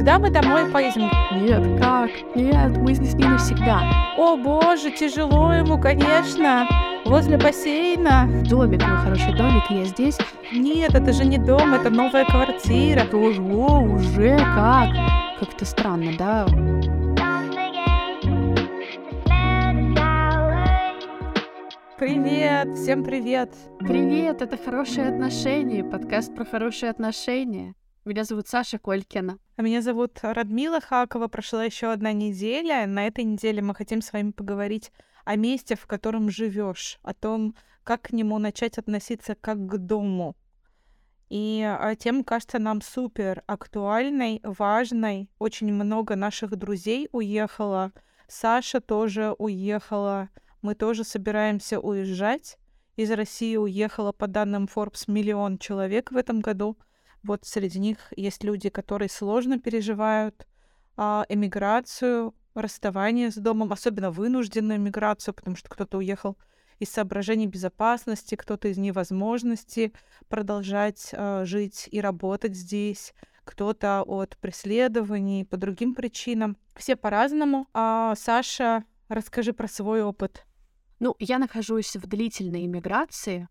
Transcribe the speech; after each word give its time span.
Когда 0.00 0.18
мы 0.18 0.30
домой 0.30 0.64
поедем? 0.72 1.10
Нет, 1.30 1.78
как? 1.78 2.08
Нет, 2.34 2.74
мы 2.78 2.94
здесь 2.94 3.12
не 3.12 3.24
навсегда. 3.24 4.14
О 4.16 4.34
боже, 4.34 4.90
тяжело 4.92 5.52
ему, 5.52 5.78
конечно. 5.78 6.66
Возле 7.04 7.36
бассейна. 7.36 8.26
Домик, 8.48 8.82
мой 8.82 8.96
хороший 8.96 9.36
домик, 9.36 9.64
я 9.68 9.84
здесь. 9.84 10.16
Нет, 10.54 10.94
это 10.94 11.12
же 11.12 11.26
не 11.26 11.36
дом, 11.36 11.74
это 11.74 11.90
новая 11.90 12.24
квартира. 12.24 13.04
Тоже, 13.04 13.42
о, 13.42 13.80
уже 13.80 14.38
как? 14.38 14.88
Как-то 15.38 15.66
странно, 15.66 16.12
да? 16.18 16.46
Привет, 21.98 22.74
всем 22.74 23.04
привет. 23.04 23.52
Привет, 23.80 24.40
это 24.40 24.56
«Хорошие 24.56 25.08
отношения», 25.08 25.84
подкаст 25.84 26.34
про 26.34 26.46
хорошие 26.46 26.88
отношения. 26.88 27.74
Меня 28.10 28.24
зовут 28.24 28.48
Саша 28.48 28.80
Колькина. 28.80 29.38
А 29.54 29.62
меня 29.62 29.82
зовут 29.82 30.18
Радмила 30.22 30.80
Хакова. 30.80 31.28
Прошла 31.28 31.62
еще 31.62 31.92
одна 31.92 32.10
неделя. 32.12 32.84
На 32.88 33.06
этой 33.06 33.22
неделе 33.22 33.62
мы 33.62 33.72
хотим 33.72 34.02
с 34.02 34.12
вами 34.12 34.32
поговорить 34.32 34.90
о 35.24 35.36
месте, 35.36 35.76
в 35.76 35.86
котором 35.86 36.28
живешь, 36.28 36.98
о 37.04 37.14
том, 37.14 37.54
как 37.84 38.02
к 38.02 38.10
нему 38.10 38.40
начать 38.40 38.78
относиться 38.78 39.36
как 39.36 39.64
к 39.64 39.76
дому. 39.76 40.34
И 41.28 41.62
а, 41.64 41.94
тема 41.94 42.24
кажется 42.24 42.58
нам 42.58 42.82
супер 42.82 43.44
актуальной, 43.46 44.40
важной. 44.42 45.30
Очень 45.38 45.72
много 45.72 46.16
наших 46.16 46.56
друзей 46.56 47.08
уехало. 47.12 47.92
Саша 48.26 48.80
тоже 48.80 49.36
уехала. 49.38 50.30
Мы 50.62 50.74
тоже 50.74 51.04
собираемся 51.04 51.78
уезжать. 51.78 52.58
Из 52.96 53.08
России 53.12 53.54
уехало, 53.54 54.10
по 54.10 54.26
данным 54.26 54.64
Forbes, 54.64 55.04
миллион 55.06 55.58
человек 55.58 56.10
в 56.10 56.16
этом 56.16 56.40
году— 56.40 56.76
вот 57.22 57.44
среди 57.44 57.78
них 57.78 58.12
есть 58.16 58.44
люди, 58.44 58.68
которые 58.68 59.08
сложно 59.08 59.58
переживают 59.58 60.46
а, 60.96 61.24
эмиграцию, 61.28 62.34
расставание 62.54 63.30
с 63.30 63.36
домом, 63.36 63.72
особенно 63.72 64.10
вынужденную 64.10 64.78
эмиграцию, 64.78 65.34
потому 65.34 65.56
что 65.56 65.68
кто-то 65.68 65.98
уехал 65.98 66.36
из 66.78 66.88
соображений 66.88 67.46
безопасности, 67.46 68.34
кто-то 68.34 68.68
из 68.68 68.78
невозможности 68.78 69.92
продолжать 70.28 71.10
а, 71.12 71.44
жить 71.44 71.88
и 71.90 72.00
работать 72.00 72.56
здесь, 72.56 73.14
кто-то 73.44 74.02
от 74.02 74.36
преследований 74.38 75.44
по 75.44 75.56
другим 75.56 75.94
причинам. 75.94 76.56
Все 76.76 76.96
по-разному. 76.96 77.68
А, 77.74 78.14
Саша, 78.16 78.84
расскажи 79.08 79.52
про 79.52 79.68
свой 79.68 80.02
опыт. 80.02 80.46
Ну, 81.00 81.16
я 81.18 81.38
нахожусь 81.38 81.96
в 81.96 82.06
длительной 82.06 82.66
иммиграции, 82.66 83.48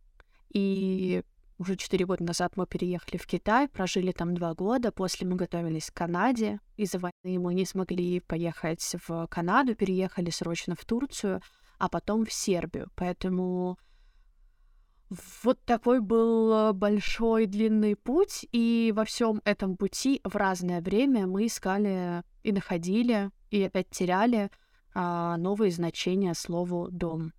и 0.52 1.24
уже 1.60 1.76
четыре 1.76 2.06
года 2.06 2.24
назад 2.24 2.54
мы 2.56 2.66
переехали 2.66 3.18
в 3.18 3.28
Китай, 3.28 3.68
прожили 3.68 4.14
там 4.14 4.34
два 4.34 4.54
года. 4.54 4.92
После 4.92 5.28
мы 5.28 5.36
готовились 5.36 5.92
к 5.92 5.94
Канаде. 5.94 6.62
Из-за 6.78 7.00
войны 7.00 7.40
мы 7.40 7.54
не 7.54 7.66
смогли 7.66 8.22
поехать 8.22 8.96
в 9.08 9.28
Канаду, 9.28 9.76
переехали 9.76 10.30
срочно 10.30 10.76
в 10.76 10.86
Турцию, 10.86 11.42
а 11.78 11.90
потом 11.90 12.26
в 12.26 12.32
Сербию. 12.32 12.90
Поэтому 12.96 13.78
вот 15.44 15.60
такой 15.66 16.00
был 16.00 16.72
большой 16.74 17.46
длинный 17.46 17.96
путь, 17.96 18.46
и 18.54 18.94
во 18.96 19.04
всем 19.04 19.42
этом 19.44 19.76
пути 19.76 20.22
в 20.24 20.36
разное 20.36 20.82
время 20.82 21.28
мы 21.28 21.48
искали 21.48 22.24
и 22.44 22.54
находили, 22.54 23.32
и 23.50 23.64
опять 23.64 23.90
теряли 23.90 24.50
а, 24.94 25.36
новые 25.38 25.72
значения 25.72 26.34
слову 26.36 26.88
дом. 26.90 27.34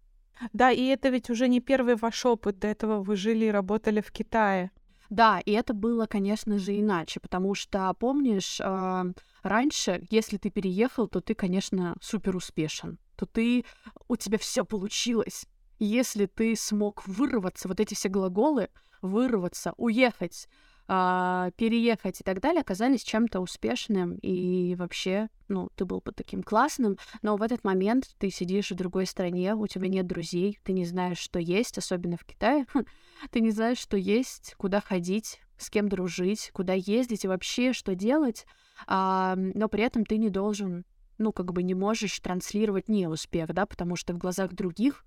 Да, 0.53 0.71
и 0.71 0.85
это 0.87 1.09
ведь 1.11 1.31
уже 1.31 1.49
не 1.49 1.61
первый 1.61 1.97
ваш 1.97 2.25
опыт. 2.27 2.59
До 2.59 2.69
этого 2.69 3.03
вы 3.03 3.17
жили 3.17 3.47
и 3.47 3.51
работали 3.51 4.01
в 4.01 4.11
Китае. 4.11 4.71
Да, 5.11 5.41
и 5.41 5.51
это 5.51 5.75
было, 5.75 6.07
конечно 6.07 6.57
же, 6.59 6.79
иначе, 6.79 7.19
потому 7.19 7.57
что, 7.57 7.93
помнишь, 7.95 8.61
э, 8.61 9.05
раньше, 9.43 10.07
если 10.09 10.37
ты 10.37 10.51
переехал, 10.51 11.09
то 11.09 11.21
ты, 11.21 11.35
конечно, 11.35 11.97
супер 12.01 12.37
успешен, 12.37 12.97
то 13.17 13.27
ты, 13.27 13.65
у 14.07 14.17
тебя 14.17 14.39
все 14.39 14.65
получилось. 14.65 15.47
Если 15.81 16.27
ты 16.27 16.55
смог 16.55 17.03
вырваться, 17.09 17.67
вот 17.67 17.81
эти 17.81 17.95
все 17.95 18.09
глаголы, 18.09 18.69
вырваться, 19.03 19.75
уехать, 19.79 20.49
а, 20.93 21.53
переехать 21.53 22.21
и 22.21 22.25
так 22.25 22.41
далее, 22.41 22.63
оказались 22.63 23.05
чем-то 23.05 23.39
успешным, 23.39 24.17
и 24.17 24.75
вообще, 24.75 25.29
ну, 25.47 25.69
ты 25.77 25.85
был 25.85 26.01
бы 26.01 26.11
таким 26.11 26.43
классным, 26.43 26.99
но 27.23 27.37
в 27.37 27.43
этот 27.43 27.63
момент 27.63 28.11
ты 28.19 28.29
сидишь 28.29 28.73
в 28.73 28.75
другой 28.75 29.07
стране, 29.07 29.55
у 29.55 29.69
тебя 29.69 29.87
нет 29.87 30.09
друзей, 30.09 30.59
ты 30.65 30.73
не 30.73 30.85
знаешь, 30.85 31.19
что 31.19 31.39
есть, 31.39 31.79
особенно 31.79 32.17
в 32.17 32.25
Китае, 32.25 32.67
ты 33.31 33.39
не 33.39 33.53
знаешь, 33.53 33.79
что 33.79 33.97
есть, 33.97 34.57
куда 34.59 34.81
ходить, 34.81 35.41
с 35.59 35.71
кем 35.71 35.89
дружить, 35.89 36.51
куда 36.53 36.73
ездить 36.73 37.25
и 37.25 37.29
вообще 37.29 37.73
что 37.73 37.95
делать, 37.95 38.45
а, 38.89 39.37
но 39.37 39.69
при 39.69 39.85
этом 39.85 40.05
ты 40.05 40.19
не 40.19 40.29
должен, 40.29 40.85
ну, 41.19 41.33
как 41.33 41.53
бы 41.53 41.63
не 41.63 41.75
можешь 41.75 42.19
транслировать 42.19 42.89
неуспех, 42.89 43.55
да, 43.55 43.65
потому 43.65 43.95
что 43.95 44.13
в 44.13 44.19
глазах 44.19 44.55
других 44.55 45.05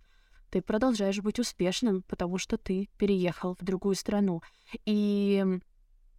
ты 0.49 0.61
продолжаешь 0.61 1.19
быть 1.19 1.39
успешным, 1.39 2.03
потому 2.03 2.37
что 2.37 2.57
ты 2.57 2.87
переехал 2.97 3.57
в 3.59 3.65
другую 3.65 3.95
страну. 3.95 4.41
И 4.85 5.43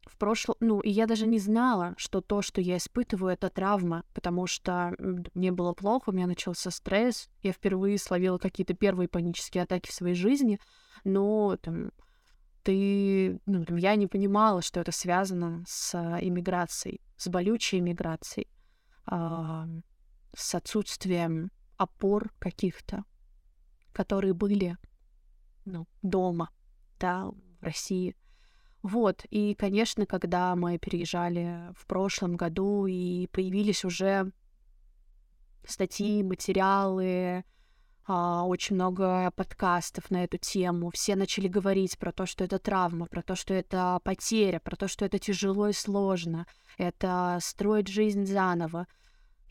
в 0.07 0.17
прошлом, 0.19 0.57
ну, 0.61 0.81
и 0.81 0.91
я 0.91 1.07
даже 1.07 1.27
не 1.27 1.39
знала, 1.39 1.95
что 1.97 2.21
то, 2.21 2.43
что 2.43 2.61
я 2.61 2.77
испытываю, 2.77 3.33
это 3.33 3.49
травма, 3.49 4.05
потому 4.13 4.47
что 4.47 4.95
мне 5.35 5.53
было 5.53 5.73
плохо, 5.73 6.11
у 6.11 6.13
меня 6.13 6.27
начался 6.27 6.71
стресс, 6.71 7.29
я 7.43 7.53
впервые 7.53 7.99
словила 7.99 8.39
какие-то 8.39 8.75
первые 8.75 9.09
панические 9.09 9.63
атаки 9.63 9.91
в 9.91 9.95
своей 9.95 10.15
жизни, 10.15 10.61
но 11.05 11.57
там 11.57 11.91
ты, 12.63 13.39
ну, 13.47 13.65
там, 13.65 13.77
я 13.77 13.95
не 13.95 14.07
понимала, 14.07 14.63
что 14.63 14.81
это 14.81 14.91
связано 14.91 15.65
с 15.67 15.95
иммиграцией, 16.21 17.01
с 17.17 17.29
болючей 17.29 17.79
иммиграцией, 17.79 18.49
а, 19.07 19.67
с 20.35 20.55
отсутствием 20.55 21.51
опор 21.77 22.33
каких-то, 22.39 23.05
которые 23.93 24.33
были, 24.33 24.77
ну, 25.65 25.87
дома, 26.03 26.51
да, 26.99 27.27
в 27.27 27.63
России. 27.63 28.17
Вот, 28.85 29.25
и, 29.31 29.55
конечно, 29.55 30.05
когда 30.05 30.55
мы 30.55 30.77
переезжали 30.77 31.73
в 31.75 31.87
прошлом 31.87 32.37
году 32.37 32.85
и 32.85 33.29
появились 33.29 33.83
уже 33.83 34.31
статьи, 35.67 36.23
материалы, 36.23 37.45
а, 38.07 38.45
очень 38.45 38.75
много 38.75 39.31
подкастов 39.31 40.11
на 40.11 40.25
эту 40.25 40.37
тему. 40.37 40.91
Все 40.91 41.17
начали 41.17 41.49
говорить 41.49 41.99
про 41.99 42.13
то, 42.13 42.27
что 42.27 42.45
это 42.45 42.59
травма, 42.59 43.07
про 43.07 43.23
то, 43.23 43.35
что 43.37 43.55
это 43.55 44.01
потеря, 44.05 44.61
про 44.61 44.77
то, 44.77 44.87
что 44.87 45.07
это 45.07 45.19
тяжело 45.19 45.69
и 45.69 45.73
сложно, 45.73 46.47
это 46.77 47.39
строить 47.41 47.89
жизнь 47.89 48.27
заново 48.27 48.87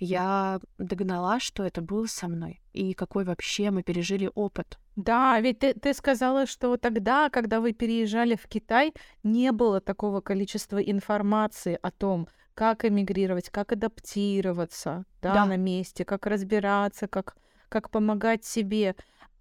я 0.03 0.59
догнала, 0.77 1.39
что 1.39 1.63
это 1.63 1.81
было 1.81 2.05
со 2.05 2.27
мной, 2.27 2.61
и 2.73 2.93
какой 2.93 3.23
вообще 3.23 3.71
мы 3.71 3.83
пережили 3.83 4.29
опыт. 4.35 4.77
Да, 4.95 5.39
ведь 5.39 5.59
ты, 5.59 5.73
ты 5.73 5.93
сказала, 5.93 6.45
что 6.45 6.77
тогда, 6.77 7.29
когда 7.29 7.59
вы 7.59 7.73
переезжали 7.73 8.35
в 8.35 8.47
Китай, 8.47 8.93
не 9.23 9.51
было 9.51 9.81
такого 9.81 10.21
количества 10.21 10.77
информации 10.77 11.79
о 11.81 11.89
том, 11.89 12.27
как 12.53 12.85
эмигрировать, 12.85 13.49
как 13.49 13.71
адаптироваться 13.71 15.05
да, 15.21 15.33
да. 15.33 15.45
на 15.45 15.57
месте, 15.57 16.05
как 16.05 16.27
разбираться, 16.27 17.07
как, 17.07 17.35
как 17.69 17.89
помогать 17.89 18.45
себе. 18.45 18.95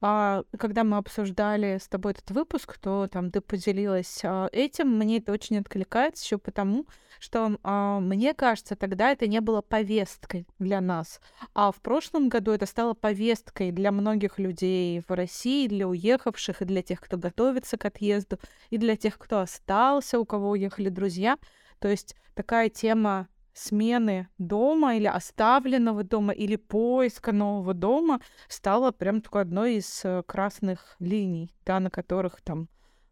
А 0.04 0.42
когда 0.58 0.82
мы 0.82 0.96
обсуждали 0.96 1.78
с 1.80 1.86
тобой 1.86 2.10
этот 2.10 2.32
выпуск, 2.32 2.76
то 2.78 3.06
там 3.06 3.30
ты 3.30 3.40
поделилась 3.40 4.20
а, 4.24 4.48
этим, 4.50 4.88
мне 4.88 5.18
это 5.18 5.30
очень 5.30 5.58
откликается 5.58 6.24
еще 6.24 6.38
потому, 6.38 6.86
что 7.20 7.56
а, 7.62 8.00
мне 8.00 8.34
кажется, 8.34 8.74
тогда 8.74 9.12
это 9.12 9.28
не 9.28 9.40
было 9.40 9.62
повесткой 9.62 10.48
для 10.58 10.80
нас, 10.80 11.20
а 11.54 11.70
в 11.70 11.80
прошлом 11.80 12.28
году 12.28 12.50
это 12.50 12.66
стало 12.66 12.94
повесткой 12.94 13.70
для 13.70 13.92
многих 13.92 14.40
людей 14.40 15.04
в 15.06 15.12
России, 15.12 15.68
для 15.68 15.86
уехавших 15.86 16.62
и 16.62 16.64
для 16.64 16.82
тех, 16.82 17.00
кто 17.00 17.16
готовится 17.16 17.78
к 17.78 17.84
отъезду, 17.84 18.40
и 18.70 18.78
для 18.78 18.96
тех, 18.96 19.16
кто 19.16 19.38
остался, 19.38 20.18
у 20.18 20.24
кого 20.24 20.50
уехали 20.50 20.88
друзья. 20.88 21.38
То 21.78 21.86
есть 21.86 22.16
такая 22.34 22.70
тема 22.70 23.28
смены 23.54 24.28
дома 24.38 24.96
или 24.96 25.06
оставленного 25.06 26.04
дома 26.04 26.32
или 26.32 26.56
поиска 26.56 27.32
нового 27.32 27.74
дома 27.74 28.20
стала 28.48 28.90
прям 28.92 29.20
такой 29.20 29.42
одной 29.42 29.76
из 29.76 30.04
э, 30.04 30.22
красных 30.26 30.96
линий, 30.98 31.54
да, 31.64 31.80
на 31.80 31.90
которых 31.90 32.40
там 32.40 32.68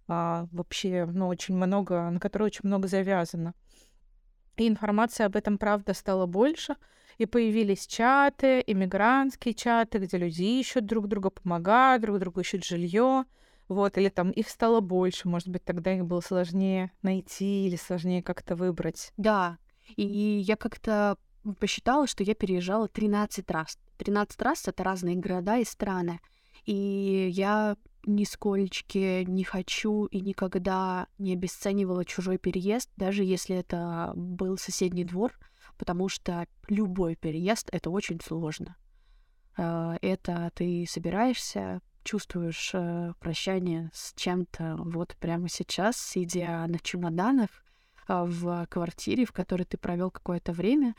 а, 0.09 0.49
вообще, 0.51 1.07
ну, 1.07 1.29
очень 1.29 1.55
много, 1.55 2.11
на 2.11 2.19
которой 2.19 2.45
очень 2.45 2.63
много 2.65 2.89
завязано. 2.89 3.55
И 4.57 4.67
информация 4.67 5.27
об 5.27 5.37
этом, 5.37 5.57
правда, 5.57 5.95
стала 5.95 6.27
больше, 6.27 6.77
и 7.17 7.27
появились 7.27 7.87
чаты, 7.87 8.63
иммигрантские 8.67 9.55
чаты, 9.55 9.99
где 9.99 10.17
люди 10.17 10.43
ищут 10.43 10.87
друг 10.87 11.07
друга, 11.07 11.31
помогают 11.31 12.03
друг 12.03 12.19
другу, 12.19 12.41
ищут 12.41 12.65
жилье, 12.65 13.25
вот, 13.69 13.99
или 13.99 14.09
там 14.09 14.31
их 14.33 14.49
стало 14.49 14.81
больше, 14.81 15.29
может 15.29 15.49
быть, 15.49 15.65
тогда 15.65 15.95
их 15.95 16.05
было 16.05 16.21
сложнее 16.21 16.91
найти 17.03 17.69
или 17.69 17.77
сложнее 17.77 18.21
как-то 18.21 18.57
выбрать. 18.57 19.13
Да, 19.17 19.59
и 19.97 20.05
я 20.07 20.57
как-то 20.57 21.17
посчитала, 21.59 22.07
что 22.07 22.23
я 22.23 22.35
переезжала 22.35 22.89
13 22.89 23.51
раз. 23.51 23.79
13 23.99 24.41
раз— 24.43 24.63
это 24.69 24.85
разные 24.85 25.17
города 25.17 25.59
и 25.59 25.65
страны. 25.65 26.21
И 26.65 27.29
я 27.33 27.77
нисколько 28.07 29.25
не 29.25 29.45
хочу 29.45 30.07
и 30.07 30.21
никогда 30.21 31.07
не 31.19 31.35
обесценивала 31.35 32.05
чужой 32.05 32.39
переезд, 32.39 32.91
даже 32.97 33.25
если 33.25 33.57
это 33.57 34.13
был 34.15 34.57
соседний 34.57 35.05
двор, 35.05 35.39
потому 35.79 36.09
что 36.09 36.47
любой 36.69 37.17
переезд— 37.17 37.69
это 37.73 37.91
очень 37.91 38.21
сложно. 38.21 38.77
Э, 39.57 39.97
это 40.01 40.51
ты 40.55 40.87
собираешься, 40.89 41.81
чувствуешь 42.05 42.71
э, 42.75 43.13
прощание 43.21 43.91
с 43.93 44.15
чем-то 44.15 44.77
вот 44.79 45.17
прямо 45.21 45.49
сейчас, 45.49 45.97
сидя 45.99 46.67
на 46.67 46.79
чемоданах 46.79 47.51
в 48.25 48.67
квартире, 48.69 49.25
в 49.25 49.33
которой 49.33 49.65
ты 49.65 49.77
провел 49.79 50.11
какое-то 50.11 50.53
время, 50.53 50.95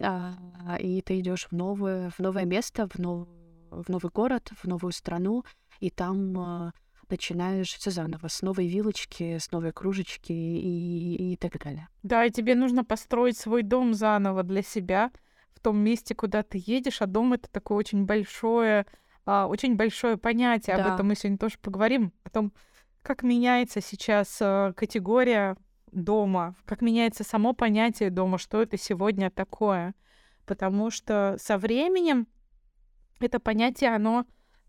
а, 0.00 0.34
и 0.78 1.00
ты 1.02 1.20
идешь 1.20 1.46
в 1.50 1.52
новое, 1.52 2.10
в 2.10 2.18
новое 2.20 2.44
место, 2.44 2.88
в, 2.88 2.98
нов, 2.98 3.28
в 3.70 3.88
новый 3.88 4.10
город, 4.10 4.50
в 4.62 4.66
новую 4.66 4.92
страну, 4.92 5.44
и 5.80 5.90
там 5.90 6.72
начинаешь 7.10 7.74
все 7.74 7.90
заново, 7.90 8.28
с 8.28 8.42
новой 8.42 8.66
вилочки, 8.66 9.38
с 9.38 9.50
новой 9.50 9.72
кружечки 9.72 10.32
и, 10.32 11.32
и 11.32 11.36
так 11.36 11.58
далее. 11.58 11.88
Да, 12.02 12.24
и 12.24 12.30
тебе 12.30 12.54
нужно 12.54 12.84
построить 12.84 13.38
свой 13.38 13.62
дом 13.62 13.94
заново 13.94 14.42
для 14.42 14.62
себя 14.62 15.10
в 15.54 15.60
том 15.60 15.78
месте, 15.78 16.14
куда 16.14 16.42
ты 16.42 16.62
едешь, 16.64 17.02
а 17.02 17.06
дом 17.06 17.32
это 17.32 17.48
такое 17.50 17.78
очень 17.78 18.04
большое, 18.04 18.86
а, 19.24 19.46
очень 19.46 19.76
большое 19.76 20.16
понятие. 20.16 20.76
Да. 20.76 20.84
Об 20.84 20.94
этом 20.94 21.08
мы 21.08 21.14
сегодня 21.14 21.38
тоже 21.38 21.56
поговорим. 21.60 22.12
О 22.24 22.30
том, 22.30 22.52
как 23.02 23.22
меняется 23.22 23.80
сейчас 23.80 24.38
а, 24.40 24.72
категория 24.72 25.56
дома, 25.92 26.54
как 26.64 26.82
меняется 26.82 27.24
само 27.24 27.52
понятие 27.52 28.10
дома, 28.10 28.38
что 28.38 28.62
это 28.62 28.76
сегодня 28.76 29.30
такое. 29.30 29.94
Потому 30.46 30.90
что 30.90 31.36
со 31.38 31.58
временем 31.58 32.26
это 33.20 33.40
понятие, 33.40 33.94
оно 33.94 34.24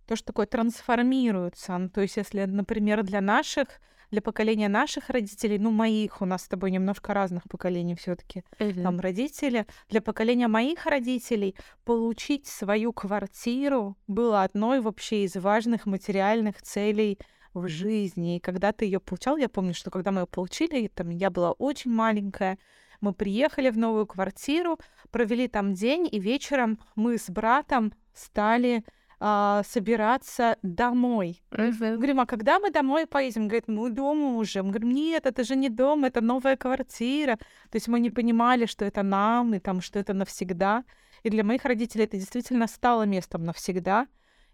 тоже 0.10 0.24
такое 0.24 0.48
трансформируется. 0.48 1.77
Ну, 1.77 1.89
то 1.89 2.01
есть, 2.01 2.18
если, 2.18 2.45
например, 2.45 3.04
для 3.04 3.21
наших, 3.21 3.68
для 4.10 4.21
поколения 4.21 4.68
наших 4.68 5.10
родителей, 5.10 5.60
ну, 5.60 5.69
моих, 5.69 6.21
у 6.21 6.25
нас 6.25 6.44
с 6.44 6.48
тобой 6.48 6.71
немножко 6.71 7.13
разных 7.13 7.44
поколений 7.44 7.95
все 7.95 8.16
таки 8.16 8.44
mm-hmm. 8.57 8.81
там 8.81 9.00
родители, 9.00 9.68
для 9.88 10.01
поколения 10.01 10.48
моих 10.48 10.86
родителей 10.88 11.56
получить 11.86 12.48
свою 12.48 12.92
квартиру 12.92 13.95
было 14.07 14.44
одной 14.44 14.81
вообще 14.81 15.25
из 15.25 15.36
важных 15.36 15.86
материальных 15.86 16.62
целей 16.62 17.19
в 17.59 17.67
жизни. 17.67 18.38
И 18.38 18.39
когда 18.39 18.71
ты 18.71 18.85
ее 18.85 19.00
получал, 19.00 19.38
я 19.38 19.50
помню, 19.50 19.73
что 19.73 19.91
когда 19.91 20.11
мы 20.11 20.21
ее 20.21 20.27
получили, 20.27 20.88
там 20.88 21.09
я 21.09 21.29
была 21.29 21.51
очень 21.51 21.91
маленькая, 21.91 22.57
мы 23.01 23.13
приехали 23.13 23.69
в 23.69 23.77
новую 23.77 24.06
квартиру, 24.06 24.79
провели 25.11 25.47
там 25.47 25.73
день, 25.73 26.07
и 26.11 26.19
вечером 26.19 26.79
мы 26.95 27.17
с 27.17 27.29
братом 27.29 27.94
стали 28.13 28.83
а, 29.21 29.63
собираться 29.63 30.57
домой. 30.61 31.41
Mm-hmm. 31.51 31.95
Говорим, 31.97 32.19
а 32.21 32.25
когда 32.25 32.59
мы 32.59 32.71
домой 32.71 33.06
поедем? 33.06 33.47
Говорит, 33.47 33.67
мы 33.67 33.89
дома 33.89 34.38
уже. 34.38 34.63
Мы 34.63 34.69
говорим, 34.69 34.91
нет, 34.91 35.25
это 35.25 35.44
же 35.44 35.56
не 35.56 35.69
дом, 35.69 36.06
это 36.06 36.21
новая 36.21 36.56
квартира. 36.56 37.35
То 37.35 37.75
есть 37.75 37.88
мы 37.89 38.00
не 38.00 38.09
понимали, 38.09 38.65
что 38.65 38.85
это 38.85 39.03
нам, 39.03 39.53
и 39.53 39.59
там, 39.59 39.81
что 39.81 40.00
это 40.00 40.13
навсегда. 40.13 40.85
И 41.23 41.29
для 41.29 41.44
моих 41.44 41.65
родителей 41.65 42.06
это 42.06 42.17
действительно 42.17 42.67
стало 42.67 43.03
местом 43.03 43.44
навсегда. 43.44 44.07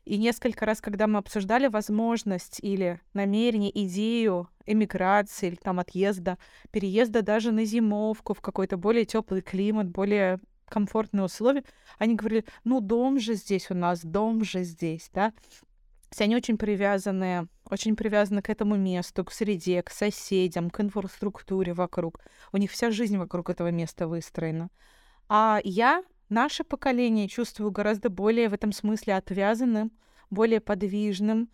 И 0.05 0.17
несколько 0.17 0.65
раз, 0.65 0.81
когда 0.81 1.07
мы 1.07 1.17
обсуждали 1.17 1.67
возможность 1.67 2.59
или 2.61 3.01
намерение, 3.13 3.71
идею 3.85 4.47
эмиграции 4.67 5.47
или 5.47 5.55
там 5.55 5.79
отъезда, 5.79 6.37
переезда 6.71 7.23
даже 7.23 7.51
на 7.51 7.65
зимовку 7.65 8.35
в 8.35 8.41
какой-то 8.41 8.77
более 8.77 9.05
теплый 9.05 9.41
климат, 9.41 9.89
более 9.89 10.39
комфортные 10.69 11.25
условия, 11.25 11.63
они 11.97 12.15
говорили, 12.15 12.45
ну, 12.63 12.81
дом 12.81 13.19
же 13.19 13.33
здесь 13.33 13.71
у 13.71 13.73
нас, 13.73 14.01
дом 14.03 14.43
же 14.43 14.63
здесь, 14.63 15.09
да. 15.13 15.31
То 15.31 16.11
есть 16.11 16.21
они 16.21 16.35
очень 16.35 16.57
привязаны, 16.57 17.47
очень 17.69 17.95
привязаны 17.95 18.41
к 18.41 18.49
этому 18.49 18.75
месту, 18.75 19.25
к 19.25 19.31
среде, 19.31 19.81
к 19.81 19.89
соседям, 19.89 20.69
к 20.69 20.79
инфраструктуре 20.79 21.73
вокруг. 21.73 22.19
У 22.51 22.57
них 22.57 22.71
вся 22.71 22.91
жизнь 22.91 23.17
вокруг 23.17 23.49
этого 23.49 23.71
места 23.71 24.07
выстроена. 24.07 24.69
А 25.27 25.59
я, 25.63 26.03
наше 26.29 26.63
поколение, 26.63 27.27
чувствую 27.27 27.71
гораздо 27.71 28.09
более 28.09 28.49
в 28.49 28.53
этом 28.53 28.71
смысле 28.71 29.15
отвязанным, 29.15 29.91
более 30.29 30.59
подвижным, 30.59 31.49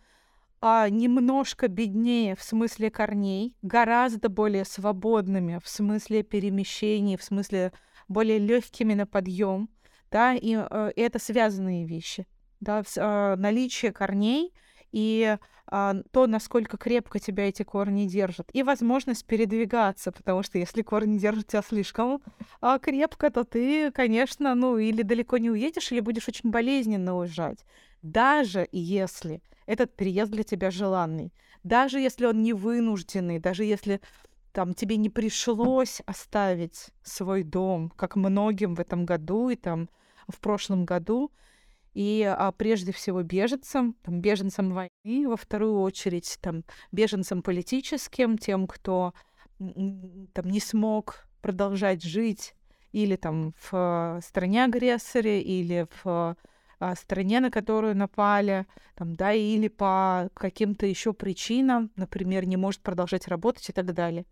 а 0.60 0.88
немножко 0.88 1.68
беднее 1.68 2.36
в 2.36 2.42
смысле 2.42 2.90
корней, 2.90 3.56
гораздо 3.62 4.28
более 4.28 4.64
свободными 4.64 5.58
в 5.62 5.68
смысле 5.68 6.22
перемещений, 6.22 7.16
в 7.16 7.24
смысле 7.24 7.72
более 8.08 8.38
легкими 8.38 8.94
на 8.94 9.06
подъем, 9.06 9.68
да, 10.10 10.34
и, 10.34 10.56
э, 10.56 10.92
это 10.94 11.18
связанные 11.18 11.84
вещи, 11.86 12.26
да, 12.60 12.82
э, 12.96 13.34
наличие 13.36 13.92
корней 13.92 14.54
и 14.92 15.36
а, 15.66 15.94
то, 16.10 16.26
насколько 16.26 16.76
крепко 16.76 17.18
тебя 17.18 17.48
эти 17.48 17.62
корни 17.62 18.06
держат, 18.06 18.50
и 18.52 18.62
возможность 18.62 19.24
передвигаться, 19.24 20.12
потому 20.12 20.42
что 20.42 20.58
если 20.58 20.82
корни 20.82 21.18
держат 21.18 21.48
тебя 21.48 21.62
слишком 21.62 22.22
а, 22.60 22.78
крепко, 22.78 23.30
то 23.30 23.44
ты, 23.44 23.90
конечно, 23.90 24.54
ну, 24.54 24.76
или 24.76 25.02
далеко 25.02 25.38
не 25.38 25.50
уедешь, 25.50 25.90
или 25.90 26.00
будешь 26.00 26.28
очень 26.28 26.50
болезненно 26.50 27.16
уезжать. 27.16 27.64
Даже 28.02 28.68
если 28.72 29.42
этот 29.66 29.96
переезд 29.96 30.30
для 30.30 30.42
тебя 30.42 30.70
желанный, 30.70 31.32
даже 31.62 32.00
если 32.00 32.26
он 32.26 32.42
не 32.42 32.52
вынужденный, 32.52 33.38
даже 33.38 33.64
если 33.64 34.00
там 34.52 34.74
тебе 34.74 34.96
не 34.96 35.08
пришлось 35.08 36.02
оставить 36.04 36.90
свой 37.02 37.42
дом, 37.42 37.90
как 37.96 38.16
многим 38.16 38.74
в 38.74 38.80
этом 38.80 39.06
году 39.06 39.48
и 39.48 39.56
там 39.56 39.88
в 40.28 40.38
прошлом 40.40 40.84
году, 40.84 41.32
и 41.94 42.22
а, 42.22 42.52
прежде 42.52 42.92
всего 42.92 43.22
беженцам, 43.22 43.96
там, 44.02 44.20
беженцам 44.20 44.72
войны, 44.72 45.28
во 45.28 45.36
вторую 45.36 45.80
очередь 45.80 46.38
там, 46.40 46.64
беженцам 46.90 47.42
политическим, 47.42 48.38
тем, 48.38 48.66
кто 48.66 49.12
там, 49.58 50.50
не 50.50 50.60
смог 50.60 51.26
продолжать 51.40 52.02
жить 52.02 52.54
или 52.92 53.16
там 53.16 53.54
в 53.70 54.20
стране 54.22 54.64
агрессоре, 54.64 55.42
или 55.42 55.86
в 56.02 56.36
а, 56.78 56.96
стране, 56.96 57.40
на 57.40 57.50
которую 57.50 57.96
напали, 57.96 58.66
там, 58.96 59.14
да, 59.14 59.32
или 59.32 59.68
по 59.68 60.30
каким-то 60.34 60.84
еще 60.86 61.12
причинам, 61.12 61.90
например, 61.96 62.46
не 62.46 62.56
может 62.56 62.80
продолжать 62.82 63.28
работать 63.28 63.68
и 63.68 63.72
так 63.72 63.92
далее. 63.94 64.26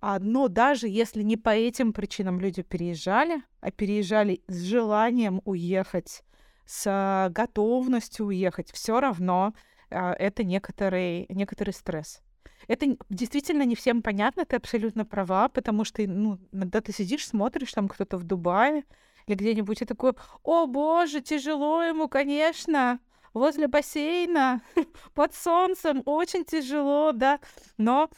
А, 0.00 0.18
но 0.18 0.48
даже 0.48 0.86
если 0.88 1.22
не 1.22 1.36
по 1.36 1.50
этим 1.50 1.92
причинам 1.92 2.40
люди 2.40 2.62
переезжали, 2.62 3.42
а 3.60 3.70
переезжали 3.70 4.42
с 4.48 4.62
желанием 4.62 5.40
уехать, 5.44 6.24
с 6.66 7.28
готовностью 7.30 8.26
уехать, 8.26 8.72
все 8.72 9.00
равно 9.00 9.54
а, 9.90 10.12
это 10.12 10.44
некоторый, 10.44 11.26
некоторый 11.28 11.70
стресс. 11.70 12.22
Это 12.66 12.96
действительно 13.10 13.62
не 13.64 13.74
всем 13.74 14.02
понятно, 14.02 14.44
ты 14.44 14.56
абсолютно 14.56 15.04
права, 15.04 15.48
потому 15.48 15.84
что 15.84 16.02
ну, 16.06 16.38
иногда 16.52 16.80
ты 16.80 16.92
сидишь, 16.92 17.26
смотришь, 17.26 17.72
там 17.72 17.88
кто-то 17.88 18.16
в 18.16 18.24
Дубае 18.24 18.84
или 19.26 19.36
где-нибудь, 19.36 19.82
и 19.82 19.84
такой, 19.84 20.14
о 20.42 20.66
боже, 20.66 21.20
тяжело 21.20 21.82
ему, 21.82 22.08
конечно, 22.08 23.00
возле 23.34 23.68
бассейна, 23.68 24.62
под 25.14 25.34
солнцем, 25.34 26.02
очень 26.06 26.44
тяжело, 26.44 27.12
да, 27.12 27.40
но 27.76 28.08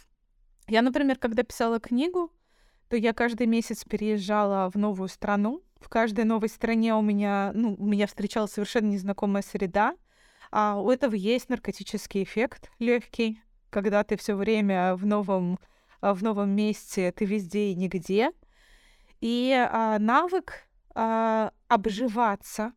я, 0.69 0.83
например, 0.83 1.19
когда 1.19 1.43
писала 1.43 1.81
книгу, 1.81 2.33
то 2.89 2.97
я 2.97 3.13
каждый 3.13 3.47
месяц 3.47 3.85
переезжала 3.85 4.71
в 4.71 4.77
новую 4.77 5.09
страну. 5.09 5.63
В 5.81 5.89
каждой 5.89 6.25
новой 6.25 6.49
стране 6.49 6.95
у 6.95 7.03
меня, 7.03 7.53
ну, 7.55 7.77
меня 7.79 8.07
встречалась 8.07 8.53
совершенно 8.53 8.87
незнакомая 8.87 9.43
среда. 9.43 9.95
А 10.51 10.81
у 10.81 10.91
этого 10.91 11.15
есть 11.15 11.49
наркотический 11.49 12.23
эффект 12.23 12.71
легкий, 12.79 13.41
когда 13.71 14.05
ты 14.05 14.17
все 14.17 14.35
время 14.35 14.95
в 14.95 15.05
новом, 15.05 15.59
а, 16.01 16.15
в 16.15 16.23
новом 16.23 16.51
месте, 16.51 17.13
ты 17.13 17.25
везде 17.25 17.71
и 17.71 17.75
нигде. 17.75 18.31
И 19.21 19.53
а, 19.53 19.99
навык 19.99 20.67
а, 20.95 21.53
обживаться 21.69 22.73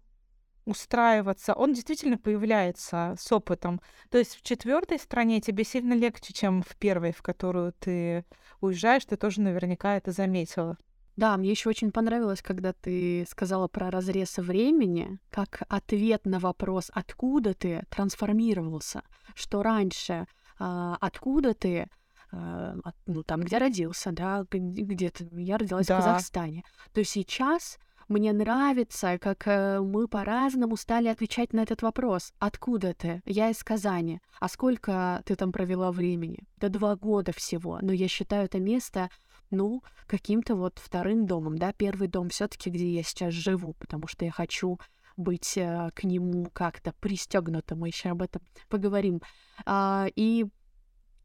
устраиваться, 0.65 1.53
он 1.53 1.73
действительно 1.73 2.17
появляется 2.17 3.15
с 3.19 3.31
опытом. 3.31 3.81
То 4.09 4.17
есть 4.17 4.35
в 4.35 4.43
четвертой 4.43 4.99
стране 4.99 5.41
тебе 5.41 5.63
сильно 5.63 5.93
легче, 5.93 6.33
чем 6.33 6.61
в 6.61 6.75
первой, 6.75 7.11
в 7.11 7.21
которую 7.21 7.73
ты 7.73 8.23
уезжаешь, 8.61 9.05
ты 9.05 9.17
тоже 9.17 9.41
наверняка 9.41 9.97
это 9.97 10.11
заметила. 10.11 10.77
Да, 11.19 11.35
мне 11.35 11.49
еще 11.49 11.67
очень 11.67 11.91
понравилось, 11.91 12.41
когда 12.41 12.71
ты 12.71 13.25
сказала 13.29 13.67
про 13.67 13.91
разрез 13.91 14.37
времени, 14.37 15.19
как 15.29 15.63
ответ 15.67 16.25
на 16.25 16.39
вопрос, 16.39 16.91
откуда 16.93 17.53
ты 17.53 17.83
трансформировался, 17.89 19.01
что 19.35 19.61
раньше, 19.61 20.27
э, 20.59 20.95
откуда 21.01 21.53
ты, 21.53 21.89
э, 22.31 22.75
ну 23.05 23.23
там, 23.23 23.41
где 23.41 23.57
родился, 23.57 24.13
да, 24.13 24.45
где-то 24.49 25.25
я 25.33 25.57
родилась 25.57 25.87
да. 25.87 25.99
в 25.99 26.05
Казахстане, 26.05 26.63
то 26.93 27.03
сейчас 27.03 27.79
мне 28.07 28.31
нравится, 28.31 29.19
как 29.19 29.45
э, 29.45 29.81
мы 29.81 30.07
по-разному 30.07 30.77
стали 30.77 31.09
отвечать 31.09 31.51
на 31.51 31.63
этот 31.63 31.81
вопрос. 31.81 32.31
Откуда 32.39 32.93
ты? 32.93 33.21
Я 33.25 33.49
из 33.49 33.61
Казани. 33.61 34.21
А 34.39 34.47
сколько 34.47 35.21
ты 35.25 35.35
там 35.35 35.51
провела 35.51 35.91
времени? 35.91 36.47
Да 36.57 36.69
два 36.69 36.95
года 36.95 37.33
всего. 37.33 37.77
Но 37.81 37.91
я 37.91 38.07
считаю 38.07 38.45
это 38.45 38.59
место 38.59 39.09
ну, 39.51 39.83
каким-то 40.07 40.55
вот 40.55 40.79
вторым 40.79 41.25
домом, 41.25 41.57
да, 41.57 41.73
первый 41.73 42.07
дом 42.07 42.29
все 42.29 42.47
таки 42.47 42.69
где 42.69 42.89
я 42.93 43.03
сейчас 43.03 43.33
живу, 43.33 43.73
потому 43.79 44.07
что 44.07 44.25
я 44.25 44.31
хочу 44.31 44.79
быть 45.17 45.57
э, 45.57 45.89
к 45.93 46.03
нему 46.03 46.47
как-то 46.53 46.93
пристегнутым, 46.99 47.79
мы 47.79 47.87
еще 47.89 48.09
об 48.09 48.21
этом 48.21 48.41
поговорим. 48.69 49.21
А, 49.65 50.07
и 50.15 50.45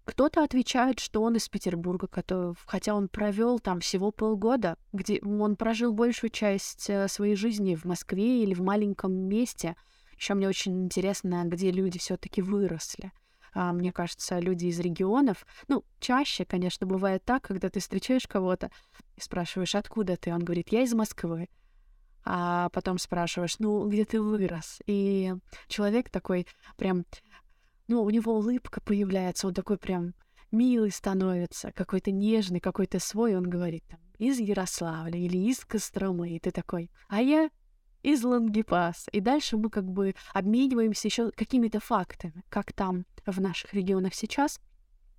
Кто-то 0.04 0.44
отвечает, 0.44 1.00
что 1.00 1.22
он 1.22 1.36
из 1.36 1.48
Петербурга, 1.48 2.06
который, 2.06 2.54
хотя 2.66 2.94
он 2.94 3.08
провел 3.08 3.58
там 3.58 3.80
всего 3.80 4.10
полгода, 4.10 4.76
где 4.92 5.18
он 5.22 5.56
прожил 5.56 5.94
большую 5.94 6.30
часть 6.30 6.90
э, 6.90 7.08
своей 7.08 7.36
жизни 7.36 7.74
в 7.74 7.84
Москве 7.84 8.42
или 8.42 8.52
в 8.52 8.60
маленьком 8.60 9.12
месте. 9.14 9.76
Еще 10.16 10.34
мне 10.34 10.46
очень 10.46 10.84
интересно, 10.84 11.42
где 11.46 11.70
люди 11.70 11.98
все-таки 11.98 12.42
выросли. 12.42 13.12
А, 13.54 13.72
мне 13.72 13.92
кажется, 13.92 14.38
люди 14.38 14.66
из 14.66 14.80
регионов, 14.80 15.46
ну, 15.68 15.84
чаще, 16.00 16.44
конечно, 16.44 16.86
бывает 16.86 17.24
так, 17.24 17.44
когда 17.44 17.70
ты 17.70 17.80
встречаешь 17.80 18.26
кого-то 18.26 18.70
и 19.16 19.20
спрашиваешь, 19.20 19.74
откуда 19.74 20.16
ты, 20.16 20.34
он 20.34 20.44
говорит, 20.44 20.68
я 20.70 20.82
из 20.82 20.92
Москвы. 20.92 21.48
А 22.26 22.68
потом 22.70 22.98
спрашиваешь, 22.98 23.58
ну, 23.58 23.88
где 23.88 24.04
ты 24.04 24.20
вырос? 24.20 24.80
И 24.86 25.34
человек 25.68 26.10
такой 26.10 26.46
прям 26.76 27.04
ну, 27.86 28.02
у 28.02 28.10
него 28.10 28.36
улыбка 28.36 28.80
появляется, 28.80 29.46
он 29.46 29.54
такой 29.54 29.76
прям 29.78 30.14
милый 30.50 30.90
становится, 30.90 31.72
какой-то 31.72 32.10
нежный, 32.10 32.60
какой-то 32.60 32.98
свой, 32.98 33.36
он 33.36 33.48
говорит 33.48 33.84
там 33.88 34.00
из 34.18 34.38
Ярославля 34.38 35.18
или 35.18 35.36
из 35.36 35.64
Костромы, 35.64 36.30
и 36.30 36.38
ты 36.38 36.50
такой, 36.50 36.90
а 37.08 37.20
я 37.20 37.50
из 38.04 38.22
Лангепас. 38.22 39.06
И 39.12 39.20
дальше 39.20 39.56
мы 39.56 39.70
как 39.70 39.84
бы 39.84 40.14
обмениваемся 40.32 41.08
еще 41.08 41.30
какими-то 41.32 41.80
фактами, 41.80 42.44
как 42.48 42.72
там 42.72 43.06
в 43.26 43.40
наших 43.40 43.74
регионах 43.74 44.14
сейчас. 44.14 44.60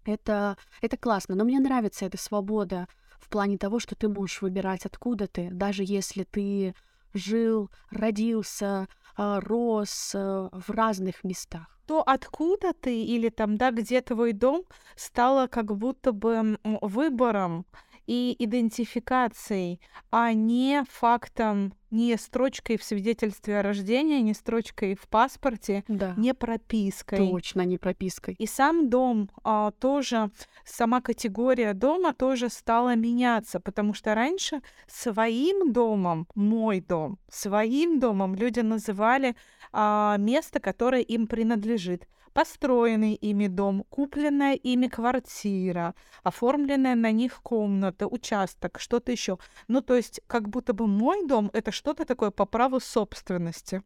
Это, 0.05 0.55
это 0.81 0.95
классно, 0.95 1.35
но 1.35 1.43
мне 1.43 1.59
нравится 1.59 2.05
эта 2.05 2.17
свобода 2.17 2.87
в 3.19 3.27
плане 3.27 3.57
того, 3.57 3.79
что 3.79 3.95
ты 3.95 4.07
можешь 4.07 4.41
выбирать, 4.41 4.85
откуда 4.85 5.27
ты, 5.27 5.49
даже 5.51 5.83
если 5.83 6.23
ты 6.23 6.75
жил, 7.13 7.71
родился, 7.89 8.87
а, 9.17 9.39
рос 9.39 10.11
э, 10.13 10.49
в 10.51 10.69
разных 10.69 11.23
местах 11.23 11.75
то 11.85 12.01
откуда 12.01 12.73
ты 12.73 13.03
или 13.03 13.29
там, 13.29 13.57
да, 13.57 13.71
где 13.71 14.01
твой 14.01 14.33
дом, 14.33 14.63
стало 14.95 15.47
как 15.47 15.75
будто 15.77 16.11
бы 16.11 16.57
выбором 16.81 17.65
и 18.07 18.35
идентификацией, 18.39 19.81
а 20.11 20.33
не 20.33 20.83
фактом, 20.89 21.73
не 21.95 22.17
строчкой 22.17 22.77
в 22.77 22.83
свидетельстве 22.83 23.59
о 23.59 23.63
рождении, 23.63 24.19
не 24.19 24.33
строчкой 24.33 24.95
в 24.95 25.07
паспорте, 25.07 25.83
да. 25.87 26.13
не 26.17 26.33
пропиской. 26.33 27.17
Точно, 27.17 27.61
не 27.61 27.77
пропиской. 27.77 28.35
И 28.37 28.45
сам 28.45 28.89
дом 28.89 29.29
а, 29.43 29.71
тоже, 29.71 30.29
сама 30.65 31.01
категория 31.01 31.73
дома 31.73 32.13
тоже 32.13 32.49
стала 32.49 32.95
меняться, 32.95 33.59
потому 33.59 33.93
что 33.93 34.13
раньше 34.13 34.61
своим 34.87 35.71
домом, 35.71 36.27
мой 36.35 36.81
дом, 36.81 37.17
своим 37.29 37.99
домом 37.99 38.35
люди 38.35 38.59
называли 38.59 39.35
а, 39.71 40.17
место, 40.19 40.59
которое 40.59 41.01
им 41.01 41.27
принадлежит 41.27 42.07
построенный 42.35 43.13
ими 43.13 43.47
дом, 43.47 43.85
купленная 43.89 44.55
ими 44.55 44.87
квартира, 44.87 45.95
оформленная 46.21 46.95
на 46.95 47.11
них 47.13 47.41
комната, 47.41 48.07
участок, 48.07 48.77
что-то 48.77 49.13
еще. 49.13 49.37
Ну, 49.69 49.79
то 49.81 49.95
есть, 49.95 50.19
как 50.27 50.49
будто 50.49 50.73
бы 50.73 50.85
мой 50.85 51.25
дом 51.25 51.49
это 51.53 51.71
что-то 51.71 52.03
такое 52.03 52.31
по 52.31 52.45
праву 52.45 52.81
собственности. 52.81 53.83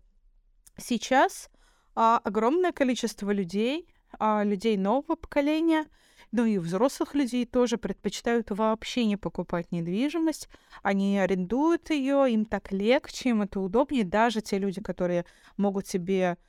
Сейчас 0.77 1.51
а, 1.93 2.19
огромное 2.23 2.71
количество 2.71 3.29
людей, 3.29 3.87
а, 4.17 4.43
людей 4.43 4.77
нового 4.77 5.15
поколения, 5.15 5.85
ну 6.31 6.43
и 6.45 6.57
взрослых 6.57 7.13
людей 7.13 7.45
тоже 7.45 7.77
предпочитают 7.77 8.49
вообще 8.49 9.05
не 9.05 9.15
покупать 9.15 9.71
недвижимость. 9.71 10.49
Они 10.81 11.19
арендуют 11.19 11.91
ее, 11.91 12.25
им 12.31 12.45
так 12.45 12.71
легче, 12.71 13.29
им 13.29 13.43
это 13.43 13.59
удобнее. 13.59 14.05
Даже 14.05 14.41
те 14.41 14.57
люди, 14.57 14.81
которые 14.81 15.25
могут 15.55 15.85
себе 15.85 16.39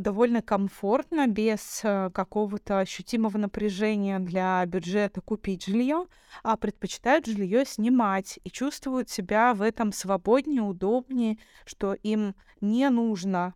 довольно 0.00 0.42
комфортно, 0.42 1.26
без 1.26 1.80
э, 1.82 2.10
какого-то 2.12 2.80
ощутимого 2.80 3.38
напряжения 3.38 4.18
для 4.18 4.64
бюджета 4.66 5.20
купить 5.20 5.64
жилье, 5.64 6.06
а 6.42 6.56
предпочитают 6.56 7.26
жилье 7.26 7.64
снимать 7.64 8.38
и 8.44 8.50
чувствуют 8.50 9.08
себя 9.08 9.54
в 9.54 9.62
этом 9.62 9.92
свободнее, 9.92 10.62
удобнее, 10.62 11.38
что 11.64 11.94
им 11.94 12.34
не 12.60 12.88
нужно, 12.90 13.54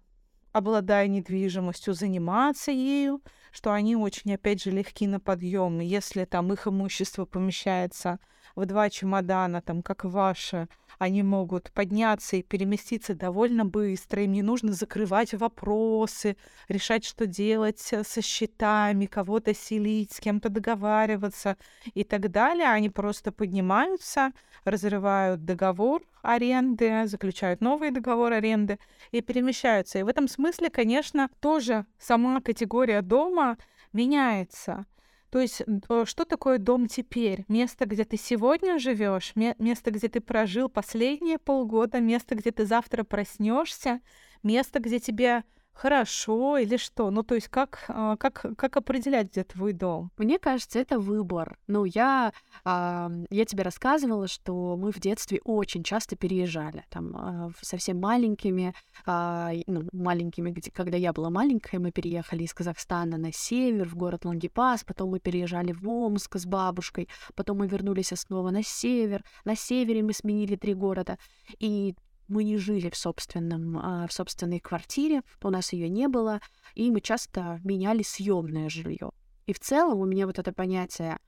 обладая 0.52 1.06
недвижимостью, 1.08 1.94
заниматься 1.94 2.70
ею, 2.70 3.22
что 3.52 3.72
они 3.72 3.96
очень, 3.96 4.34
опять 4.34 4.62
же, 4.62 4.70
легки 4.70 5.06
на 5.06 5.20
подъем. 5.20 5.80
Если 5.80 6.24
там 6.24 6.52
их 6.52 6.66
имущество 6.66 7.24
помещается 7.24 8.18
в 8.56 8.66
два 8.66 8.90
чемодана, 8.90 9.62
там, 9.62 9.82
как 9.82 10.04
ваше, 10.04 10.68
они 10.98 11.22
могут 11.22 11.72
подняться 11.72 12.36
и 12.36 12.42
переместиться 12.42 13.14
довольно 13.14 13.64
быстро. 13.64 14.22
Им 14.22 14.32
не 14.32 14.42
нужно 14.42 14.72
закрывать 14.72 15.32
вопросы, 15.34 16.36
решать, 16.68 17.04
что 17.04 17.26
делать 17.26 17.78
со 17.78 18.22
счетами, 18.22 19.06
кого-то 19.06 19.54
селить, 19.54 20.12
с 20.12 20.20
кем-то 20.20 20.48
договариваться 20.48 21.56
и 21.94 22.04
так 22.04 22.30
далее. 22.30 22.68
Они 22.68 22.90
просто 22.90 23.32
поднимаются, 23.32 24.32
разрывают 24.64 25.44
договор 25.44 26.02
аренды, 26.22 27.06
заключают 27.06 27.60
новый 27.60 27.90
договор 27.90 28.32
аренды 28.32 28.78
и 29.10 29.22
перемещаются. 29.22 29.98
И 29.98 30.02
в 30.02 30.08
этом 30.08 30.28
смысле, 30.28 30.70
конечно, 30.70 31.30
тоже 31.40 31.86
сама 31.98 32.40
категория 32.40 33.00
дома 33.00 33.56
меняется. 33.92 34.84
То 35.30 35.38
есть, 35.38 35.62
что 36.04 36.24
такое 36.24 36.58
дом 36.58 36.88
теперь? 36.88 37.44
Место, 37.46 37.86
где 37.86 38.04
ты 38.04 38.16
сегодня 38.16 38.78
живешь, 38.78 39.32
место, 39.36 39.92
где 39.92 40.08
ты 40.08 40.20
прожил 40.20 40.68
последние 40.68 41.38
полгода, 41.38 42.00
место, 42.00 42.34
где 42.34 42.50
ты 42.50 42.66
завтра 42.66 43.04
проснешься, 43.04 44.00
место, 44.42 44.80
где 44.80 44.98
тебе 44.98 45.44
хорошо 45.72 46.58
или 46.58 46.76
что? 46.76 47.10
Ну, 47.10 47.22
то 47.22 47.34
есть 47.34 47.48
как, 47.48 47.84
а, 47.88 48.16
как, 48.16 48.44
как 48.56 48.76
определять, 48.76 49.28
где 49.30 49.44
твой 49.44 49.72
дом? 49.72 50.10
Мне 50.18 50.38
кажется, 50.38 50.78
это 50.78 50.98
выбор. 50.98 51.58
Ну, 51.66 51.84
я, 51.84 52.32
а, 52.64 53.10
я 53.30 53.44
тебе 53.44 53.62
рассказывала, 53.62 54.28
что 54.28 54.76
мы 54.76 54.92
в 54.92 55.00
детстве 55.00 55.40
очень 55.44 55.82
часто 55.82 56.16
переезжали. 56.16 56.84
Там 56.90 57.16
а, 57.16 57.50
совсем 57.62 57.98
маленькими, 58.00 58.74
ну, 59.06 59.88
маленькими, 59.92 60.50
где, 60.50 60.70
когда 60.70 60.96
я 60.96 61.12
была 61.12 61.30
маленькая, 61.30 61.78
мы 61.78 61.90
переехали 61.90 62.44
из 62.44 62.54
Казахстана 62.54 63.16
на 63.16 63.32
север, 63.32 63.88
в 63.88 63.96
город 63.96 64.24
Лангепас, 64.24 64.84
потом 64.84 65.10
мы 65.10 65.20
переезжали 65.20 65.72
в 65.72 65.88
Омск 65.88 66.36
с 66.36 66.46
бабушкой, 66.46 67.08
потом 67.34 67.58
мы 67.58 67.66
вернулись 67.66 68.12
снова 68.14 68.50
на 68.50 68.62
север. 68.62 69.24
На 69.44 69.56
севере 69.56 70.02
мы 70.02 70.12
сменили 70.12 70.56
три 70.56 70.74
города. 70.74 71.18
И 71.58 71.94
мы 72.30 72.44
не 72.44 72.56
жили 72.56 72.88
в 72.88 72.96
собственном, 72.96 73.76
а, 73.76 74.06
в 74.06 74.12
собственной 74.12 74.60
квартире, 74.60 75.22
у 75.42 75.50
нас 75.50 75.72
ее 75.72 75.88
не 75.88 76.08
было, 76.08 76.40
и 76.74 76.90
мы 76.90 77.00
часто 77.00 77.60
меняли 77.64 78.02
съемное 78.02 78.70
жилье. 78.70 79.10
И 79.46 79.52
в 79.52 79.58
целом 79.58 79.98
у 79.98 80.06
меня 80.06 80.26
вот 80.26 80.38
это 80.38 80.52
понятие 80.52 81.18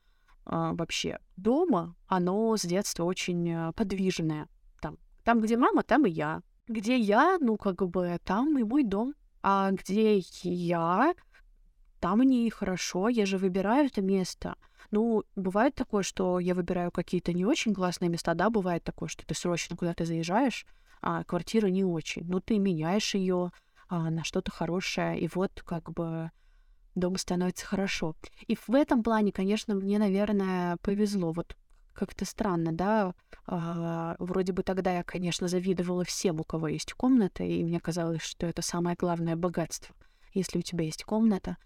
а, 0.45 0.73
вообще 0.73 1.19
дома, 1.35 1.95
оно 2.07 2.55
с 2.55 2.61
детства 2.61 3.03
очень 3.03 3.51
а, 3.51 3.71
подвижное. 3.73 4.47
Там, 4.81 4.97
там, 5.23 5.41
где 5.41 5.57
мама, 5.57 5.83
там 5.83 6.05
и 6.05 6.09
я. 6.09 6.41
Где 6.67 6.97
я, 6.97 7.37
ну, 7.39 7.57
как 7.57 7.85
бы, 7.87 8.17
там 8.23 8.57
и 8.57 8.63
мой 8.63 8.83
дом. 8.83 9.13
А 9.41 9.71
где 9.71 10.19
я, 10.43 11.13
там 11.99 12.19
мне 12.19 12.47
и 12.47 12.49
хорошо, 12.49 13.09
я 13.09 13.25
же 13.25 13.37
выбираю 13.37 13.87
это 13.87 14.01
место. 14.01 14.55
Ну, 14.91 15.23
бывает 15.35 15.75
такое, 15.75 16.03
что 16.03 16.39
я 16.39 16.55
выбираю 16.55 16.91
какие-то 16.91 17.33
не 17.33 17.45
очень 17.45 17.73
классные 17.73 18.09
места, 18.09 18.33
да, 18.35 18.49
бывает 18.49 18.83
такое, 18.83 19.09
что 19.09 19.25
ты 19.25 19.35
срочно 19.35 19.75
куда-то 19.75 20.05
заезжаешь, 20.05 20.65
а 21.03 21.23
квартира 21.25 21.67
не 21.67 21.83
очень. 21.83 22.23
Ну, 22.25 22.39
ты 22.39 22.57
меняешь 22.57 23.13
ее 23.13 23.51
а, 23.89 24.09
на 24.09 24.23
что-то 24.23 24.51
хорошее, 24.51 25.19
и 25.19 25.29
вот 25.33 25.61
как 25.65 25.91
бы 25.91 26.31
дом 26.95 27.17
становится 27.17 27.65
хорошо. 27.65 28.15
И 28.47 28.55
в 28.55 28.73
этом 28.73 29.03
плане, 29.03 29.33
конечно, 29.33 29.75
мне, 29.75 29.99
наверное, 29.99 30.77
повезло. 30.77 31.33
Вот 31.33 31.57
как-то 31.91 32.23
странно, 32.23 32.71
да? 32.71 33.13
А, 33.45 34.15
вроде 34.17 34.53
бы 34.53 34.63
тогда 34.63 34.93
я, 34.93 35.03
конечно, 35.03 35.49
завидовала 35.49 36.05
всем, 36.05 36.39
у 36.39 36.45
кого 36.45 36.69
есть 36.69 36.93
комната, 36.93 37.43
и 37.43 37.63
мне 37.65 37.81
казалось, 37.81 38.21
что 38.21 38.47
это 38.47 38.61
самое 38.61 38.95
главное 38.97 39.35
богатство. 39.35 39.93
Если 40.33 40.59
у 40.59 40.61
тебя 40.61 40.85
есть 40.85 41.03
комната, 41.03 41.57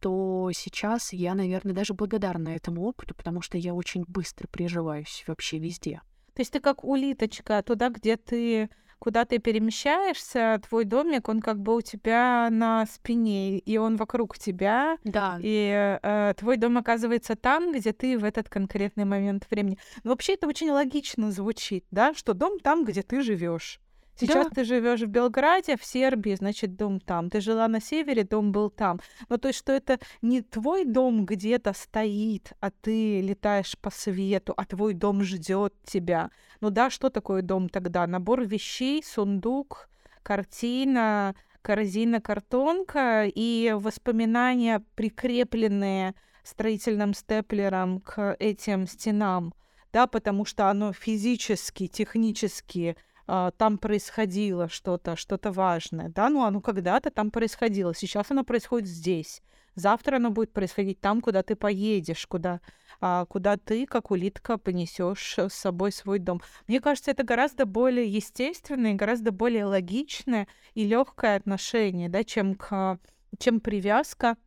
то 0.00 0.50
сейчас 0.54 1.12
я, 1.12 1.34
наверное, 1.34 1.74
даже 1.74 1.92
благодарна 1.92 2.48
этому 2.48 2.82
опыту, 2.82 3.14
потому 3.14 3.42
что 3.42 3.58
я 3.58 3.74
очень 3.74 4.04
быстро 4.08 4.48
приживаюсь 4.48 5.22
вообще 5.26 5.58
везде. 5.58 6.00
То 6.34 6.40
есть 6.40 6.52
ты 6.52 6.60
как 6.60 6.84
улиточка, 6.84 7.62
туда, 7.62 7.88
где 7.88 8.16
ты 8.16 8.70
куда 9.00 9.24
ты 9.24 9.38
перемещаешься, 9.38 10.60
твой 10.68 10.84
домик, 10.84 11.28
он 11.28 11.40
как 11.40 11.58
бы 11.58 11.74
у 11.74 11.80
тебя 11.80 12.48
на 12.50 12.86
спине, 12.86 13.58
и 13.58 13.76
он 13.78 13.96
вокруг 13.96 14.38
тебя. 14.38 14.98
Да. 15.04 15.38
И 15.42 15.98
э, 16.02 16.34
твой 16.36 16.58
дом 16.58 16.78
оказывается 16.78 17.34
там, 17.34 17.72
где 17.72 17.92
ты 17.92 18.18
в 18.18 18.24
этот 18.24 18.48
конкретный 18.48 19.06
момент 19.06 19.46
времени. 19.50 19.78
Но 20.04 20.10
вообще 20.10 20.34
это 20.34 20.46
очень 20.46 20.70
логично 20.70 21.32
звучит, 21.32 21.84
да, 21.90 22.14
что 22.14 22.34
дом 22.34 22.60
там, 22.60 22.84
где 22.84 23.02
ты 23.02 23.22
живешь. 23.22 23.80
Сейчас 24.20 24.48
да. 24.48 24.50
ты 24.54 24.64
живешь 24.64 25.00
в 25.00 25.06
Белграде, 25.06 25.76
в 25.76 25.84
Сербии, 25.84 26.34
значит, 26.34 26.76
дом 26.76 27.00
там. 27.00 27.30
Ты 27.30 27.40
жила 27.40 27.66
на 27.68 27.80
севере, 27.80 28.24
дом 28.24 28.52
был 28.52 28.70
там. 28.70 29.00
Ну, 29.28 29.38
то 29.38 29.48
есть, 29.48 29.58
что 29.58 29.72
это 29.72 29.98
не 30.22 30.42
твой 30.42 30.84
дом 30.84 31.24
где-то 31.24 31.72
стоит, 31.72 32.52
а 32.60 32.70
ты 32.70 33.20
летаешь 33.20 33.76
по 33.78 33.90
свету, 33.90 34.54
а 34.56 34.64
твой 34.64 34.94
дом 34.94 35.22
ждет 35.22 35.74
тебя. 35.84 36.30
Ну 36.60 36.70
да, 36.70 36.90
что 36.90 37.10
такое 37.10 37.42
дом 37.42 37.68
тогда? 37.68 38.06
Набор 38.06 38.44
вещей, 38.44 39.02
сундук, 39.02 39.88
картина, 40.22 41.34
корзина, 41.62 42.20
картонка 42.20 43.24
и 43.26 43.74
воспоминания, 43.76 44.82
прикрепленные 44.94 46.14
строительным 46.42 47.14
степлером 47.14 48.00
к 48.00 48.36
этим 48.38 48.86
стенам, 48.86 49.54
да, 49.92 50.06
потому 50.06 50.44
что 50.44 50.68
оно 50.68 50.92
физически, 50.92 51.86
технически 51.86 52.96
а, 53.32 53.52
там 53.52 53.78
происходило 53.78 54.68
что-то, 54.68 55.14
что-то 55.14 55.52
важное, 55.52 56.08
да, 56.08 56.28
ну 56.30 56.42
оно 56.42 56.60
когда-то 56.60 57.12
там 57.12 57.30
происходило, 57.30 57.94
сейчас 57.94 58.32
оно 58.32 58.42
происходит 58.42 58.88
здесь, 58.88 59.40
завтра 59.76 60.16
оно 60.16 60.30
будет 60.30 60.52
происходить 60.52 61.00
там, 61.00 61.20
куда 61.20 61.44
ты 61.44 61.54
поедешь, 61.54 62.26
куда, 62.26 62.60
а, 63.00 63.26
куда 63.26 63.56
ты, 63.56 63.86
как 63.86 64.10
улитка, 64.10 64.58
понесешь 64.58 65.38
с 65.38 65.54
собой 65.54 65.92
свой 65.92 66.18
дом. 66.18 66.42
Мне 66.66 66.80
кажется, 66.80 67.12
это 67.12 67.22
гораздо 67.22 67.66
более 67.66 68.08
естественное, 68.08 68.94
гораздо 68.94 69.30
более 69.30 69.64
логичное 69.64 70.48
и 70.74 70.84
легкое 70.84 71.36
отношение, 71.36 72.08
да, 72.08 72.24
чем, 72.24 72.56
к, 72.56 72.98
чем 73.38 73.60
привязка 73.60 74.38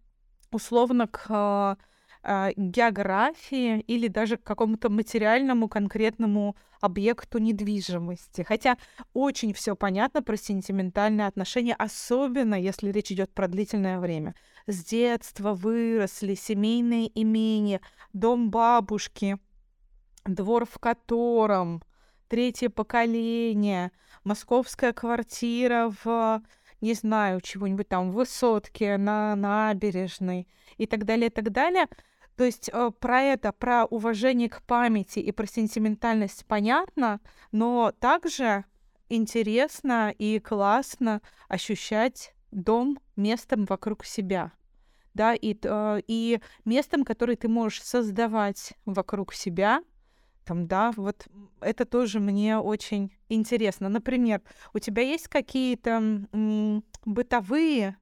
условно 0.52 1.08
к 1.08 1.78
а, 2.24 2.52
географии 2.56 3.82
или 3.82 4.08
даже 4.08 4.38
к 4.38 4.44
какому-то 4.44 4.90
материальному 4.90 5.68
конкретному 5.68 6.56
объекту 6.80 7.38
недвижимости. 7.38 8.44
Хотя 8.44 8.78
очень 9.14 9.54
все 9.54 9.76
понятно 9.76 10.24
про 10.24 10.38
сентиментальные 10.38 11.28
отношения, 11.28 11.76
особенно 11.76 12.56
если 12.56 12.92
речь 12.92 13.12
идет 13.12 13.34
про 13.34 13.48
длительное 13.48 14.00
время. 14.00 14.36
С 14.68 14.86
детства 14.86 15.54
выросли 15.54 16.36
семейные 16.36 17.12
имения, 17.22 17.82
дом 18.14 18.50
бабушки, 18.50 19.38
двор 20.26 20.66
в 20.66 20.80
котором 20.80 21.84
третье 22.30 22.70
поколение, 22.70 23.92
московская 24.24 24.94
квартира 24.94 25.94
в 26.04 26.42
не 26.84 26.96
знаю, 26.96 27.40
чего-нибудь 27.40 27.88
там 27.88 28.12
высотке, 28.12 28.98
на 28.98 29.38
набережной 29.38 30.50
и 30.78 30.86
так 30.86 31.06
далее, 31.06 31.28
и 31.28 31.30
так 31.30 31.50
далее. 31.50 31.88
То 32.36 32.44
есть 32.44 32.70
э, 32.72 32.92
про 33.00 33.22
это, 33.22 33.52
про 33.52 33.86
уважение 33.86 34.50
к 34.50 34.62
памяти 34.64 35.20
и 35.20 35.32
про 35.32 35.46
сентиментальность 35.46 36.46
понятно, 36.48 37.20
но 37.52 37.94
также 38.00 38.66
интересно 39.10 40.14
и 40.18 40.40
классно 40.40 41.22
ощущать 41.48 42.34
дом 42.52 43.00
местом 43.16 43.66
вокруг 43.66 44.06
себя, 44.06 44.52
да, 45.14 45.36
и, 45.36 45.56
э, 45.62 46.02
и 46.08 46.40
местом, 46.66 47.04
который 47.04 47.36
ты 47.36 47.48
можешь 47.48 47.84
создавать 47.84 48.74
вокруг 48.86 49.34
себя, 49.34 49.84
там, 50.46 50.68
да, 50.68 50.92
вот 50.98 51.28
это 51.62 51.86
тоже 51.86 52.20
мне 52.20 52.58
очень 52.58 53.14
интересно. 53.30 53.88
Например, 53.90 54.42
у 54.74 54.80
тебя 54.80 55.02
есть 55.02 55.30
какие-то 55.30 56.22
бытовые 57.06 57.98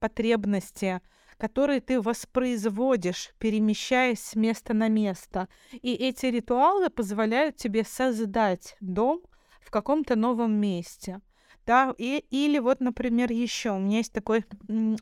потребности, 0.00 1.00
которые 1.38 1.80
ты 1.80 2.00
воспроизводишь, 2.00 3.32
перемещаясь 3.38 4.20
с 4.20 4.34
места 4.34 4.74
на 4.74 4.88
место. 4.88 5.48
И 5.72 5.94
эти 5.94 6.26
ритуалы 6.26 6.90
позволяют 6.90 7.56
тебе 7.56 7.84
создать 7.84 8.76
дом 8.80 9.22
в 9.60 9.70
каком-то 9.70 10.16
новом 10.16 10.54
месте. 10.54 11.20
Да, 11.66 11.94
и, 11.96 12.24
или 12.30 12.58
вот, 12.58 12.80
например, 12.80 13.32
еще 13.32 13.72
у 13.72 13.78
меня 13.78 13.98
есть 13.98 14.12
такой 14.12 14.44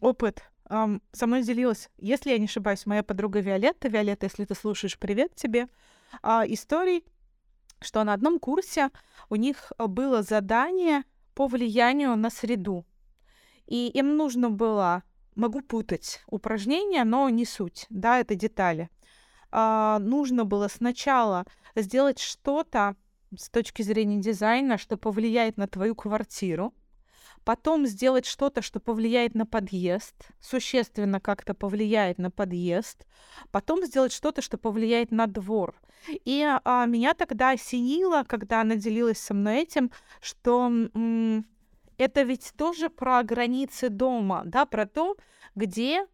опыт. 0.01 0.45
Эм, 0.71 1.03
со 1.13 1.27
мной 1.27 1.43
делилась, 1.43 1.91
если 1.99 2.31
я 2.31 2.39
не 2.39 2.45
ошибаюсь, 2.45 2.87
моя 2.87 3.03
подруга 3.03 3.41
Виолетта. 3.41 3.89
Виолетта, 3.89 4.27
если 4.27 4.45
ты 4.45 4.55
слушаешь, 4.55 4.99
привет 4.99 5.35
тебе. 5.35 5.69
Э, 6.23 6.43
историй, 6.47 7.05
что 7.81 8.05
на 8.05 8.13
одном 8.13 8.39
курсе 8.39 8.91
у 9.29 9.37
них 9.37 9.73
было 9.79 10.23
задание 10.23 11.03
по 11.35 11.49
влиянию 11.49 12.17
на 12.17 12.31
среду. 12.31 12.87
И 13.67 13.89
им 13.89 14.17
нужно 14.17 14.51
было 14.51 15.03
могу 15.35 15.61
путать 15.61 16.23
упражнения, 16.27 17.05
но 17.05 17.29
не 17.29 17.45
суть, 17.45 17.87
да, 17.91 18.21
это 18.21 18.35
детали. 18.35 18.91
А, 19.51 19.99
нужно 19.99 20.45
было 20.45 20.69
сначала 20.69 21.45
сделать 21.75 22.19
что-то 22.19 22.97
с 23.37 23.49
точки 23.49 23.83
зрения 23.83 24.19
дизайна, 24.19 24.79
что 24.79 24.97
повлияет 24.97 25.57
на 25.57 25.67
твою 25.67 25.95
квартиру, 25.95 26.75
потом 27.45 27.87
сделать 27.87 28.27
что-то, 28.27 28.63
что 28.63 28.81
повлияет 28.81 29.35
на 29.35 29.47
подъезд, 29.47 30.15
существенно 30.41 31.21
как-то 31.21 31.55
повлияет 31.55 32.19
на 32.19 32.31
подъезд, 32.31 33.07
потом 33.51 33.85
сделать 33.85 34.13
что-то, 34.13 34.43
что 34.43 34.59
повлияет 34.59 35.11
на 35.11 35.27
двор. 35.27 35.81
И 36.09 36.45
а, 36.65 36.87
меня 36.87 37.15
тогда 37.15 37.51
осенило, 37.51 38.25
когда 38.27 38.61
она 38.61 38.77
делилась 38.77 39.19
со 39.19 39.35
мной 39.35 39.63
этим, 39.63 39.91
что 40.21 40.67
м- 40.67 41.47
это 42.03 42.23
ведь 42.23 42.53
тоже 42.57 42.91
про 42.91 43.23
границы 43.23 43.89
дома, 43.89 44.43
да, 44.45 44.67
про 44.67 44.87
то, 44.87 45.17
где 45.55 46.07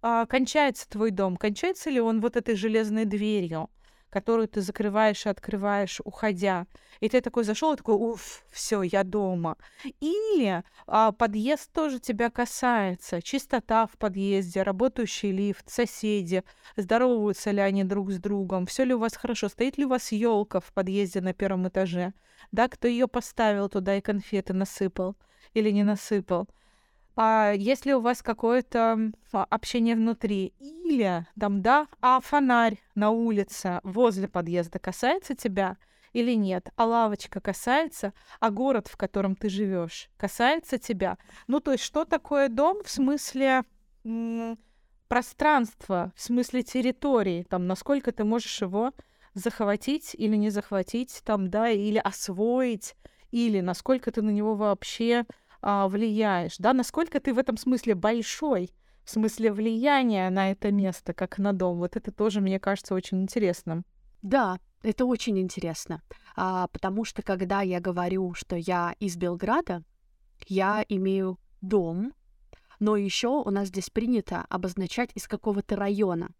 а, 0.00 0.24
кончается 0.26 0.88
твой 0.88 1.10
дом, 1.10 1.36
кончается 1.36 1.90
ли 1.90 2.00
он 2.00 2.20
вот 2.20 2.36
этой 2.36 2.54
железной 2.54 3.06
дверью, 3.06 3.68
которую 4.08 4.46
ты 4.46 4.60
закрываешь 4.60 5.26
и 5.26 5.28
открываешь, 5.30 6.00
уходя. 6.04 6.66
И 7.00 7.08
ты 7.08 7.20
такой 7.20 7.42
зашел 7.42 7.72
и 7.72 7.76
такой, 7.76 7.96
уф, 7.96 8.44
все, 8.52 8.82
я 8.82 9.02
дома. 9.02 9.56
Или 9.98 10.62
а, 10.86 11.10
подъезд 11.10 11.72
тоже 11.72 11.98
тебя 11.98 12.30
касается. 12.30 13.20
Чистота 13.20 13.88
в 13.88 13.98
подъезде, 13.98 14.62
работающий 14.62 15.32
лифт, 15.32 15.68
соседи, 15.68 16.44
здороваются 16.76 17.50
ли 17.50 17.60
они 17.60 17.82
друг 17.82 18.12
с 18.12 18.18
другом, 18.18 18.66
все 18.66 18.84
ли 18.84 18.94
у 18.94 18.98
вас 18.98 19.16
хорошо, 19.16 19.48
стоит 19.48 19.76
ли 19.76 19.86
у 19.86 19.88
вас 19.88 20.12
елка 20.12 20.60
в 20.60 20.72
подъезде 20.72 21.20
на 21.20 21.34
первом 21.34 21.66
этаже, 21.66 22.12
да, 22.52 22.68
кто 22.68 22.86
ее 22.86 23.08
поставил 23.08 23.68
туда 23.68 23.96
и 23.96 24.00
конфеты 24.00 24.52
насыпал 24.52 25.16
или 25.54 25.70
не 25.70 25.84
насыпал. 25.84 26.48
А 27.14 27.52
если 27.54 27.92
у 27.92 28.00
вас 28.00 28.22
какое-то 28.22 29.12
общение 29.32 29.94
внутри, 29.94 30.54
или 30.58 31.26
там, 31.38 31.60
да, 31.60 31.86
а 32.00 32.20
фонарь 32.20 32.78
на 32.94 33.10
улице 33.10 33.80
возле 33.82 34.28
подъезда 34.28 34.78
касается 34.78 35.34
тебя 35.34 35.76
или 36.14 36.32
нет, 36.32 36.70
а 36.76 36.86
лавочка 36.86 37.40
касается, 37.40 38.14
а 38.40 38.50
город, 38.50 38.88
в 38.88 38.96
котором 38.96 39.36
ты 39.36 39.50
живешь, 39.50 40.08
касается 40.16 40.78
тебя. 40.78 41.18
Ну, 41.48 41.60
то 41.60 41.72
есть, 41.72 41.84
что 41.84 42.04
такое 42.04 42.48
дом 42.48 42.82
в 42.82 42.90
смысле 42.90 43.64
пространства, 45.08 46.12
в 46.16 46.22
смысле 46.22 46.62
территории, 46.62 47.42
там, 47.42 47.66
насколько 47.66 48.12
ты 48.12 48.24
можешь 48.24 48.62
его 48.62 48.92
захватить 49.34 50.14
или 50.14 50.36
не 50.36 50.48
захватить, 50.48 51.20
там, 51.24 51.50
да, 51.50 51.68
или 51.68 51.98
освоить, 51.98 52.94
или 53.32 53.60
насколько 53.60 54.12
ты 54.12 54.22
на 54.22 54.30
него 54.30 54.54
вообще 54.54 55.24
а, 55.60 55.88
влияешь, 55.88 56.56
да, 56.58 56.72
насколько 56.72 57.18
ты 57.18 57.34
в 57.34 57.38
этом 57.38 57.56
смысле 57.56 57.96
большой, 57.96 58.70
в 59.04 59.10
смысле 59.10 59.52
влияния 59.52 60.30
на 60.30 60.52
это 60.52 60.70
место, 60.70 61.12
как 61.12 61.38
на 61.38 61.52
дом. 61.52 61.78
Вот 61.78 61.96
это 61.96 62.12
тоже, 62.12 62.40
мне 62.40 62.60
кажется, 62.60 62.94
очень 62.94 63.22
интересным. 63.22 63.84
Да, 64.20 64.60
это 64.82 65.04
очень 65.04 65.38
интересно, 65.40 66.02
а, 66.36 66.68
потому 66.68 67.04
что 67.04 67.22
когда 67.22 67.62
я 67.62 67.80
говорю, 67.80 68.34
что 68.34 68.54
я 68.54 68.94
из 69.00 69.16
Белграда, 69.16 69.82
я 70.46 70.84
имею 70.88 71.38
дом, 71.60 72.12
но 72.78 72.96
еще 72.96 73.28
у 73.28 73.50
нас 73.50 73.68
здесь 73.68 73.90
принято 73.90 74.44
обозначать 74.48 75.10
из 75.14 75.26
какого-то 75.26 75.76
района, 75.76 76.30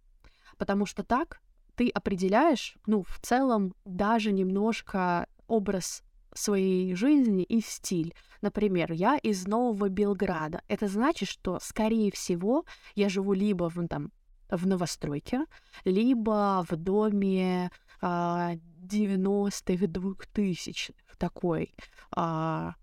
потому 0.58 0.86
что 0.86 1.02
так 1.02 1.40
ты 1.74 1.88
определяешь, 1.88 2.76
ну, 2.86 3.02
в 3.02 3.18
целом, 3.20 3.74
даже 3.84 4.32
немножко 4.32 5.26
образ 5.46 6.02
своей 6.34 6.94
жизни 6.94 7.44
и 7.44 7.60
стиль. 7.60 8.14
Например, 8.40 8.92
я 8.92 9.16
из 9.16 9.46
Нового 9.46 9.88
Белграда. 9.88 10.62
Это 10.68 10.88
значит, 10.88 11.28
что, 11.28 11.58
скорее 11.60 12.10
всего, 12.10 12.64
я 12.94 13.08
живу 13.08 13.32
либо 13.32 13.70
в, 13.70 13.86
там, 13.88 14.10
в 14.50 14.66
новостройке, 14.66 15.44
либо 15.84 16.64
в 16.68 16.76
доме 16.76 17.70
а, 18.00 18.54
90-х, 18.82 19.86
2000-х, 19.86 20.92
такой, 21.18 21.74
а, 22.10 22.74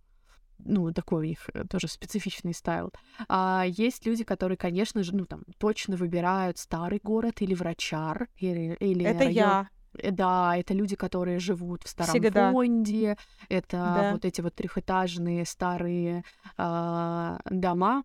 ну, 0.59 0.91
такой 0.93 1.19
у 1.19 1.29
них 1.29 1.49
э, 1.53 1.65
тоже 1.69 1.87
специфичный 1.87 2.53
стайл. 2.53 2.91
А 3.27 3.65
есть 3.67 4.05
люди, 4.05 4.23
которые, 4.23 4.57
конечно 4.57 5.03
же, 5.03 5.15
ну, 5.15 5.25
там, 5.25 5.43
точно 5.57 5.95
выбирают 5.95 6.57
старый 6.57 6.99
город 7.01 7.41
или 7.41 7.53
врачар, 7.53 8.27
или, 8.37 8.75
или 8.79 9.05
Это 9.05 9.19
район. 9.19 9.33
я. 9.33 9.69
Э, 10.01 10.11
да, 10.11 10.55
это 10.57 10.73
люди, 10.73 10.95
которые 10.95 11.39
живут 11.39 11.83
в 11.83 11.89
старом 11.89 12.11
Всегда. 12.11 12.51
фонде, 12.51 13.17
это 13.49 13.77
да. 13.77 14.11
вот 14.13 14.25
эти 14.25 14.41
вот 14.41 14.55
трехэтажные 14.55 15.45
старые 15.45 16.23
э, 16.57 17.37
дома, 17.49 18.03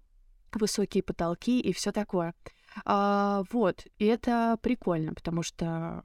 высокие 0.53 1.03
потолки 1.03 1.61
и 1.61 1.73
все 1.73 1.93
такое. 1.93 2.35
А, 2.85 3.45
вот, 3.53 3.87
и 3.99 4.07
это 4.07 4.59
прикольно, 4.61 5.15
потому 5.15 5.43
что 5.43 6.03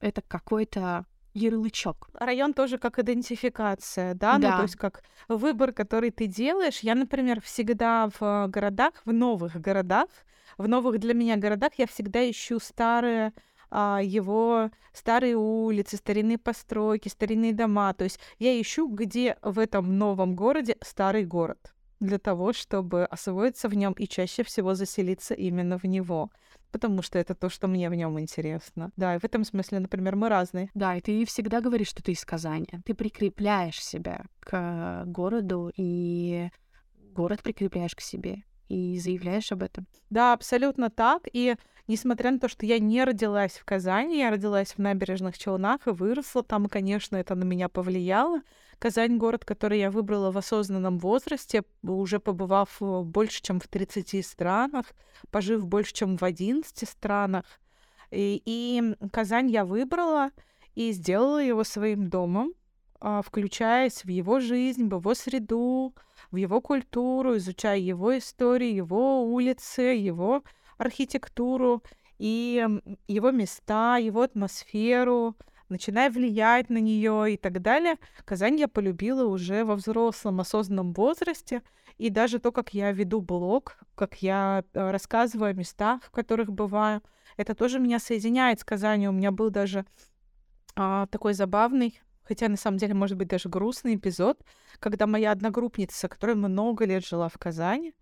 это 0.00 0.22
какой-то 0.22 1.04
ярлычок. 1.34 2.08
Район 2.14 2.54
тоже 2.54 2.78
как 2.78 2.98
идентификация, 2.98 4.14
да? 4.14 4.38
да, 4.38 4.50
ну 4.50 4.56
то 4.56 4.62
есть 4.62 4.76
как 4.76 5.02
выбор, 5.28 5.72
который 5.72 6.10
ты 6.10 6.26
делаешь. 6.26 6.80
Я, 6.80 6.94
например, 6.94 7.40
всегда 7.40 8.10
в 8.18 8.48
городах, 8.48 8.94
в 9.04 9.12
новых 9.12 9.60
городах, 9.60 10.08
в 10.56 10.66
новых 10.66 10.98
для 10.98 11.14
меня 11.14 11.36
городах 11.36 11.72
я 11.76 11.86
всегда 11.86 12.28
ищу 12.28 12.58
старые 12.58 13.32
а, 13.70 14.00
его 14.02 14.70
старые 14.92 15.36
улицы, 15.36 15.96
старинные 15.96 16.38
постройки, 16.38 17.08
старинные 17.08 17.52
дома. 17.52 17.92
То 17.94 18.04
есть 18.04 18.20
я 18.38 18.60
ищу, 18.60 18.88
где 18.88 19.36
в 19.42 19.58
этом 19.58 19.98
новом 19.98 20.34
городе 20.34 20.76
старый 20.82 21.24
город 21.24 21.74
для 22.00 22.18
того, 22.18 22.52
чтобы 22.52 23.04
освоиться 23.04 23.68
в 23.68 23.74
нем 23.74 23.92
и 23.92 24.06
чаще 24.06 24.42
всего 24.44 24.74
заселиться 24.74 25.34
именно 25.34 25.78
в 25.78 25.84
него. 25.84 26.30
потому 26.70 27.00
что 27.00 27.18
это 27.18 27.34
то, 27.34 27.48
что 27.48 27.66
мне 27.66 27.88
в 27.88 27.94
нем 27.94 28.20
интересно. 28.20 28.90
Да, 28.94 29.16
и 29.16 29.18
в 29.18 29.24
этом 29.24 29.44
смысле, 29.44 29.80
например, 29.80 30.16
мы 30.16 30.28
разные. 30.28 30.70
Да, 30.74 30.96
и 30.96 31.00
ты 31.00 31.24
всегда 31.24 31.62
говоришь, 31.62 31.88
что 31.88 32.02
ты 32.02 32.12
из 32.12 32.22
Казани. 32.26 32.68
Ты 32.84 32.94
прикрепляешь 32.94 33.82
себя 33.82 34.26
к 34.40 35.04
городу, 35.06 35.72
и 35.74 36.50
город 37.14 37.42
прикрепляешь 37.42 37.94
к 37.94 38.02
себе 38.02 38.44
и 38.68 38.98
заявляешь 38.98 39.52
об 39.52 39.62
этом. 39.62 39.86
Да, 40.10 40.32
абсолютно 40.32 40.90
так. 40.90 41.22
И 41.32 41.56
несмотря 41.86 42.30
на 42.30 42.38
то, 42.38 42.48
что 42.48 42.66
я 42.66 42.78
не 42.78 43.02
родилась 43.04 43.52
в 43.52 43.64
Казани, 43.64 44.18
я 44.18 44.30
родилась 44.30 44.74
в 44.74 44.78
набережных 44.78 45.38
Челнах 45.38 45.86
и 45.86 45.90
выросла 45.90 46.42
там, 46.42 46.66
конечно, 46.66 47.16
это 47.16 47.34
на 47.34 47.44
меня 47.44 47.68
повлияло. 47.68 48.40
Казань— 48.78 49.16
город, 49.18 49.44
который 49.44 49.80
я 49.80 49.90
выбрала 49.90 50.30
в 50.30 50.38
осознанном 50.38 50.98
возрасте, 50.98 51.64
уже 51.82 52.20
побывав 52.20 52.76
больше, 52.80 53.42
чем 53.42 53.58
в 53.58 53.66
30 53.66 54.24
странах, 54.24 54.86
пожив 55.30 55.66
больше, 55.66 55.92
чем 55.92 56.16
в 56.16 56.22
11 56.22 56.88
странах. 56.88 57.44
И, 58.10 58.40
и 58.44 58.94
Казань 59.10 59.50
я 59.50 59.64
выбрала 59.64 60.30
и 60.74 60.92
сделала 60.92 61.42
его 61.42 61.64
своим 61.64 62.08
домом, 62.08 62.52
включаясь 63.00 64.04
в 64.04 64.08
его 64.08 64.40
жизнь, 64.40 64.88
в 64.88 64.98
его 64.98 65.14
среду, 65.14 65.94
в 66.30 66.36
его 66.36 66.60
культуру, 66.60 67.36
изучая 67.36 67.78
его 67.78 68.16
историю, 68.18 68.74
его 68.74 69.24
улицы, 69.24 69.82
его 69.82 70.42
архитектуру 70.78 71.82
и 72.18 72.66
его 73.06 73.30
места, 73.30 73.96
его 73.98 74.22
атмосферу, 74.22 75.36
начиная 75.68 76.10
влиять 76.10 76.70
на 76.70 76.78
нее 76.78 77.34
и 77.34 77.36
так 77.36 77.60
далее. 77.62 77.96
Казань 78.24 78.58
я 78.58 78.68
полюбила 78.68 79.24
уже 79.26 79.64
во 79.64 79.76
взрослом 79.76 80.40
осознанном 80.40 80.92
возрасте. 80.92 81.62
И 81.96 82.10
даже 82.10 82.38
то, 82.38 82.52
как 82.52 82.74
я 82.74 82.92
веду 82.92 83.20
блог, 83.20 83.76
как 83.96 84.22
я 84.22 84.62
э, 84.72 84.90
рассказываю 84.90 85.50
о 85.50 85.54
местах, 85.54 86.02
в 86.04 86.10
которых 86.10 86.52
бываю, 86.52 87.02
это 87.36 87.54
тоже 87.54 87.80
меня 87.80 87.98
соединяет 87.98 88.60
с 88.60 88.64
Казанью. 88.64 89.10
У 89.10 89.14
меня 89.14 89.32
был 89.32 89.50
даже 89.50 89.84
а, 90.76 91.06
такой 91.06 91.34
забавный, 91.34 92.00
хотя 92.28 92.48
на 92.48 92.56
самом 92.56 92.76
деле, 92.76 92.92
может 92.92 93.16
быть, 93.16 93.28
даже 93.28 93.48
грустный 93.48 93.94
эпизод, 93.94 94.38
когда 94.80 95.06
моя 95.06 95.32
одногруппница, 95.32 96.08
которая 96.08 96.36
много 96.36 96.84
лет 96.84 97.04
жила 97.04 97.30
в 97.30 97.38
Казани, 97.38 97.94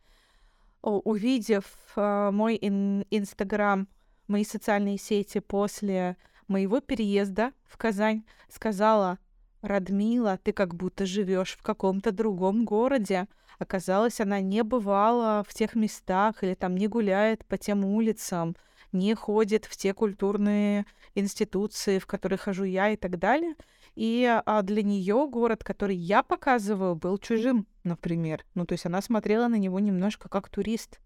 увидев 0.83 1.65
а, 1.95 2.33
мой 2.33 2.57
Инстаграм, 2.57 3.89
мои 4.27 4.45
социальные 4.45 4.99
сети 4.99 5.39
после 5.39 6.17
моего 6.49 6.81
переезда 6.81 7.53
в 7.65 7.77
Казань 7.77 8.25
сказала, 8.49 9.19
«Радмила, 9.63 10.39
ты 10.43 10.53
как 10.53 10.75
будто 10.75 11.07
живешь 11.07 11.57
в 11.57 11.63
каком-то 11.63 12.11
другом 12.11 12.65
городе». 12.65 13.29
Оказалось, 13.59 14.21
она 14.21 14.41
не 14.41 14.63
бывала 14.63 15.43
в 15.49 15.55
тех 15.55 15.75
местах 15.77 16.43
или 16.43 16.55
там 16.55 16.77
не 16.77 16.89
гуляет 16.89 17.47
по 17.47 17.57
тем 17.57 17.85
улицам, 17.87 18.55
не 18.93 19.15
ходит 19.15 19.65
в 19.65 19.77
те 19.77 19.95
культурные 19.95 20.85
институции, 21.15 21.99
в 21.99 22.07
которые 22.07 22.39
хожу 22.39 22.65
я 22.65 22.91
и 22.91 22.97
так 22.97 23.19
далее. 23.19 23.55
И 23.97 24.25
а 24.45 24.63
для 24.63 24.83
нее 24.83 25.27
город, 25.27 25.65
который 25.65 25.97
я 25.97 26.23
показываю, 26.23 26.95
был 26.95 27.17
чужим, 27.17 27.67
например. 27.83 28.45
Ну, 28.55 28.67
то 28.67 28.73
есть 28.73 28.85
она 28.85 29.01
смотрела 29.01 29.49
на 29.49 29.57
него 29.57 29.81
немножко 29.81 30.29
как 30.29 30.51
турист. 30.51 31.01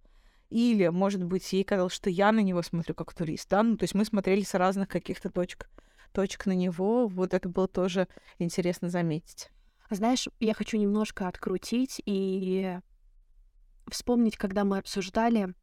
Или, 0.50 0.88
может 0.88 1.22
быть, 1.22 1.52
ей 1.52 1.62
казалось, 1.62 1.92
что 1.92 2.10
я 2.10 2.32
на 2.32 2.40
него 2.40 2.62
смотрю 2.62 2.96
как 2.96 3.14
турист, 3.14 3.48
да? 3.48 3.62
Ну, 3.62 3.76
то 3.76 3.84
есть 3.84 3.94
мы 3.94 4.04
смотрели 4.04 4.42
с 4.42 4.54
разных 4.54 4.88
каких-то 4.88 5.30
точек, 5.30 5.70
точек 6.12 6.46
на 6.46 6.52
него. 6.52 7.06
Вот 7.06 7.32
это 7.32 7.48
было 7.48 7.68
тоже 7.68 8.08
интересно 8.40 8.90
заметить. 8.90 9.50
Знаешь, 9.90 10.28
я 10.40 10.52
хочу 10.52 10.76
немножко 10.76 11.28
открутить 11.28 12.02
и 12.04 12.78
вспомнить, 13.88 14.36
когда 14.36 14.64
мы 14.64 14.78
обсуждали, 14.78 15.54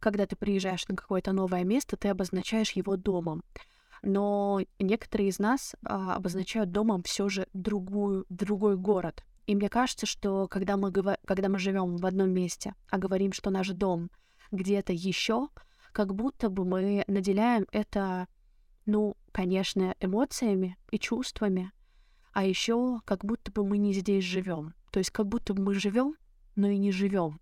когда 0.00 0.26
ты 0.26 0.34
приезжаешь 0.34 0.88
на 0.88 0.96
какое-то 0.96 1.30
новое 1.30 1.62
место, 1.62 1.96
ты 1.96 2.08
обозначаешь 2.08 2.72
его 2.72 2.96
домом. 2.96 3.44
Но 4.02 4.60
некоторые 4.78 5.28
из 5.28 5.38
нас 5.38 5.74
а, 5.84 6.14
обозначают 6.16 6.72
домом 6.72 7.02
все 7.02 7.28
же 7.28 7.46
другую, 7.52 8.24
другой 8.28 8.76
город. 8.76 9.24
И 9.46 9.54
мне 9.54 9.68
кажется, 9.68 10.06
что 10.06 10.48
когда 10.48 10.76
мы, 10.76 10.92
когда 10.92 11.48
мы 11.48 11.58
живем 11.58 11.96
в 11.96 12.06
одном 12.06 12.30
месте, 12.30 12.74
а 12.90 12.98
говорим, 12.98 13.32
что 13.32 13.50
наш 13.50 13.68
дом 13.68 14.10
где-то 14.52 14.92
еще, 14.92 15.48
как 15.92 16.14
будто 16.14 16.48
бы 16.48 16.64
мы 16.64 17.04
наделяем 17.08 17.66
это, 17.72 18.28
ну, 18.86 19.16
конечно, 19.32 19.94
эмоциями 20.00 20.76
и 20.90 20.98
чувствами, 20.98 21.72
а 22.32 22.44
еще 22.44 23.00
как 23.04 23.24
будто 23.24 23.50
бы 23.50 23.64
мы 23.64 23.78
не 23.78 23.92
здесь 23.92 24.24
живем. 24.24 24.74
То 24.92 24.98
есть 24.98 25.10
как 25.10 25.26
будто 25.26 25.52
бы 25.52 25.62
мы 25.62 25.74
живем, 25.74 26.14
но 26.56 26.68
и 26.68 26.78
не 26.78 26.92
живем. 26.92 27.40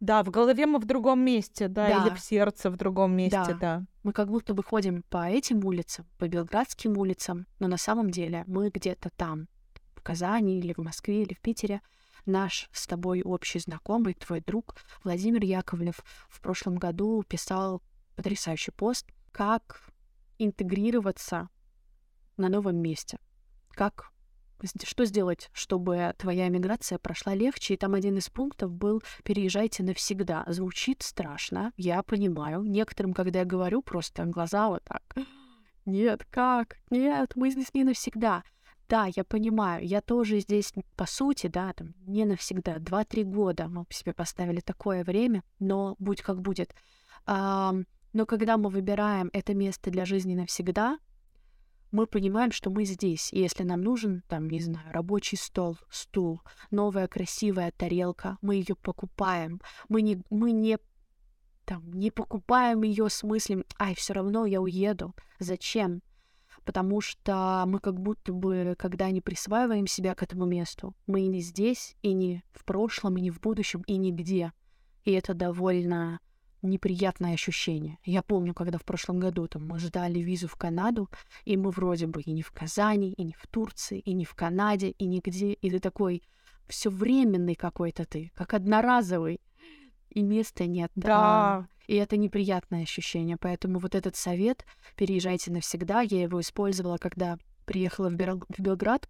Да, 0.00 0.22
в 0.22 0.30
голове 0.30 0.64
мы 0.64 0.78
в 0.78 0.86
другом 0.86 1.20
месте, 1.20 1.68
да, 1.68 1.86
да. 1.86 2.06
или 2.06 2.14
в 2.14 2.20
сердце 2.20 2.70
в 2.70 2.76
другом 2.76 3.14
месте, 3.14 3.38
да. 3.48 3.54
да. 3.54 3.84
Мы 4.02 4.12
как 4.12 4.28
будто 4.28 4.54
бы 4.54 4.62
ходим 4.62 5.02
по 5.02 5.28
этим 5.28 5.64
улицам, 5.64 6.06
по 6.18 6.26
белградским 6.26 6.96
улицам, 6.96 7.46
но 7.58 7.68
на 7.68 7.76
самом 7.76 8.10
деле 8.10 8.44
мы 8.46 8.70
где-то 8.70 9.10
там, 9.10 9.46
в 9.94 10.02
Казани 10.02 10.58
или 10.58 10.72
в 10.72 10.78
Москве 10.78 11.22
или 11.22 11.34
в 11.34 11.40
Питере, 11.40 11.82
наш 12.24 12.70
с 12.72 12.86
тобой 12.86 13.22
общий 13.22 13.58
знакомый, 13.58 14.14
твой 14.14 14.40
друг 14.40 14.74
Владимир 15.04 15.44
Яковлев 15.44 16.02
в 16.30 16.40
прошлом 16.40 16.76
году 16.76 17.22
писал 17.22 17.82
потрясающий 18.16 18.70
пост, 18.70 19.06
как 19.32 19.82
интегрироваться 20.38 21.50
на 22.38 22.48
новом 22.48 22.76
месте, 22.76 23.18
как 23.70 24.12
что 24.84 25.04
сделать, 25.04 25.50
чтобы 25.52 26.14
твоя 26.18 26.48
миграция 26.48 26.98
прошла 26.98 27.34
легче. 27.34 27.74
И 27.74 27.76
там 27.76 27.94
один 27.94 28.16
из 28.18 28.28
пунктов 28.28 28.72
был 28.72 29.02
«переезжайте 29.24 29.82
навсегда». 29.82 30.44
Звучит 30.48 31.02
страшно, 31.02 31.72
я 31.76 32.02
понимаю. 32.02 32.62
Некоторым, 32.62 33.12
когда 33.12 33.40
я 33.40 33.44
говорю, 33.44 33.82
просто 33.82 34.24
глаза 34.24 34.68
вот 34.68 34.82
так. 34.84 35.02
Нет, 35.86 36.26
как? 36.30 36.76
Нет, 36.90 37.32
мы 37.36 37.50
здесь 37.50 37.72
не 37.74 37.84
навсегда. 37.84 38.42
Да, 38.88 39.08
я 39.14 39.22
понимаю, 39.22 39.86
я 39.86 40.00
тоже 40.00 40.40
здесь, 40.40 40.72
по 40.96 41.06
сути, 41.06 41.46
да, 41.46 41.72
там, 41.72 41.94
не 42.06 42.24
навсегда, 42.24 42.80
два-три 42.80 43.22
года 43.22 43.68
мы 43.68 43.86
себе 43.88 44.12
поставили 44.12 44.58
такое 44.58 45.04
время, 45.04 45.44
но 45.60 45.94
будь 46.00 46.22
как 46.22 46.40
будет. 46.40 46.74
Но 47.26 48.26
когда 48.26 48.56
мы 48.56 48.68
выбираем 48.68 49.30
это 49.32 49.54
место 49.54 49.92
для 49.92 50.04
жизни 50.04 50.34
навсегда, 50.34 50.98
мы 51.92 52.06
понимаем, 52.06 52.52
что 52.52 52.70
мы 52.70 52.84
здесь. 52.84 53.32
И 53.32 53.40
если 53.40 53.62
нам 53.62 53.80
нужен, 53.80 54.22
там, 54.28 54.48
не 54.48 54.60
знаю, 54.60 54.86
рабочий 54.92 55.36
стол, 55.36 55.78
стул, 55.90 56.40
новая 56.70 57.08
красивая 57.08 57.72
тарелка, 57.72 58.38
мы 58.42 58.56
ее 58.56 58.74
покупаем. 58.76 59.60
Мы 59.88 60.02
не, 60.02 60.22
мы 60.30 60.52
не 60.52 60.78
там, 61.64 61.90
не 61.92 62.10
покупаем 62.10 62.82
ее 62.82 63.08
с 63.08 63.22
мыслью, 63.22 63.64
ай, 63.78 63.94
все 63.94 64.12
равно 64.12 64.44
я 64.46 64.60
уеду. 64.60 65.14
Зачем? 65.38 66.02
потому 66.64 67.00
что 67.00 67.64
мы 67.66 67.80
как 67.80 67.98
будто 67.98 68.32
бы, 68.32 68.74
когда 68.78 69.10
не 69.10 69.20
присваиваем 69.20 69.86
себя 69.86 70.14
к 70.14 70.22
этому 70.22 70.44
месту, 70.44 70.94
мы 71.06 71.22
и 71.22 71.26
не 71.26 71.40
здесь, 71.40 71.96
и 72.02 72.12
не 72.12 72.44
в 72.52 72.64
прошлом, 72.64 73.16
и 73.16 73.22
не 73.22 73.30
в 73.30 73.40
будущем, 73.40 73.82
и 73.86 73.96
нигде. 73.96 74.52
И 75.04 75.12
это 75.12 75.34
довольно 75.34 76.20
неприятное 76.62 77.34
ощущение. 77.34 77.98
Я 78.04 78.22
помню, 78.22 78.54
когда 78.54 78.78
в 78.78 78.84
прошлом 78.84 79.18
году 79.20 79.46
там 79.48 79.66
мы 79.66 79.78
ждали 79.78 80.18
визу 80.18 80.48
в 80.48 80.56
Канаду, 80.56 81.08
и 81.44 81.56
мы 81.56 81.70
вроде 81.70 82.06
бы 82.06 82.22
и 82.22 82.32
не 82.32 82.42
в 82.42 82.52
Казани, 82.52 83.12
и 83.12 83.24
не 83.24 83.32
в 83.32 83.46
Турции, 83.46 84.00
и 84.00 84.12
не 84.12 84.24
в 84.24 84.34
Канаде, 84.34 84.90
и 84.90 85.06
нигде, 85.06 85.52
и 85.52 85.70
ты 85.70 85.78
такой 85.78 86.22
все 86.68 86.90
временный 86.90 87.54
какой-то 87.54 88.04
ты, 88.04 88.30
как 88.34 88.54
одноразовый, 88.54 89.40
и 90.10 90.22
места 90.22 90.66
нет. 90.66 90.90
Да. 90.94 91.18
А, 91.18 91.66
и 91.86 91.94
это 91.96 92.16
неприятное 92.16 92.82
ощущение. 92.82 93.36
Поэтому 93.36 93.78
вот 93.78 93.94
этот 93.94 94.16
совет 94.16 94.64
«переезжайте 94.96 95.50
навсегда», 95.50 96.02
я 96.02 96.22
его 96.22 96.40
использовала, 96.40 96.98
когда 96.98 97.38
приехала 97.64 98.08
в, 98.08 98.14
Бел... 98.14 98.42
в 98.48 98.60
Белград. 98.60 99.08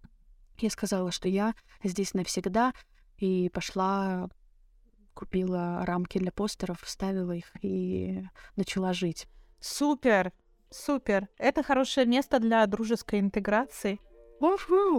Я 0.59 0.69
сказала, 0.69 1.11
что 1.11 1.27
я 1.27 1.55
здесь 1.83 2.13
навсегда, 2.13 2.73
и 3.17 3.49
пошла, 3.49 4.29
купила 5.13 5.85
рамки 5.85 6.17
для 6.17 6.31
постеров, 6.31 6.81
вставила 6.81 7.31
их 7.31 7.51
и 7.61 8.23
начала 8.55 8.93
жить. 8.93 9.27
Супер! 9.59 10.31
Супер! 10.69 11.27
Это 11.37 11.63
хорошее 11.63 12.05
место 12.07 12.39
для 12.39 12.65
дружеской 12.65 13.19
интеграции. 13.19 13.99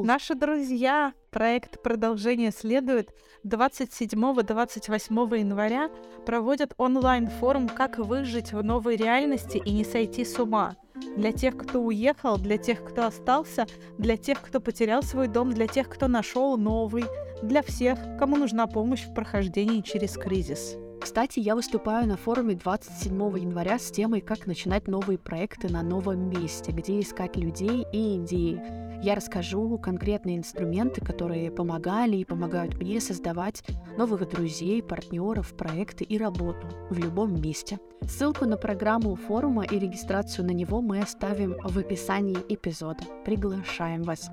Наши 0.05 0.37
друзья, 0.37 1.15
проект 1.33 1.83
«Продолжение 1.83 2.53
следует» 2.53 3.13
27-28 3.45 5.37
января 5.37 5.91
проводят 6.25 6.75
онлайн-форум 6.77 7.69
«Как 7.69 7.99
выжить 7.99 8.53
в 8.53 8.63
новой 8.63 8.95
реальности 8.95 9.59
и 9.59 9.73
не 9.73 9.85
сойти 9.85 10.25
с 10.25 10.39
ума». 10.39 10.77
Для 11.17 11.33
тех, 11.33 11.57
кто 11.57 11.81
уехал, 11.81 12.39
для 12.39 12.57
тех, 12.57 12.85
кто 12.85 13.07
остался, 13.07 13.67
для 13.99 14.17
тех, 14.17 14.41
кто 14.41 14.61
потерял 14.61 15.03
свой 15.03 15.27
дом, 15.27 15.51
для 15.51 15.67
тех, 15.67 15.89
кто 15.89 16.07
нашел 16.07 16.57
новый, 16.57 17.05
для 17.43 17.63
всех, 17.63 17.99
кому 18.21 18.37
нужна 18.37 18.69
помощь 18.69 19.03
в 19.03 19.13
прохождении 19.13 19.81
через 19.81 20.17
кризис. 20.17 20.77
Кстати, 21.01 21.41
я 21.41 21.57
выступаю 21.57 22.07
на 22.07 22.17
форуме 22.17 22.55
27 22.55 23.13
января 23.41 23.81
с 23.81 23.91
темой 23.91 24.21
«Как 24.21 24.47
начинать 24.47 24.87
новые 24.87 25.19
проекты 25.19 25.69
на 25.69 25.83
новом 25.83 26.31
месте», 26.31 26.71
где 26.71 27.01
искать 27.01 27.35
людей 27.35 27.85
и 27.93 28.19
идеи. 28.19 28.92
Я 29.03 29.17
расскажу 29.17 29.79
конкретные 29.79 30.37
инструменты, 30.37 31.05
которые 31.05 31.51
помогали 31.51 32.19
и 32.19 32.25
помогают 32.25 32.77
мне 32.77 33.01
создавать 33.01 33.65
новых 33.99 34.29
друзей, 34.29 34.81
партнеров, 34.81 35.57
проекты 35.57 36.05
и 36.05 36.17
работу 36.17 36.69
в 36.89 36.97
любом 36.97 37.41
месте. 37.43 37.81
Ссылку 38.03 38.47
на 38.47 38.57
программу 38.57 39.17
форума 39.17 39.65
и 39.65 39.77
регистрацию 39.77 40.47
на 40.47 40.53
него 40.53 40.81
мы 40.81 41.01
оставим 41.01 41.57
в 41.65 41.77
описании 41.79 42.39
эпизода. 42.49 43.03
Приглашаем 43.25 44.03
вас. 44.03 44.31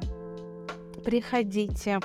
Приходите. 1.03 1.99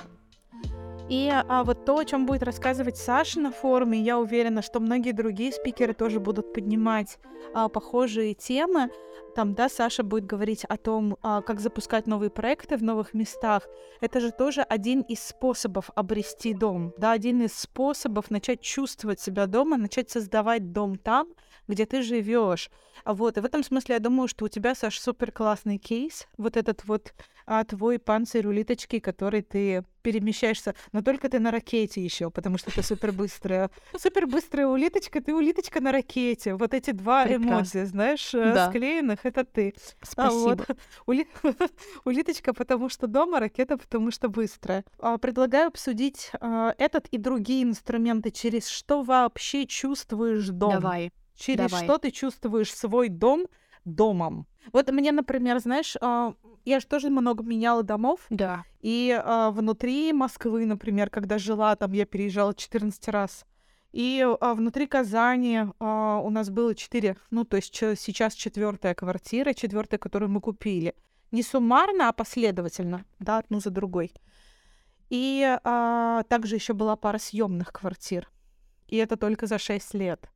И 1.10 1.30
а, 1.30 1.64
вот 1.64 1.84
то, 1.84 1.98
о 1.98 2.04
чем 2.06 2.24
будет 2.24 2.42
рассказывать 2.42 2.96
Саша 2.96 3.38
на 3.38 3.50
форуме, 3.50 4.00
я 4.00 4.18
уверена, 4.18 4.62
что 4.62 4.80
многие 4.80 5.12
другие 5.12 5.52
спикеры 5.52 5.92
тоже 5.92 6.18
будут 6.18 6.54
поднимать 6.54 7.18
а, 7.52 7.68
похожие 7.68 8.32
темы. 8.32 8.88
Там, 9.34 9.54
да, 9.54 9.68
Саша 9.68 10.02
будет 10.02 10.24
говорить 10.24 10.64
о 10.64 10.78
том, 10.78 11.18
а, 11.20 11.42
как 11.42 11.60
запускать 11.60 12.06
новые 12.06 12.30
проекты 12.30 12.78
в 12.78 12.82
новых 12.82 13.12
местах. 13.12 13.68
Это 14.00 14.18
же 14.18 14.32
тоже 14.32 14.62
один 14.62 15.02
из 15.02 15.22
способов 15.22 15.90
обрести 15.94 16.54
дом, 16.54 16.94
да, 16.96 17.12
один 17.12 17.42
из 17.42 17.52
способов 17.52 18.30
начать 18.30 18.62
чувствовать 18.62 19.20
себя 19.20 19.46
дома, 19.46 19.76
начать 19.76 20.10
создавать 20.10 20.72
дом 20.72 20.96
там, 20.96 21.28
где 21.68 21.84
ты 21.84 22.00
живешь. 22.00 22.70
Вот, 23.04 23.36
и 23.36 23.40
в 23.40 23.44
этом 23.44 23.62
смысле 23.62 23.96
я 23.96 23.98
думаю, 23.98 24.26
что 24.26 24.46
у 24.46 24.48
тебя, 24.48 24.74
Саш, 24.74 24.98
супер 24.98 25.32
классный 25.32 25.76
кейс. 25.76 26.26
Вот 26.38 26.56
этот 26.56 26.86
вот 26.86 27.12
а, 27.44 27.62
твой 27.64 27.98
панцирь 27.98 28.46
улиточки, 28.46 29.00
который 29.00 29.42
ты 29.42 29.84
перемещаешься, 30.04 30.74
но 30.92 31.02
только 31.02 31.28
ты 31.28 31.40
на 31.40 31.50
ракете 31.50 32.04
еще, 32.04 32.30
потому 32.30 32.58
что 32.58 32.72
ты 32.72 32.82
супер 32.82 33.10
быстрая. 33.10 33.70
Супер 33.98 34.26
быстрая 34.26 34.66
улиточка, 34.66 35.20
ты 35.20 35.34
улиточка 35.34 35.80
на 35.80 35.90
ракете. 35.90 36.54
Вот 36.54 36.74
эти 36.74 36.90
два 36.90 37.26
эмодзи, 37.26 37.84
знаешь, 37.84 38.34
э, 38.34 38.52
да. 38.52 38.68
склеенных, 38.68 39.24
это 39.24 39.44
ты. 39.44 39.74
Спасибо. 40.02 40.26
А 40.26 40.30
вот. 40.30 40.78
Ули... 41.06 41.26
улиточка, 42.04 42.52
потому 42.52 42.88
что 42.90 43.06
дома, 43.06 43.40
ракета, 43.40 43.78
потому 43.78 44.10
что 44.10 44.28
быстрая. 44.28 44.84
А, 44.98 45.16
предлагаю 45.16 45.68
обсудить 45.68 46.30
а, 46.38 46.74
этот 46.76 47.06
и 47.08 47.16
другие 47.16 47.62
инструменты, 47.62 48.30
через 48.30 48.68
что 48.68 49.02
вообще 49.02 49.66
чувствуешь 49.66 50.48
дом. 50.48 50.72
Давай. 50.72 51.12
Через 51.34 51.70
Давай. 51.70 51.84
что 51.84 51.98
ты 51.98 52.10
чувствуешь 52.10 52.72
свой 52.72 53.08
дом 53.08 53.46
домом. 53.84 54.46
Вот 54.72 54.90
мне, 54.90 55.12
например, 55.12 55.58
знаешь, 55.58 55.96
а, 56.00 56.34
я 56.64 56.80
же 56.80 56.86
тоже 56.86 57.10
много 57.10 57.44
меняла 57.44 57.82
домов. 57.82 58.20
Да. 58.30 58.64
И 58.80 59.18
а, 59.22 59.50
внутри 59.50 60.12
Москвы, 60.12 60.66
например, 60.66 61.10
когда 61.10 61.38
жила 61.38 61.76
там, 61.76 61.92
я 61.92 62.06
переезжала 62.06 62.54
14 62.54 63.08
раз. 63.08 63.44
И 63.92 64.26
а, 64.40 64.54
внутри 64.54 64.86
Казани 64.86 65.60
а, 65.78 66.20
у 66.20 66.30
нас 66.30 66.50
было 66.50 66.74
4, 66.74 67.16
ну, 67.30 67.44
то 67.44 67.56
есть 67.56 67.72
ч- 67.72 67.94
сейчас 67.96 68.34
четвертая 68.34 68.94
квартира, 68.94 69.52
четвертая, 69.52 69.98
которую 69.98 70.30
мы 70.30 70.40
купили. 70.40 70.94
Не 71.30 71.42
суммарно, 71.42 72.08
а 72.08 72.12
последовательно, 72.12 73.04
да, 73.18 73.38
одну 73.38 73.60
за 73.60 73.70
другой. 73.70 74.12
И 75.10 75.58
а, 75.62 76.22
также 76.24 76.56
еще 76.56 76.72
была 76.72 76.96
пара 76.96 77.18
съемных 77.18 77.72
квартир. 77.72 78.30
И 78.88 78.96
это 78.96 79.16
только 79.16 79.46
за 79.46 79.58
6 79.58 79.94
лет. 79.94 80.28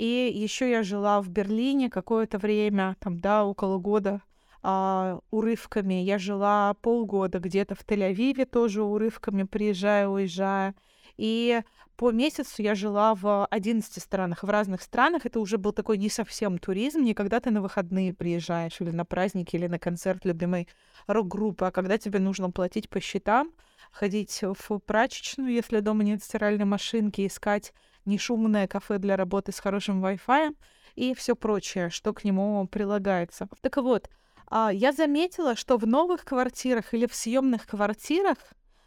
И 0.00 0.32
еще 0.34 0.70
я 0.70 0.82
жила 0.82 1.20
в 1.20 1.28
Берлине 1.28 1.90
какое-то 1.90 2.38
время, 2.38 2.96
там, 3.00 3.20
да, 3.20 3.44
около 3.44 3.76
года 3.76 4.22
а, 4.62 5.18
урывками. 5.30 5.92
Я 5.92 6.16
жила 6.16 6.72
полгода 6.80 7.38
где-то 7.38 7.74
в 7.74 7.84
Тель-Авиве 7.84 8.46
тоже 8.46 8.82
урывками, 8.82 9.42
приезжая, 9.42 10.08
уезжая. 10.08 10.74
И 11.20 11.60
по 11.96 12.12
месяцу 12.12 12.62
я 12.62 12.74
жила 12.74 13.14
в 13.14 13.44
11 13.50 14.02
странах, 14.02 14.42
в 14.42 14.48
разных 14.48 14.80
странах. 14.80 15.26
Это 15.26 15.38
уже 15.38 15.58
был 15.58 15.72
такой 15.72 15.98
не 15.98 16.08
совсем 16.08 16.56
туризм, 16.56 17.02
не 17.02 17.12
когда 17.12 17.40
ты 17.40 17.50
на 17.50 17.60
выходные 17.60 18.14
приезжаешь 18.14 18.80
или 18.80 18.90
на 18.90 19.04
праздники, 19.04 19.54
или 19.54 19.66
на 19.66 19.78
концерт 19.78 20.24
любимой 20.24 20.66
рок-группы, 21.06 21.66
а 21.66 21.72
когда 21.72 21.98
тебе 21.98 22.20
нужно 22.20 22.50
платить 22.50 22.88
по 22.88 23.00
счетам, 23.00 23.52
ходить 23.92 24.40
в 24.40 24.78
прачечную, 24.78 25.52
если 25.52 25.80
дома 25.80 26.04
нет 26.04 26.24
стиральной 26.24 26.64
машинки, 26.64 27.26
искать 27.26 27.74
нешумное 28.06 28.66
кафе 28.66 28.96
для 28.96 29.18
работы 29.18 29.52
с 29.52 29.60
хорошим 29.60 30.02
Wi-Fi 30.02 30.56
и 30.94 31.14
все 31.14 31.36
прочее, 31.36 31.90
что 31.90 32.14
к 32.14 32.24
нему 32.24 32.66
прилагается. 32.66 33.46
Так 33.60 33.76
вот, 33.76 34.08
а, 34.46 34.70
я 34.72 34.92
заметила, 34.92 35.54
что 35.54 35.76
в 35.76 35.86
новых 35.86 36.24
квартирах 36.24 36.94
или 36.94 37.04
в 37.04 37.14
съемных 37.14 37.66
квартирах 37.66 38.38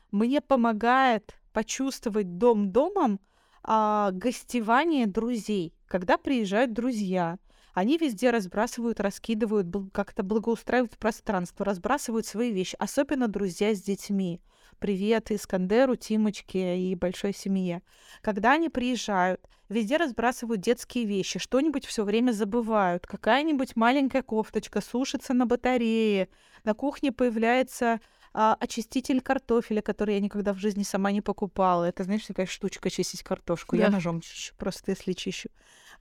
мне 0.10 0.42
помогает 0.42 1.36
почувствовать 1.54 2.38
дом 2.38 2.72
домом 2.72 3.20
а, 3.64 4.12
гостевание 4.12 5.08
друзей. 5.08 5.74
Когда 5.88 6.18
приезжают 6.18 6.74
друзья, 6.74 7.38
они 7.74 7.98
везде 7.98 8.30
разбрасывают, 8.30 9.00
раскидывают, 9.00 9.68
как-то 9.94 10.24
благоустраивают 10.24 10.98
пространство, 10.98 11.66
разбрасывают 11.66 12.26
свои 12.26 12.52
вещи, 12.52 12.76
особенно 12.78 13.28
друзья 13.28 13.74
с 13.74 13.82
детьми. 13.82 14.42
Привет 14.80 15.32
Искандеру, 15.32 15.96
Тимочке 15.96 16.78
и 16.78 16.96
большой 16.96 17.34
семье. 17.34 17.82
Когда 18.22 18.54
они 18.54 18.70
приезжают, 18.70 19.40
везде 19.70 19.98
разбрасывают 19.98 20.62
детские 20.62 21.06
вещи, 21.06 21.40
что-нибудь 21.40 21.86
все 21.86 22.04
время 22.04 22.32
забывают. 22.32 23.08
Какая-нибудь 23.08 23.76
маленькая 23.76 24.24
кофточка 24.24 24.82
сушится 24.82 25.34
на 25.34 25.46
батарее. 25.46 26.30
На 26.64 26.74
кухне 26.74 27.12
появляется 27.12 28.02
а, 28.34 28.58
очиститель 28.60 29.22
картофеля, 29.22 29.82
который 29.82 30.16
я 30.16 30.20
никогда 30.20 30.54
в 30.54 30.58
жизни 30.58 30.84
сама 30.84 31.12
не 31.12 31.22
покупала. 31.22 31.86
Это, 31.86 32.04
знаешь, 32.04 32.26
такая 32.26 32.46
штучка 32.46 32.90
чистить 32.90 33.24
картошку. 33.24 33.78
Да. 33.78 33.84
Я 33.84 33.90
ножом 33.90 34.22
чищу, 34.22 34.54
просто 34.58 34.92
если 34.92 35.14
чищу. 35.14 35.50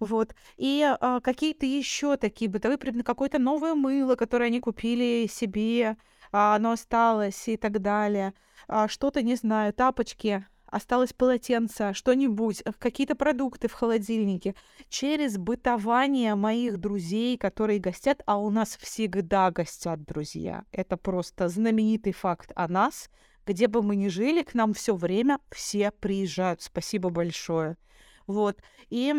Вот. 0.00 0.34
И 0.56 0.82
а, 0.82 1.20
какие-то 1.20 1.66
еще 1.66 2.16
такие 2.16 2.50
бытовые 2.50 2.78
предметы, 2.78 3.04
какое-то 3.04 3.38
новое 3.38 3.74
мыло, 3.74 4.16
которое 4.16 4.46
они 4.46 4.60
купили 4.60 5.28
себе, 5.30 5.96
а, 6.32 6.56
оно 6.56 6.72
осталось 6.72 7.48
и 7.48 7.56
так 7.56 7.80
далее. 7.80 8.34
А, 8.66 8.88
что-то, 8.88 9.22
не 9.22 9.34
знаю, 9.36 9.72
тапочки, 9.72 10.46
осталось 10.72 11.12
полотенце, 11.12 11.92
что-нибудь, 11.92 12.62
э, 12.64 12.72
какие-то 12.78 13.14
продукты 13.14 13.68
в 13.68 13.72
холодильнике. 13.72 14.54
Через 14.88 15.38
бытование 15.38 16.34
моих 16.34 16.78
друзей, 16.78 17.36
которые 17.36 17.78
гостят, 17.78 18.22
а 18.26 18.38
у 18.38 18.50
нас 18.50 18.76
всегда 18.80 19.50
гостят 19.50 20.02
друзья. 20.04 20.64
Это 20.72 20.96
просто 20.96 21.48
знаменитый 21.48 22.12
факт 22.12 22.50
о 22.56 22.66
нас. 22.68 23.10
Где 23.46 23.68
бы 23.68 23.82
мы 23.82 23.96
ни 23.96 24.08
жили, 24.08 24.42
к 24.42 24.54
нам 24.54 24.72
все 24.72 24.94
время 24.96 25.38
все 25.50 25.90
приезжают. 25.90 26.62
Спасибо 26.62 27.10
большое. 27.10 27.76
Вот. 28.32 28.58
И 28.88 29.14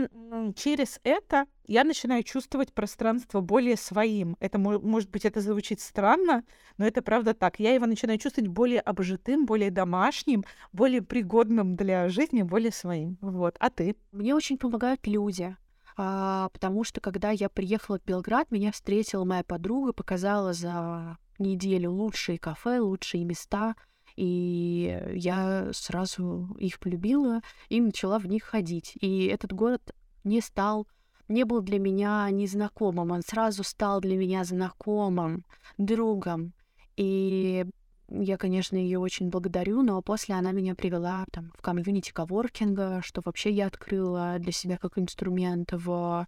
через 0.55 0.99
это 1.03 1.45
я 1.65 1.83
начинаю 1.83 2.23
чувствовать 2.23 2.73
пространство 2.73 3.41
более 3.41 3.77
своим. 3.77 4.35
Это, 4.39 4.57
может 4.57 5.09
быть, 5.11 5.23
это 5.23 5.39
звучит 5.39 5.79
странно, 5.79 6.43
но 6.77 6.85
это 6.85 7.01
правда 7.01 7.33
так. 7.33 7.59
Я 7.59 7.73
его 7.73 7.85
начинаю 7.85 8.17
чувствовать 8.17 8.49
более 8.49 8.81
обжитым, 8.81 9.45
более 9.45 9.69
домашним, 9.69 10.43
более 10.71 11.03
пригодным 11.03 11.75
для 11.75 12.09
жизни, 12.09 12.41
более 12.41 12.71
своим. 12.71 13.17
Вот. 13.21 13.55
А 13.59 13.69
ты? 13.69 13.95
Мне 14.11 14.33
очень 14.33 14.57
помогают 14.57 15.05
люди. 15.05 15.55
А, 15.95 16.49
потому 16.49 16.83
что 16.83 16.99
когда 16.99 17.29
я 17.29 17.49
приехала 17.49 17.99
в 17.99 18.05
Белград, 18.05 18.49
меня 18.49 18.71
встретила 18.71 19.25
моя 19.25 19.43
подруга, 19.43 19.93
показала 19.93 20.53
за 20.53 21.19
неделю 21.37 21.91
лучшие 21.91 22.39
кафе, 22.39 22.79
лучшие 22.79 23.25
места— 23.25 23.75
и 24.15 24.99
я 25.13 25.69
сразу 25.73 26.55
их 26.59 26.79
полюбила 26.79 27.41
и 27.69 27.81
начала 27.81 28.19
в 28.19 28.25
них 28.27 28.43
ходить. 28.43 28.93
И 29.01 29.25
этот 29.25 29.53
город 29.53 29.93
не 30.23 30.41
стал, 30.41 30.87
не 31.27 31.43
был 31.43 31.61
для 31.61 31.79
меня 31.79 32.29
незнакомым, 32.29 33.11
он 33.11 33.21
сразу 33.21 33.63
стал 33.63 34.01
для 34.01 34.17
меня 34.17 34.43
знакомым, 34.43 35.45
другом. 35.77 36.53
И 36.95 37.65
я, 38.09 38.37
конечно, 38.37 38.75
ее 38.75 38.99
очень 38.99 39.29
благодарю, 39.29 39.81
но 39.81 40.01
после 40.01 40.35
она 40.35 40.51
меня 40.51 40.75
привела 40.75 41.25
там, 41.31 41.51
в 41.57 41.61
комьюнити 41.61 42.11
коворкинга, 42.11 43.01
что 43.03 43.21
вообще 43.25 43.51
я 43.51 43.67
открыла 43.67 44.37
для 44.39 44.51
себя 44.51 44.77
как 44.77 44.97
инструмент 44.97 45.71
в 45.71 46.27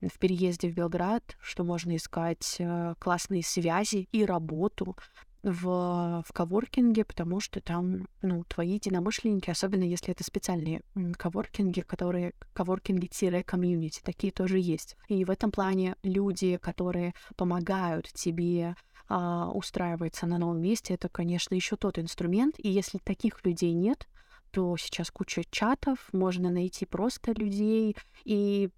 в 0.00 0.18
переезде 0.18 0.70
в 0.70 0.74
Белград, 0.74 1.36
что 1.40 1.64
можно 1.64 1.96
искать 1.96 2.56
э, 2.60 2.94
классные 3.00 3.42
связи 3.42 4.08
и 4.12 4.24
работу, 4.24 4.96
в, 5.42 6.22
в 6.26 6.32
коворкинге, 6.32 7.04
потому 7.04 7.40
что 7.40 7.60
там, 7.60 8.08
ну, 8.22 8.44
твои 8.44 8.74
единомышленники, 8.74 9.50
особенно 9.50 9.84
если 9.84 10.12
это 10.12 10.24
специальные 10.24 10.82
коворкинги, 11.16 11.80
которые 11.80 12.32
коворкинги-комьюнити, 12.54 14.00
такие 14.02 14.32
тоже 14.32 14.58
есть. 14.58 14.96
И 15.08 15.24
в 15.24 15.30
этом 15.30 15.50
плане 15.50 15.96
люди, 16.02 16.56
которые 16.56 17.14
помогают 17.36 18.06
тебе 18.12 18.74
а, 19.08 19.50
устраиваться 19.52 20.26
на 20.26 20.38
новом 20.38 20.60
месте, 20.60 20.94
это, 20.94 21.08
конечно, 21.08 21.54
еще 21.54 21.76
тот 21.76 21.98
инструмент. 21.98 22.56
И 22.58 22.68
если 22.68 22.98
таких 22.98 23.44
людей 23.44 23.72
нет, 23.72 24.08
то 24.50 24.76
сейчас 24.76 25.10
куча 25.10 25.44
чатов, 25.50 26.08
можно 26.12 26.50
найти 26.50 26.84
просто 26.86 27.32
людей 27.32 27.96
и 28.24 28.70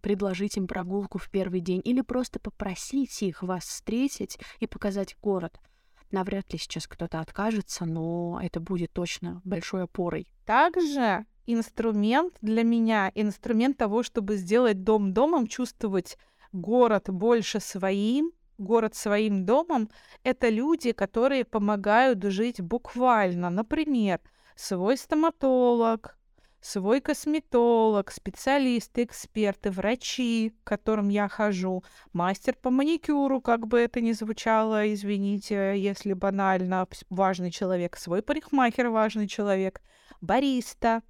предложить 0.00 0.56
им 0.56 0.66
прогулку 0.66 1.18
в 1.18 1.30
первый 1.30 1.60
день 1.60 1.82
или 1.84 2.00
просто 2.00 2.40
попросить 2.40 3.22
их 3.22 3.42
вас 3.42 3.64
встретить 3.64 4.38
и 4.58 4.66
показать 4.66 5.16
город 5.20 5.60
навряд 6.10 6.52
ли 6.52 6.58
сейчас 6.58 6.86
кто-то 6.86 7.20
откажется, 7.20 7.84
но 7.84 8.40
это 8.42 8.60
будет 8.60 8.92
точно 8.92 9.40
большой 9.44 9.84
опорой. 9.84 10.26
Также 10.44 11.26
инструмент 11.46 12.34
для 12.40 12.62
меня, 12.62 13.10
инструмент 13.14 13.76
того, 13.76 14.02
чтобы 14.02 14.36
сделать 14.36 14.82
дом 14.84 15.12
домом, 15.12 15.46
чувствовать 15.46 16.16
город 16.52 17.08
больше 17.08 17.60
своим, 17.60 18.32
город 18.58 18.94
своим 18.94 19.44
домом, 19.44 19.90
это 20.22 20.48
люди, 20.48 20.92
которые 20.92 21.44
помогают 21.44 22.22
жить 22.24 22.60
буквально. 22.60 23.50
Например, 23.50 24.20
свой 24.54 24.96
стоматолог, 24.96 26.18
свой 26.60 27.00
косметолог, 27.00 28.10
специалисты, 28.10 29.04
эксперты, 29.04 29.70
врачи, 29.70 30.54
к 30.62 30.68
которым 30.68 31.08
я 31.08 31.28
хожу, 31.28 31.82
мастер 32.12 32.54
по 32.54 32.70
маникюру, 32.70 33.40
как 33.40 33.66
бы 33.66 33.80
это 33.80 34.00
ни 34.00 34.12
звучало, 34.12 34.92
извините, 34.92 35.74
если 35.76 36.12
банально, 36.12 36.86
важный 37.08 37.50
человек, 37.50 37.96
свой 37.96 38.22
парикмахер 38.22 38.88
важный 38.90 39.26
человек, 39.26 39.80
бариста. 40.20 41.02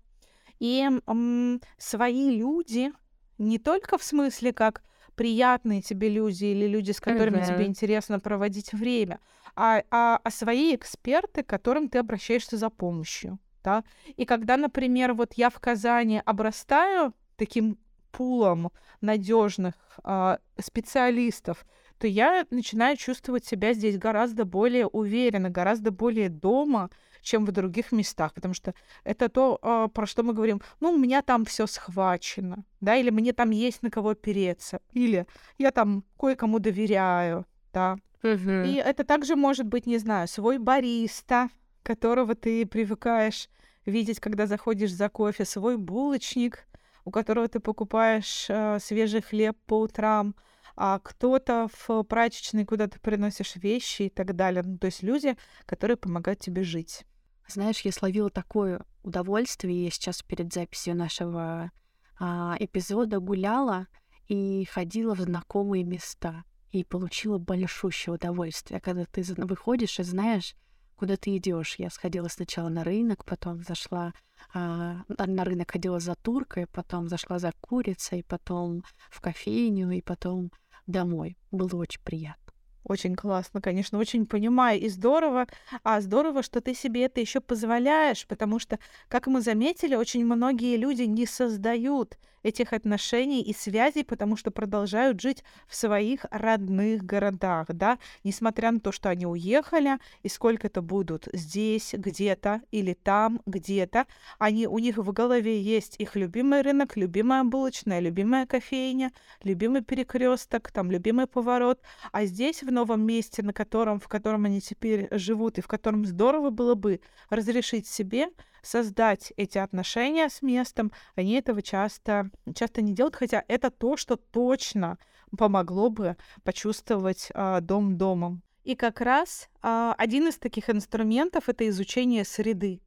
И 0.59 0.89
м, 1.07 1.61
свои 1.79 2.37
люди, 2.37 2.93
не 3.39 3.59
только 3.59 3.99
в 3.99 4.03
смысле 4.03 4.53
как 4.53 4.83
приятные 5.15 5.83
тебе 5.83 6.09
люди 6.09 6.45
или 6.45 6.67
люди, 6.67 6.93
с 6.93 7.01
которыми 7.01 7.39
uh-huh. 7.39 7.49
тебе 7.49 7.67
интересно 7.67 8.21
проводить 8.21 8.73
время, 8.73 9.21
а, 9.57 9.83
а, 9.91 10.21
а 10.23 10.31
свои 10.31 10.75
эксперты, 10.75 11.43
к 11.43 11.47
которым 11.47 11.89
ты 11.89 11.99
обращаешься 11.99 12.57
за 12.57 12.71
помощью 12.71 13.39
да. 13.63 13.85
И 14.17 14.25
когда, 14.25 14.57
например, 14.57 15.15
вот 15.15 15.35
я 15.35 15.51
в 15.51 15.59
Казани 15.61 16.23
обрастаю 16.25 17.15
таким 17.37 17.79
пулом 18.13 18.71
надежных 19.01 19.75
э, 20.05 20.39
специалистов, 20.59 21.65
то 21.99 22.07
я 22.07 22.47
начинаю 22.51 22.97
чувствовать 22.97 23.45
себя 23.45 23.73
здесь 23.75 23.99
гораздо 23.99 24.45
более 24.45 24.87
уверенно, 24.87 25.51
гораздо 25.51 25.91
более 25.91 26.29
дома, 26.29 26.91
чем 27.23 27.45
в 27.45 27.53
других 27.53 27.93
местах, 27.93 28.33
потому 28.33 28.55
что 28.55 28.75
это 29.05 29.29
то, 29.29 29.59
э, 29.63 29.89
про 29.93 30.07
что 30.07 30.23
мы 30.23 30.33
говорим, 30.33 30.63
ну, 30.81 30.93
у 30.93 30.99
меня 30.99 31.23
там 31.23 31.45
все 31.45 31.67
схвачено, 31.67 32.65
да, 32.81 32.97
или 32.97 33.11
мне 33.11 33.33
там 33.33 33.51
есть 33.51 33.83
на 33.83 33.91
кого 33.91 34.11
опереться, 34.11 34.81
или 34.93 35.27
я 35.59 35.71
там 35.71 36.05
кое-кому 36.19 36.59
доверяю, 36.59 37.47
да. 37.73 37.99
Угу. 38.23 38.51
И 38.67 38.75
это 38.75 39.05
также 39.05 39.37
может 39.37 39.67
быть, 39.67 39.87
не 39.87 39.99
знаю, 39.99 40.29
свой 40.29 40.59
бариста, 40.59 41.49
которого 41.91 42.37
ты 42.37 42.67
привыкаешь 42.67 43.49
видеть, 43.85 44.21
когда 44.21 44.47
заходишь 44.47 44.93
за 44.93 45.09
кофе, 45.09 45.45
свой 45.45 45.77
булочник, 45.77 46.69
у 47.05 47.11
которого 47.11 47.49
ты 47.49 47.59
покупаешь 47.59 48.47
э, 48.49 48.79
свежий 48.79 49.23
хлеб 49.23 49.57
по 49.67 49.81
утрам, 49.81 50.37
а 50.77 51.01
кто-то 51.01 51.67
в 51.73 52.05
прачечной, 52.05 52.65
куда 52.65 52.87
ты 52.87 53.01
приносишь 53.01 53.57
вещи 53.57 54.03
и 54.03 54.09
так 54.09 54.37
далее. 54.37 54.63
Ну, 54.65 54.79
то 54.79 54.85
есть 54.87 55.03
люди, 55.03 55.37
которые 55.67 55.97
помогают 55.97 56.39
тебе 56.39 56.63
жить. 56.63 57.05
Знаешь, 57.49 57.81
я 57.81 57.91
словила 57.91 58.31
такое 58.31 58.85
удовольствие. 59.03 59.87
Я 59.87 59.91
сейчас 59.91 60.23
перед 60.23 60.53
записью 60.53 60.95
нашего 60.95 61.73
а, 62.21 62.55
эпизода 62.61 63.19
гуляла 63.19 63.89
и 64.29 64.65
ходила 64.71 65.17
в 65.17 65.21
знакомые 65.23 65.83
места 65.83 66.45
и 66.71 66.85
получила 66.85 67.39
большущее 67.39 68.15
удовольствие, 68.15 68.79
когда 68.81 69.07
ты 69.07 69.25
выходишь 69.39 69.99
и 69.99 70.05
знаешь, 70.05 70.55
куда 71.01 71.17
ты 71.17 71.35
идешь. 71.39 71.77
Я 71.79 71.89
сходила 71.89 72.29
сначала 72.29 72.69
на 72.69 72.85
рынок, 72.85 73.25
потом 73.25 73.63
зашла 73.63 74.13
а, 74.53 74.99
на 75.09 75.45
рынок 75.45 75.71
ходила 75.73 75.99
за 75.99 76.15
туркой, 76.15 76.67
потом 76.67 77.09
зашла 77.09 77.39
за 77.39 77.53
курицей, 77.59 78.23
потом 78.23 78.85
в 79.11 79.23
кофейню 79.23 79.91
и 79.93 80.03
потом 80.03 80.53
домой. 80.87 81.39
Было 81.51 81.77
очень 81.77 82.03
приятно. 82.03 82.50
Очень 82.85 83.15
классно, 83.15 83.61
конечно, 83.61 83.99
очень 83.99 84.27
понимаю 84.27 84.81
и 84.81 84.89
здорово. 84.89 85.47
А 85.85 86.01
здорово, 86.01 86.43
что 86.43 86.61
ты 86.61 86.75
себе 86.75 87.05
это 87.05 87.21
еще 87.21 87.41
позволяешь, 87.41 88.27
потому 88.27 88.59
что, 88.59 88.79
как 89.09 89.27
мы 89.27 89.43
заметили, 89.43 89.95
очень 89.95 90.25
многие 90.25 90.77
люди 90.77 91.03
не 91.03 91.27
создают 91.27 92.17
этих 92.43 92.73
отношений 92.73 93.43
и 93.43 93.53
связей, 93.53 94.03
потому 94.03 94.35
что 94.35 94.51
продолжают 94.51 95.21
жить 95.21 95.45
в 95.69 95.77
своих 95.77 96.25
родных 96.31 97.05
городах, 97.05 97.67
да, 97.69 97.99
несмотря 98.25 98.71
на 98.71 98.81
то, 98.81 98.93
что 98.93 99.11
они 99.11 99.27
уехали, 99.27 99.99
и 100.23 100.29
сколько 100.31 100.67
это 100.69 100.81
будут 100.81 101.29
здесь, 101.35 101.93
где-то, 101.93 102.63
или 102.71 102.95
там, 102.95 103.43
где-то, 103.45 104.07
они, 104.39 104.67
у 104.67 104.79
них 104.79 104.97
в 104.97 105.13
голове 105.13 105.61
есть 105.61 105.97
их 105.99 106.17
любимый 106.17 106.63
рынок, 106.63 106.97
любимая 106.97 107.45
булочная, 107.45 108.01
любимая 108.01 108.47
кофейня, 108.47 109.13
любимый 109.43 109.83
перекресток, 109.83 110.71
там, 110.73 110.91
любимый 110.91 111.27
поворот, 111.27 111.83
а 112.11 112.25
здесь, 112.25 112.63
в 112.63 112.70
новом 112.71 113.03
месте, 113.03 113.43
на 113.43 113.53
котором, 113.53 114.01
в 114.01 114.09
котором 114.09 114.45
они 114.45 114.61
теперь 114.61 115.09
живут, 115.13 115.59
и 115.59 115.61
в 115.61 115.69
котором 115.69 116.05
здорово 116.05 116.51
было 116.51 116.75
бы 116.75 117.01
разрешить 117.29 117.87
себе 117.87 118.29
создать 118.63 119.33
эти 119.37 119.59
отношения 119.59 120.29
с 120.29 120.43
местом, 120.43 120.93
они 121.15 121.35
этого 121.35 121.63
часто, 121.63 122.31
часто 122.55 122.83
не 122.83 122.95
делают, 122.95 123.17
хотя 123.17 123.45
это 123.49 123.71
то, 123.71 123.97
что 123.97 124.17
точно 124.17 124.99
помогло 125.37 125.91
бы 125.91 126.17
почувствовать 126.45 127.29
а, 127.35 127.61
дом 127.61 127.97
домом. 127.97 128.43
И 128.65 128.75
как 128.75 129.01
раз 129.01 129.49
а, 129.63 129.95
один 129.97 130.29
из 130.29 130.37
таких 130.37 130.69
инструментов 130.69 131.49
это 131.49 131.69
изучение 131.69 132.25
среды. 132.25 132.81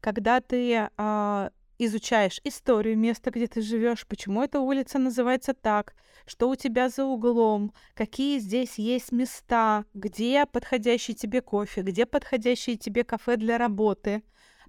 Когда 0.00 0.40
ты 0.40 0.88
а, 0.96 1.50
изучаешь 1.78 2.40
историю 2.44 2.98
места, 2.98 3.30
где 3.30 3.46
ты 3.46 3.62
живешь, 3.62 4.06
почему 4.06 4.42
эта 4.42 4.60
улица 4.60 4.98
называется 4.98 5.54
так, 5.54 5.94
что 6.26 6.50
у 6.50 6.56
тебя 6.56 6.88
за 6.88 7.04
углом, 7.04 7.72
какие 7.94 8.38
здесь 8.38 8.78
есть 8.78 9.12
места, 9.12 9.84
где 9.94 10.44
подходящий 10.46 11.14
тебе 11.14 11.40
кофе, 11.40 11.82
где 11.82 12.04
подходящие 12.04 12.76
тебе 12.76 13.04
кафе 13.04 13.36
для 13.36 13.58
работы, 13.58 14.22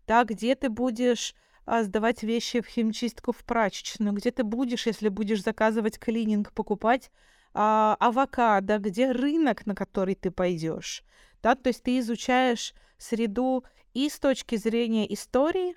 да, 0.08 0.24
где 0.24 0.56
ты 0.56 0.69
будешь 0.69 1.36
а, 1.65 1.84
сдавать 1.84 2.24
вещи 2.24 2.62
в 2.62 2.67
химчистку 2.67 3.32
в 3.32 3.43
прачечную, 3.43 4.13
где 4.13 4.32
ты 4.32 4.43
будешь, 4.43 4.88
если 4.88 5.10
будешь 5.10 5.43
заказывать 5.43 6.00
клининг, 6.00 6.54
покупать 6.54 7.12
а, 7.54 7.95
авокадо, 8.00 8.78
где 8.78 9.12
рынок, 9.12 9.65
на 9.65 9.76
который 9.76 10.15
ты 10.15 10.32
пойдешь. 10.32 11.04
Да, 11.41 11.56
то 11.56 11.67
есть 11.67 11.84
ты 11.84 12.00
изучаешь 12.00 12.74
среду 12.98 13.63
и 13.93 14.10
с 14.10 14.19
точки 14.19 14.56
зрения 14.56 15.12
истории, 15.13 15.76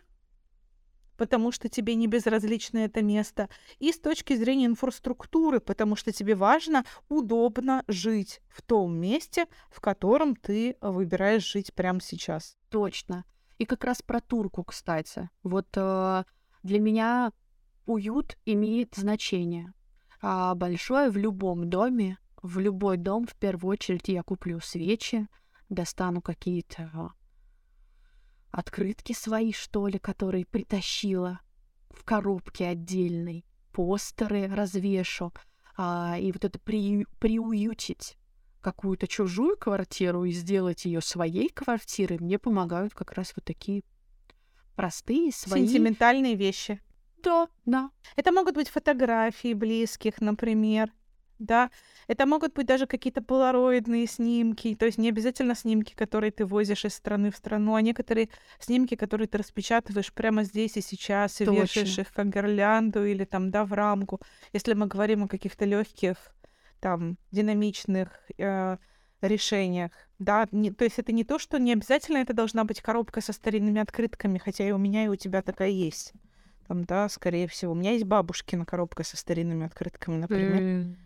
потому 1.22 1.52
что 1.52 1.68
тебе 1.68 1.94
не 1.94 2.08
безразлично 2.08 2.78
это 2.78 3.00
место, 3.00 3.48
и 3.78 3.92
с 3.92 4.00
точки 4.00 4.34
зрения 4.34 4.66
инфраструктуры, 4.66 5.60
потому 5.60 5.94
что 5.94 6.10
тебе 6.10 6.34
важно, 6.34 6.84
удобно 7.08 7.84
жить 7.86 8.40
в 8.48 8.60
том 8.60 8.96
месте, 8.96 9.46
в 9.70 9.80
котором 9.80 10.34
ты 10.34 10.76
выбираешь 10.80 11.48
жить 11.48 11.72
прямо 11.74 12.00
сейчас. 12.00 12.56
Точно. 12.70 13.24
И 13.58 13.66
как 13.66 13.84
раз 13.84 14.02
про 14.02 14.20
турку, 14.20 14.64
кстати. 14.64 15.30
Вот 15.44 15.68
э, 15.76 16.24
для 16.64 16.80
меня 16.80 17.30
уют 17.86 18.36
имеет 18.44 18.96
значение. 18.96 19.74
А 20.20 20.56
большое 20.56 21.08
в 21.08 21.16
любом 21.16 21.70
доме, 21.70 22.18
в 22.42 22.58
любой 22.58 22.96
дом, 22.96 23.28
в 23.28 23.36
первую 23.36 23.74
очередь 23.74 24.08
я 24.08 24.24
куплю 24.24 24.58
свечи, 24.58 25.28
достану 25.68 26.20
какие-то 26.20 27.12
открытки 28.52 29.12
свои, 29.14 29.52
что 29.52 29.88
ли, 29.88 29.98
которые 29.98 30.46
притащила 30.46 31.40
в 31.90 32.04
коробке 32.04 32.68
отдельной, 32.68 33.44
постеры 33.72 34.46
развешу, 34.46 35.32
а, 35.76 36.16
и 36.20 36.30
вот 36.30 36.44
это 36.44 36.58
при, 36.58 37.06
приуютить 37.18 38.16
какую-то 38.60 39.08
чужую 39.08 39.56
квартиру 39.56 40.24
и 40.24 40.32
сделать 40.32 40.84
ее 40.84 41.00
своей 41.00 41.48
квартирой, 41.48 42.18
мне 42.18 42.38
помогают 42.38 42.94
как 42.94 43.12
раз 43.14 43.32
вот 43.34 43.44
такие 43.44 43.82
простые 44.76 45.32
свои... 45.32 45.66
Сентиментальные 45.66 46.34
вещи. 46.34 46.80
Да, 47.22 47.48
да. 47.64 47.90
Это 48.16 48.32
могут 48.32 48.54
быть 48.54 48.68
фотографии 48.68 49.54
близких, 49.54 50.20
например. 50.20 50.92
Да, 51.42 51.72
это 52.06 52.24
могут 52.24 52.54
быть 52.54 52.66
даже 52.66 52.86
какие-то 52.86 53.20
полароидные 53.20 54.06
снимки, 54.06 54.76
то 54.76 54.86
есть 54.86 54.96
не 54.96 55.08
обязательно 55.08 55.56
снимки, 55.56 55.92
которые 55.92 56.30
ты 56.30 56.44
возишь 56.46 56.84
из 56.84 56.94
страны 56.94 57.32
в 57.32 57.36
страну, 57.36 57.74
а 57.74 57.82
некоторые 57.82 58.28
снимки, 58.60 58.94
которые 58.94 59.26
ты 59.26 59.38
распечатываешь 59.38 60.12
прямо 60.12 60.44
здесь 60.44 60.76
и 60.76 60.80
сейчас 60.80 61.40
и 61.40 61.44
Точно. 61.44 61.62
вешаешь 61.62 61.98
их 61.98 62.12
как 62.12 62.28
гирлянду 62.28 63.04
или 63.04 63.24
там, 63.24 63.50
да, 63.50 63.64
в 63.64 63.72
рамку. 63.72 64.20
Если 64.52 64.74
мы 64.74 64.86
говорим 64.86 65.24
о 65.24 65.28
каких-то 65.28 65.64
легких 65.64 66.16
там 66.78 67.18
динамичных 67.32 68.08
э, 68.38 68.76
решениях. 69.20 69.90
Да, 70.20 70.46
не, 70.52 70.70
то 70.70 70.84
есть 70.84 71.00
это 71.00 71.10
не 71.10 71.24
то, 71.24 71.40
что 71.40 71.58
не 71.58 71.72
обязательно 71.72 72.18
это 72.18 72.34
должна 72.34 72.64
быть 72.64 72.80
коробка 72.80 73.20
со 73.20 73.32
старинными 73.32 73.80
открытками, 73.80 74.38
хотя 74.38 74.68
и 74.68 74.70
у 74.70 74.78
меня, 74.78 75.04
и 75.04 75.08
у 75.08 75.16
тебя 75.16 75.42
такая 75.42 75.70
есть. 75.70 76.12
Там, 76.68 76.84
да, 76.84 77.08
скорее 77.08 77.48
всего. 77.48 77.72
У 77.72 77.74
меня 77.74 77.92
есть 77.92 78.04
бабушкина 78.04 78.64
коробка 78.64 79.02
со 79.02 79.16
старинными 79.16 79.66
открытками, 79.66 80.16
например. 80.16 80.60
Mm. 80.62 80.96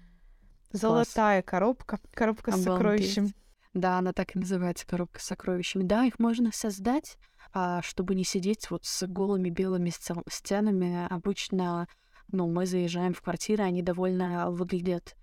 Золотая 0.73 1.43
Класс. 1.43 1.51
коробка, 1.51 2.01
коробка 2.13 2.53
с 2.53 2.63
сокровищем. 2.63 3.33
Да, 3.75 3.99
она 3.99 4.13
так 4.13 4.35
и 4.35 4.39
называется, 4.39 4.87
коробка 4.87 5.21
с 5.21 5.25
сокровищами. 5.25 5.83
Да, 5.83 6.05
их 6.05 6.19
можно 6.19 6.51
создать, 6.53 7.19
а, 7.53 7.83
чтобы 7.83 8.15
не 8.15 8.25
сидеть 8.25 8.71
вот 8.71 8.85
с 8.85 9.07
голыми 9.07 9.51
белыми 9.51 9.93
стенами. 10.29 11.07
Обычно, 11.11 11.87
ну, 12.33 12.49
мы 12.49 12.65
заезжаем 12.65 13.13
в 13.13 13.21
квартиры, 13.21 13.65
они 13.65 13.83
довольно 13.83 14.51
выглядят 14.51 15.15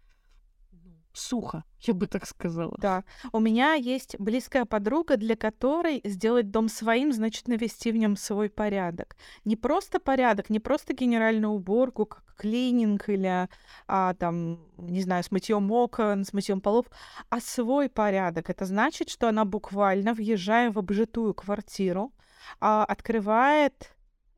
сухо, 1.13 1.63
я 1.81 1.93
бы 1.93 2.07
так 2.07 2.25
сказала. 2.25 2.75
Да. 2.79 3.03
У 3.31 3.39
меня 3.39 3.73
есть 3.73 4.15
близкая 4.19 4.65
подруга, 4.65 5.17
для 5.17 5.35
которой 5.35 6.01
сделать 6.03 6.51
дом 6.51 6.69
своим 6.69 7.13
значит 7.13 7.47
навести 7.47 7.91
в 7.91 7.95
нем 7.95 8.15
свой 8.15 8.49
порядок. 8.49 9.15
Не 9.45 9.55
просто 9.55 9.99
порядок, 9.99 10.49
не 10.49 10.59
просто 10.59 10.93
генеральную 10.93 11.53
уборку, 11.53 12.09
клининг 12.35 13.09
или 13.09 13.47
а, 13.87 14.13
там, 14.15 14.59
не 14.77 15.01
знаю, 15.01 15.23
с 15.23 15.31
мытьем 15.31 15.71
окон, 15.71 16.25
с 16.25 16.33
мытьем 16.33 16.61
полов, 16.61 16.85
а 17.29 17.39
свой 17.39 17.89
порядок. 17.89 18.49
Это 18.49 18.65
значит, 18.65 19.09
что 19.09 19.27
она 19.27 19.45
буквально, 19.45 20.13
въезжая 20.13 20.71
в 20.71 20.79
обжитую 20.79 21.33
квартиру, 21.33 22.11
а, 22.59 22.85
открывает 22.85 23.95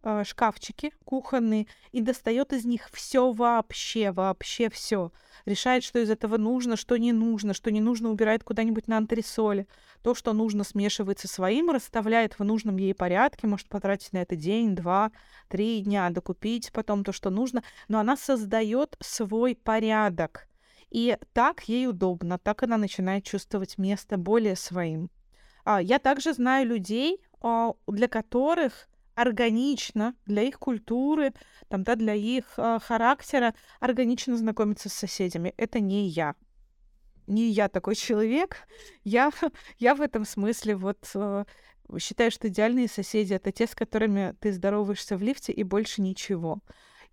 а, 0.08 0.24
шкафчики 0.24 0.94
кухонные 1.04 1.66
и 1.92 2.00
достает 2.00 2.54
из 2.54 2.64
них 2.64 2.92
все 2.94 3.32
вообще, 3.32 4.12
вообще 4.12 4.70
все. 4.70 5.12
Решает, 5.46 5.84
что 5.84 5.98
из 5.98 6.12
этого 6.12 6.38
нужно, 6.38 6.76
что 6.76 6.96
не 6.98 7.12
нужно, 7.12 7.56
что 7.56 7.72
не 7.72 7.82
нужно, 7.82 8.12
убирает 8.12 8.44
куда-нибудь 8.44 8.88
на 8.88 8.98
антресоле. 8.98 9.66
То, 10.04 10.14
что 10.14 10.34
нужно, 10.34 10.64
смешивается 10.64 11.28
своим, 11.28 11.72
расставляет 11.72 12.38
в 12.38 12.44
нужном 12.44 12.78
ей 12.78 12.94
порядке, 12.94 13.48
может 13.48 13.68
потратить 13.68 14.14
на 14.14 14.20
это 14.20 14.36
день, 14.36 14.76
два, 14.76 15.12
три 15.48 15.80
дня, 15.82 16.12
докупить 16.12 16.72
потом 16.72 17.04
то, 17.04 17.12
что 17.12 17.32
нужно. 17.32 17.64
Но 17.88 17.98
она 17.98 18.16
создает 18.16 18.96
свой 19.02 19.56
порядок. 19.56 20.48
И 20.92 21.18
так 21.34 21.64
ей 21.64 21.88
удобно, 21.88 22.38
так 22.38 22.62
она 22.62 22.78
начинает 22.78 23.24
чувствовать 23.24 23.80
место 23.80 24.18
более 24.18 24.56
своим. 24.56 25.10
А, 25.64 25.82
я 25.82 25.98
также 25.98 26.34
знаю 26.34 26.68
людей, 26.68 27.24
а, 27.42 27.74
для 27.88 28.08
которых 28.08 28.88
органично 29.16 30.16
для 30.26 30.44
их 30.44 30.60
культуры, 30.60 31.34
там, 31.68 31.84
да, 31.84 31.96
для 31.96 32.14
их 32.14 32.46
э, 32.58 32.80
характера 32.82 33.56
органично 33.80 34.38
знакомиться 34.38 34.90
с 34.90 34.94
соседями. 34.94 35.54
Это 35.58 35.80
не 35.80 36.08
я. 36.08 36.36
Не 37.28 37.50
я 37.50 37.70
такой 37.70 37.96
человек. 37.96 38.58
Я, 39.04 39.32
я 39.80 39.96
в 39.96 40.02
этом 40.02 40.26
смысле 40.26 40.76
вот 40.76 41.10
э, 41.16 41.46
считаю, 41.98 42.30
что 42.30 42.48
идеальные 42.50 42.88
соседи 42.88 43.34
это 43.34 43.52
те, 43.52 43.68
с 43.68 43.74
которыми 43.74 44.36
ты 44.40 44.52
здороваешься 44.52 45.18
в 45.18 45.24
лифте 45.24 45.52
и 45.52 45.64
больше 45.64 46.02
ничего 46.02 46.62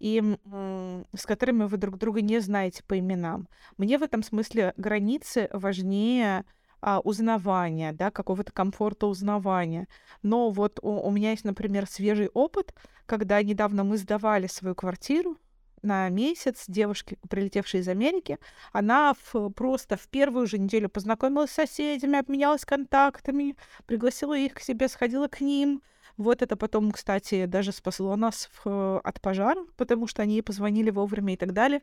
и 0.02 0.20
с 1.14 1.26
которыми 1.26 1.64
вы 1.66 1.76
друг 1.76 1.96
друга 1.96 2.22
не 2.22 2.40
знаете 2.40 2.82
по 2.82 2.98
именам. 2.98 3.46
Мне 3.76 3.98
в 3.98 4.02
этом 4.02 4.24
смысле 4.24 4.74
границы 4.76 5.48
важнее 5.52 6.44
а, 6.82 6.98
узнавания, 7.00 7.92
да, 7.92 8.10
какого-то 8.10 8.52
комфорта 8.52 9.06
узнавания. 9.06 9.86
Но 10.22 10.50
вот 10.50 10.80
у, 10.82 10.90
у 10.90 11.10
меня 11.10 11.30
есть, 11.30 11.44
например, 11.44 11.86
свежий 11.86 12.28
опыт, 12.28 12.74
когда 13.06 13.40
недавно 13.42 13.84
мы 13.84 13.96
сдавали 13.96 14.48
свою 14.48 14.74
квартиру 14.74 15.38
на 15.82 16.08
месяц 16.08 16.64
девушке, 16.66 17.18
прилетевшей 17.28 17.80
из 17.80 17.88
Америки, 17.88 18.38
она 18.72 19.14
в, 19.14 19.50
просто 19.50 19.96
в 19.96 20.08
первую 20.08 20.46
же 20.46 20.58
неделю 20.58 20.88
познакомилась 20.88 21.50
с 21.50 21.54
соседями, 21.54 22.18
обменялась 22.18 22.64
контактами, 22.64 23.56
пригласила 23.86 24.36
их 24.36 24.54
к 24.54 24.60
себе, 24.60 24.88
сходила 24.88 25.28
к 25.28 25.40
ним. 25.40 25.82
Вот 26.16 26.42
это 26.42 26.56
потом, 26.56 26.90
кстати, 26.92 27.46
даже 27.46 27.72
спасло 27.72 28.16
нас 28.16 28.48
в, 28.64 29.00
от 29.00 29.20
пожара, 29.20 29.64
потому 29.76 30.06
что 30.06 30.22
они 30.22 30.42
позвонили 30.42 30.90
вовремя 30.90 31.34
и 31.34 31.36
так 31.36 31.52
далее. 31.52 31.80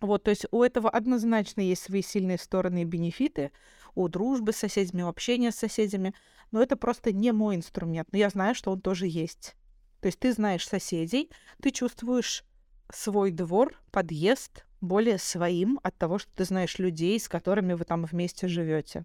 Вот, 0.00 0.24
то 0.24 0.30
есть 0.30 0.46
у 0.50 0.62
этого 0.62 0.90
однозначно 0.90 1.60
есть 1.60 1.82
свои 1.82 2.02
сильные 2.02 2.38
стороны 2.38 2.82
и 2.82 2.84
бенефиты 2.84 3.50
у 3.94 4.08
дружбы 4.08 4.52
с 4.52 4.56
соседями, 4.56 5.02
у 5.02 5.08
общения 5.08 5.50
с 5.50 5.56
соседями, 5.56 6.14
но 6.52 6.62
это 6.62 6.76
просто 6.76 7.12
не 7.12 7.32
мой 7.32 7.56
инструмент, 7.56 8.08
но 8.12 8.18
я 8.18 8.28
знаю, 8.28 8.54
что 8.54 8.70
он 8.70 8.80
тоже 8.80 9.06
есть. 9.06 9.54
То 10.00 10.08
есть 10.08 10.18
ты 10.18 10.32
знаешь 10.32 10.68
соседей, 10.68 11.30
ты 11.62 11.70
чувствуешь 11.70 12.44
свой 12.92 13.30
двор, 13.30 13.74
подъезд 13.90 14.66
более 14.80 15.18
своим 15.18 15.80
от 15.82 15.96
того, 15.96 16.18
что 16.18 16.30
ты 16.34 16.44
знаешь 16.44 16.78
людей, 16.78 17.18
с 17.18 17.28
которыми 17.28 17.72
вы 17.72 17.84
там 17.84 18.04
вместе 18.04 18.46
живете. 18.46 19.04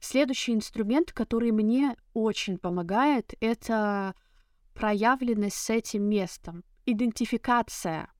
Следующий 0.00 0.54
инструмент, 0.54 1.12
который 1.12 1.52
мне 1.52 1.94
очень 2.14 2.56
помогает, 2.56 3.34
это 3.40 4.14
проявленность 4.72 5.56
с 5.56 5.68
этим 5.68 6.04
местом, 6.04 6.64
идентификация 6.86 8.10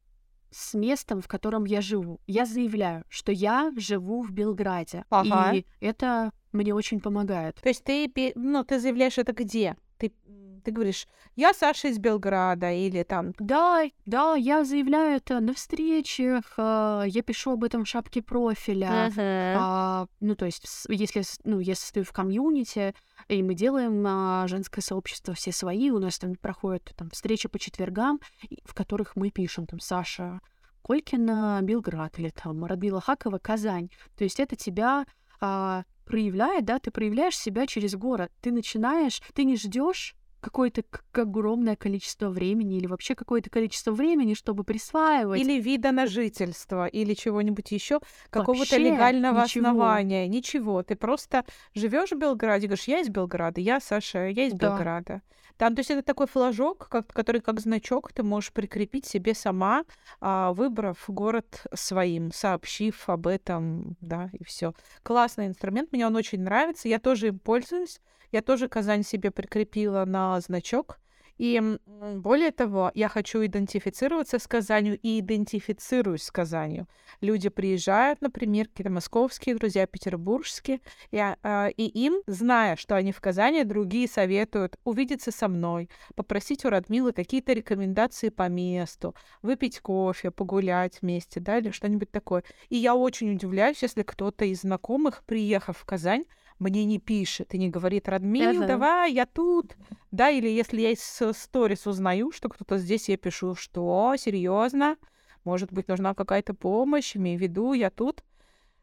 с 0.51 0.75
местом, 0.75 1.21
в 1.21 1.29
котором 1.29 1.65
я 1.65 1.81
живу. 1.81 2.21
Я 2.27 2.45
заявляю, 2.45 3.05
что 3.09 3.33
я 3.33 3.73
живу 3.77 4.23
в 4.23 4.31
Белграде. 4.33 5.05
Ага. 5.11 5.55
И 5.55 5.67
это 5.81 6.33
мне 6.53 6.75
очень 6.75 7.01
помогает. 7.01 7.57
То 7.63 7.69
есть 7.69 7.85
ты, 7.85 8.11
ну, 8.35 8.65
ты 8.65 8.81
заявляешь 8.81 9.19
это 9.19 9.33
где? 9.33 9.77
Ты, 9.99 10.13
ты 10.61 10.71
говоришь, 10.71 11.07
я 11.37 11.53
Саша 11.53 11.89
из 11.89 11.99
Белграда 11.99 12.71
или 12.73 13.03
там... 13.03 13.33
Да, 13.39 13.83
да, 14.07 14.35
я 14.35 14.65
заявляю 14.65 15.17
это 15.17 15.41
на 15.41 15.55
встречах, 15.55 16.55
э, 16.57 17.05
я 17.07 17.23
пишу 17.23 17.53
об 17.53 17.65
этом 17.65 17.85
в 17.85 17.89
шапке 17.89 18.23
профиля. 18.23 19.09
Uh-huh. 19.09 20.05
Э, 20.05 20.07
ну, 20.21 20.35
то 20.37 20.47
есть, 20.47 20.67
если, 20.89 21.23
ну, 21.45 21.61
если 21.61 21.93
ты 21.93 22.03
в 22.03 22.13
комьюнити, 22.13 22.95
и 23.29 23.43
мы 23.43 23.55
делаем 23.55 24.05
а, 24.07 24.47
женское 24.49 24.83
сообщество 24.83 25.35
все 25.35 25.53
свои, 25.53 25.91
у 25.91 25.99
нас 25.99 26.19
там 26.19 26.35
проходят 26.35 26.93
там 26.97 27.11
встречи 27.11 27.49
по 27.49 27.59
четвергам, 27.59 28.21
в 28.65 28.75
которых 28.75 29.17
мы 29.17 29.31
пишем 29.31 29.67
там 29.67 29.81
Саша 29.81 30.41
Колькина, 30.83 31.61
Белград 31.63 32.19
или 32.19 32.31
там 32.31 32.65
Радмила 32.65 33.01
Хакова, 33.01 33.39
Казань. 33.39 33.91
То 34.17 34.25
есть 34.25 34.41
это 34.41 34.57
тебя 34.57 35.07
а, 35.41 35.85
проявляет, 36.05 36.65
да, 36.65 36.79
ты 36.79 36.91
проявляешь 36.91 37.39
себя 37.39 37.67
через 37.67 37.95
город. 37.95 38.33
Ты 38.41 38.51
начинаешь, 38.53 39.23
ты 39.35 39.45
не 39.45 39.57
ждешь 39.57 40.17
какое-то 40.41 40.83
огромное 41.13 41.77
количество 41.77 42.29
времени 42.31 42.77
или 42.79 42.87
вообще 42.87 43.15
какое-то 43.15 43.51
количество 43.51 43.93
времени, 43.93 44.35
чтобы 44.35 44.65
присваивать. 44.65 45.41
Или 45.41 45.61
вида 45.61 45.93
на 45.93 46.07
жительство, 46.07 46.87
или 46.87 47.15
чего-нибудь 47.15 47.71
еще, 47.73 48.01
какого-то 48.31 48.77
легального 48.77 49.43
ничего. 49.45 49.69
основания. 49.69 50.27
Ничего. 50.29 50.83
Ты 50.83 50.97
просто 50.97 51.45
живешь 51.75 52.11
в 52.11 52.19
Белграде, 52.19 52.67
говоришь, 52.67 52.89
я 52.89 53.01
из 53.01 53.09
Белграда, 53.09 53.61
я 53.61 53.81
Саша, 53.81 54.29
я 54.29 54.47
из 54.47 54.55
да. 54.55 54.69
Белграда. 54.71 55.23
Там, 55.61 55.75
то 55.75 55.81
есть 55.81 55.91
это 55.91 56.01
такой 56.03 56.27
флажок, 56.27 56.89
как, 56.89 57.09
который 57.09 57.43
как 57.43 57.61
значок 57.61 58.15
ты 58.15 58.23
можешь 58.23 58.51
прикрепить 58.51 59.05
себе 59.05 59.35
сама, 59.35 59.85
а, 60.19 60.55
выбрав 60.55 61.05
город 61.07 61.67
своим, 61.75 62.33
сообщив 62.33 63.11
об 63.11 63.27
этом, 63.27 63.95
да, 64.01 64.31
и 64.33 64.43
все. 64.43 64.73
Классный 65.03 65.49
инструмент, 65.49 65.93
мне 65.93 66.07
он 66.07 66.17
очень 66.17 66.41
нравится, 66.41 66.89
я 66.89 66.99
тоже 66.99 67.27
им 67.27 67.39
пользуюсь. 67.39 68.01
Я 68.33 68.41
тоже 68.41 68.69
Казань 68.69 69.03
себе 69.03 69.31
прикрепила 69.31 70.07
на 70.07 70.41
значок. 70.41 70.99
И 71.41 71.59
более 71.89 72.51
того, 72.51 72.91
я 72.93 73.09
хочу 73.09 73.43
идентифицироваться 73.47 74.39
с 74.39 74.47
Казанью 74.47 74.99
и 75.01 75.21
идентифицируюсь 75.21 76.25
с 76.25 76.31
Казанью. 76.31 76.87
Люди 77.23 77.49
приезжают, 77.49 78.21
например, 78.21 78.69
какие-то 78.69 78.91
московские 78.91 79.55
друзья, 79.55 79.87
петербургские, 79.87 80.81
и, 81.11 81.17
а, 81.19 81.69
и 81.69 81.87
им, 81.87 82.21
зная, 82.27 82.77
что 82.77 82.95
они 82.95 83.13
в 83.13 83.23
Казани, 83.23 83.65
другие 83.65 84.07
советуют 84.07 84.77
увидеться 84.85 85.31
со 85.31 85.49
мной, 85.49 85.89
попросить 86.15 86.67
у 86.67 86.69
Радмилы 86.69 87.15
какие-то 87.15 87.55
рекомендации 87.55 88.29
по 88.29 88.47
месту, 88.51 89.15
выпить 89.41 89.81
кофе, 89.81 90.31
погулять 90.31 91.01
вместе, 91.01 91.41
да, 91.41 91.57
или 91.57 91.71
что-нибудь 91.71 92.11
такое. 92.11 92.45
И 92.69 92.77
я 92.77 92.95
очень 92.95 93.33
удивляюсь, 93.33 93.81
если 93.81 94.03
кто-то 94.03 94.45
из 94.45 94.61
знакомых, 94.61 95.23
приехав 95.25 95.79
в 95.79 95.87
Казань, 95.87 96.27
мне 96.61 96.85
не 96.85 96.99
пишет 96.99 97.55
и 97.55 97.59
не 97.59 97.71
говорит, 97.71 98.09
Радмил, 98.09 98.63
uh-huh. 98.63 98.67
давай, 98.67 99.13
я 99.13 99.27
тут. 99.27 99.77
Да, 100.11 100.31
или 100.31 100.49
если 100.49 100.81
я 100.81 100.91
из 100.91 101.03
сторис 101.33 101.87
узнаю, 101.87 102.31
что 102.31 102.49
кто-то 102.49 102.79
здесь, 102.79 103.09
я 103.09 103.17
пишу, 103.17 103.55
что, 103.55 104.15
серьезно, 104.17 104.97
может 105.43 105.73
быть, 105.73 105.89
нужна 105.89 106.15
какая-то 106.15 106.55
помощь, 106.55 107.17
имею 107.17 107.39
в 107.39 107.43
виду, 107.43 107.73
я 107.73 107.91
тут. 107.91 108.23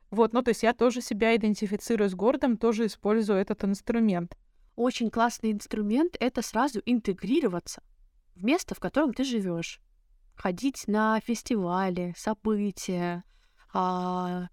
Вот, 0.10 0.34
ну, 0.34 0.42
то 0.42 0.50
есть 0.50 0.64
я 0.64 0.74
тоже 0.74 1.02
себя 1.02 1.36
идентифицирую 1.36 2.10
с 2.10 2.16
городом, 2.16 2.58
тоже 2.58 2.88
использую 2.88 3.40
этот 3.40 3.64
инструмент. 3.64 4.36
Очень 4.76 5.10
классный 5.10 5.52
инструмент— 5.52 6.18
это 6.20 6.42
сразу 6.42 6.82
интегрироваться 6.86 7.84
в 8.36 8.44
место, 8.44 8.74
в 8.74 8.80
котором 8.80 9.14
ты 9.14 9.24
живешь. 9.24 9.82
Ходить 10.36 10.88
на 10.88 11.20
фестивали, 11.20 12.14
события, 12.18 13.24
а, 13.74 14.48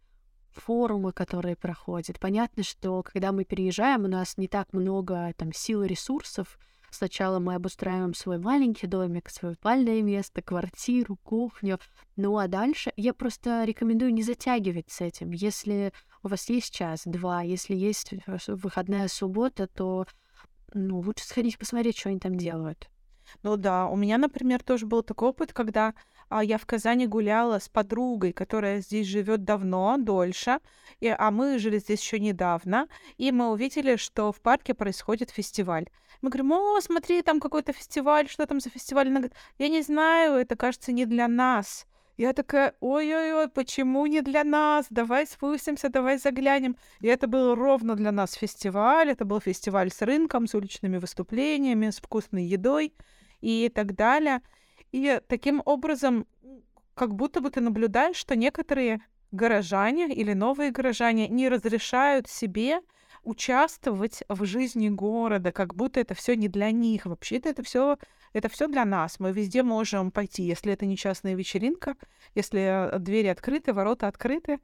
форумы, 0.57 1.12
которые 1.12 1.57
проходят. 1.57 2.18
Понятно, 2.20 2.62
что 2.62 3.02
когда 3.02 3.32
мы 3.32 3.44
переезжаем, 3.44 4.05
у 4.05 4.09
нас 4.09 4.36
не 4.36 4.48
так 4.48 4.72
много 4.72 5.32
там 5.36 5.52
сил 5.52 5.82
и 5.82 5.88
ресурсов. 5.88 6.59
Сначала 6.90 7.40
мы 7.40 7.57
обустраиваем 7.57 8.14
свой 8.14 8.38
маленький 8.38 8.86
домик, 8.86 9.28
свое 9.28 9.57
спальное 9.57 10.00
место, 10.00 10.42
квартиру, 10.42 11.16
кухню. 11.24 11.80
Ну 12.14 12.38
а 12.38 12.46
дальше 12.46 12.92
я 12.96 13.12
просто 13.12 13.64
рекомендую 13.64 14.14
не 14.14 14.22
затягивать 14.22 14.90
с 14.90 15.00
этим. 15.00 15.32
Если 15.32 15.92
у 16.22 16.28
вас 16.28 16.48
есть 16.48 16.72
час-два, 16.72 17.42
если 17.42 17.74
есть 17.74 18.12
выходная 18.46 19.09
суббота, 19.09 19.66
то 19.66 20.07
ну, 20.72 21.00
лучше 21.00 21.24
сходить 21.24 21.59
посмотреть, 21.59 21.98
что 21.98 22.11
они 22.11 22.18
там 22.20 22.36
делают. 22.36 22.88
Ну 23.42 23.57
да, 23.57 23.86
у 23.86 23.96
меня, 23.96 24.18
например, 24.18 24.62
тоже 24.62 24.86
был 24.86 25.02
такой 25.02 25.30
опыт, 25.30 25.52
когда 25.52 25.94
я 26.31 26.59
в 26.59 26.66
Казани 26.66 27.07
гуляла 27.07 27.59
с 27.59 27.68
подругой, 27.68 28.33
которая 28.33 28.81
здесь 28.81 29.07
живет 29.07 29.45
давно, 29.45 29.97
дольше, 29.99 30.59
и, 31.01 31.09
а 31.09 31.31
мы 31.31 31.59
жили 31.59 31.79
здесь 31.79 32.01
еще 32.01 32.18
недавно, 32.18 32.89
и 33.16 33.33
мы 33.33 33.51
увидели, 33.51 33.97
что 33.97 34.33
в 34.33 34.41
парке 34.41 34.75
происходит 34.75 35.31
фестиваль. 35.31 35.87
Мы 36.22 36.31
говорим, 36.31 36.53
о, 36.53 36.81
смотри, 36.81 37.22
там 37.22 37.41
какой-то 37.41 37.72
фестиваль, 37.72 38.29
что 38.29 38.47
там 38.47 38.61
за 38.61 38.70
фестиваль? 38.70 39.09
Она 39.09 39.20
говорит, 39.20 39.37
я 39.59 39.68
не 39.68 39.83
знаю, 39.83 40.35
это, 40.35 40.57
кажется, 40.57 40.93
не 40.93 41.07
для 41.07 41.29
нас. 41.29 41.87
Я 42.16 42.33
такая, 42.33 42.75
ой-ой-ой, 42.79 43.49
почему 43.49 44.07
не 44.07 44.20
для 44.22 44.45
нас? 44.45 44.87
Давай 44.89 45.27
спустимся, 45.27 45.89
давай 45.89 46.18
заглянем. 46.18 46.77
И 47.01 47.09
это 47.09 47.27
был 47.27 47.57
ровно 47.57 47.97
для 47.97 48.12
нас 48.12 48.35
фестиваль. 48.35 49.11
Это 49.11 49.25
был 49.25 49.41
фестиваль 49.41 49.91
с 49.91 50.01
рынком, 50.01 50.47
с 50.47 50.55
уличными 50.55 50.99
выступлениями, 50.99 51.91
с 51.91 51.99
вкусной 51.99 52.45
едой 52.45 52.95
и 53.41 53.68
так 53.68 53.97
далее. 53.97 54.43
И 54.95 55.20
таким 55.26 55.61
образом 55.64 56.24
как 56.95 57.16
будто 57.16 57.40
бы 57.40 57.51
ты 57.51 57.61
наблюдаешь, 57.61 58.14
что 58.14 58.36
некоторые 58.36 59.01
горожане 59.32 60.07
или 60.14 60.34
новые 60.34 60.70
горожане 60.70 61.26
не 61.26 61.49
разрешают 61.49 62.28
себе 62.28 62.78
участвовать 63.24 64.22
в 64.28 64.45
жизни 64.45 64.88
города, 64.88 65.51
как 65.51 65.74
будто 65.74 65.99
это 65.99 66.14
все 66.14 66.36
не 66.36 66.47
для 66.47 66.70
них. 66.70 67.07
Вообще-то 67.07 67.49
это 67.49 67.64
все 67.64 67.99
это 68.32 68.49
все 68.49 68.68
для 68.68 68.84
нас. 68.84 69.18
Мы 69.18 69.32
везде 69.32 69.64
можем 69.64 70.12
пойти, 70.12 70.45
если 70.45 70.72
это 70.72 70.86
не 70.86 70.97
частная 70.97 71.34
вечеринка, 71.34 71.97
если 72.36 72.61
э, 72.61 72.99
двери 73.01 73.26
открыты, 73.26 73.72
ворота 73.72 74.07
открыты, 74.07 74.61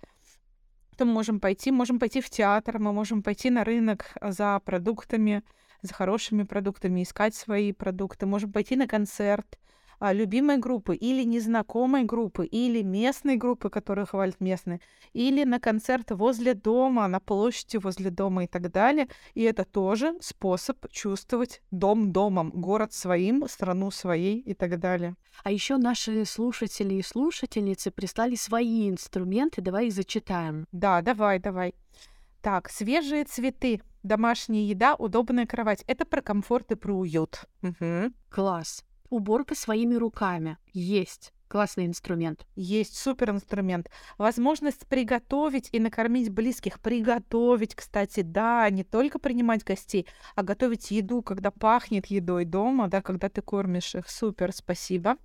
то 0.97 1.07
мы 1.07 1.13
можем 1.13 1.41
пойти, 1.41 1.73
можем 1.73 1.99
пойти 1.99 2.21
в 2.21 2.31
театр, 2.31 2.79
мы 2.79 2.93
можем 2.93 3.25
пойти 3.25 3.51
на 3.51 3.65
рынок 3.65 4.13
за 4.23 4.61
продуктами, 4.65 5.43
за 5.83 5.93
хорошими 5.93 6.45
продуктами, 6.45 7.03
искать 7.03 7.35
свои 7.35 7.73
продукты, 7.73 8.27
можем 8.27 8.53
пойти 8.53 8.77
на 8.77 8.87
концерт, 8.87 9.59
любимой 10.01 10.59
группы 10.59 10.97
или 10.97 11.25
незнакомой 11.25 12.05
группы, 12.05 12.47
или 12.47 12.83
местной 12.83 13.37
группы, 13.37 13.69
которую 13.71 14.07
хвалят 14.07 14.41
местные, 14.41 14.81
или 15.13 15.45
на 15.45 15.61
концерт 15.61 16.11
возле 16.11 16.55
дома, 16.55 17.07
на 17.09 17.21
площади 17.21 17.77
возле 17.77 18.11
дома 18.11 18.45
и 18.45 18.47
так 18.47 18.73
далее. 18.73 19.09
И 19.35 19.43
это 19.43 19.65
тоже 19.65 20.15
способ 20.21 20.89
чувствовать 20.91 21.63
дом 21.71 22.13
домом, 22.13 22.51
город 22.51 22.93
своим, 22.93 23.47
страну 23.49 23.91
своей 23.91 24.39
и 24.39 24.55
так 24.55 24.79
далее. 24.79 25.17
А 25.45 25.53
еще 25.53 25.77
наши 25.77 26.25
слушатели 26.25 26.95
и 26.95 27.03
слушательницы 27.03 27.91
прислали 27.91 28.35
свои 28.35 28.89
инструменты. 28.89 29.61
Давай 29.61 29.89
их 29.89 29.93
зачитаем. 29.93 30.67
Да, 30.73 31.03
давай, 31.03 31.39
давай. 31.39 31.75
Так, 32.43 32.71
свежие 32.71 33.25
цветы, 33.25 33.83
домашняя 34.03 34.65
еда, 34.65 34.95
удобная 34.95 35.47
кровать. 35.47 35.85
Это 35.87 36.07
про 36.07 36.23
комфорт 36.23 36.73
и 36.73 36.75
про 36.75 36.95
уют. 36.95 37.45
Угу. 37.63 38.13
Класс. 38.31 38.85
Уборка 39.11 39.55
своими 39.55 39.95
руками. 39.97 40.57
Есть. 40.73 41.33
Классный 41.49 41.87
инструмент. 41.87 42.47
Есть 42.55 42.97
супер 42.97 43.31
инструмент. 43.31 43.91
Возможность 44.19 44.87
приготовить 44.87 45.69
и 45.73 45.81
накормить 45.81 46.31
близких. 46.31 46.79
Приготовить, 46.81 47.75
кстати, 47.75 48.23
да, 48.23 48.71
не 48.71 48.85
только 48.85 49.19
принимать 49.19 49.65
гостей, 49.65 50.07
а 50.37 50.45
готовить 50.45 50.93
еду, 50.93 51.23
когда 51.23 51.51
пахнет 51.51 52.07
едой 52.07 52.45
дома, 52.45 52.89
да, 52.89 53.03
когда 53.03 53.29
ты 53.29 53.43
кормишь 53.43 53.97
их. 53.97 54.09
Супер, 54.09 54.53
спасибо. 54.53 55.17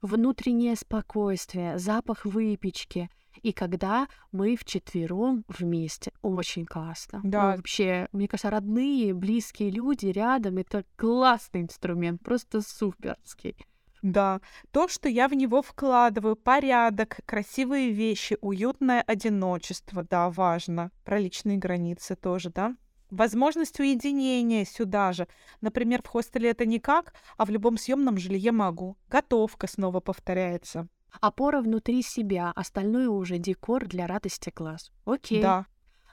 Внутреннее 0.00 0.76
спокойствие, 0.76 1.78
запах 1.78 2.24
выпечки— 2.24 3.10
и 3.42 3.52
когда 3.52 4.08
мы 4.32 4.56
вчетвером 4.56 5.44
вместе. 5.48 6.12
Очень 6.22 6.66
классно. 6.66 7.20
Ну, 7.22 7.30
да. 7.30 7.50
Ну, 7.50 7.56
вообще, 7.56 8.08
мне 8.12 8.28
кажется, 8.28 8.50
родные, 8.50 9.14
близкие 9.14 9.70
люди 9.70 10.06
рядом— 10.06 10.56
это 10.58 10.84
классный 10.96 11.62
инструмент, 11.62 12.22
просто 12.22 12.60
суперский. 12.60 13.56
Да, 14.02 14.42
то, 14.70 14.86
что 14.86 15.08
я 15.08 15.28
в 15.28 15.34
него 15.34 15.62
вкладываю, 15.62 16.36
порядок, 16.36 17.20
красивые 17.24 17.90
вещи, 17.90 18.36
уютное 18.42 19.00
одиночество, 19.00 20.02
да, 20.02 20.28
важно. 20.28 20.90
Про 21.04 21.18
личные 21.18 21.56
границы 21.56 22.14
тоже, 22.14 22.50
да. 22.50 22.76
Возможность 23.10 23.80
уединения 23.80 24.66
сюда 24.66 25.12
же. 25.12 25.26
Например, 25.60 26.02
в 26.02 26.08
хостеле 26.08 26.50
это 26.50 26.66
никак, 26.66 27.14
а 27.38 27.46
в 27.46 27.50
любом 27.50 27.78
съемном 27.78 28.18
жилье 28.18 28.52
могу. 28.52 28.98
Готовка 29.08 29.66
снова 29.66 30.00
повторяется. 30.00 30.88
Опора 31.20 31.60
внутри 31.60 32.02
себя, 32.02 32.52
остальное 32.54 33.08
уже 33.08 33.38
декор 33.38 33.86
для 33.86 34.06
радости 34.06 34.52
глаз. 34.54 34.92
Окей. 35.04 35.42
Да. 35.42 35.66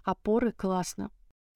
Опоры 0.03 0.51
классно. 0.51 1.11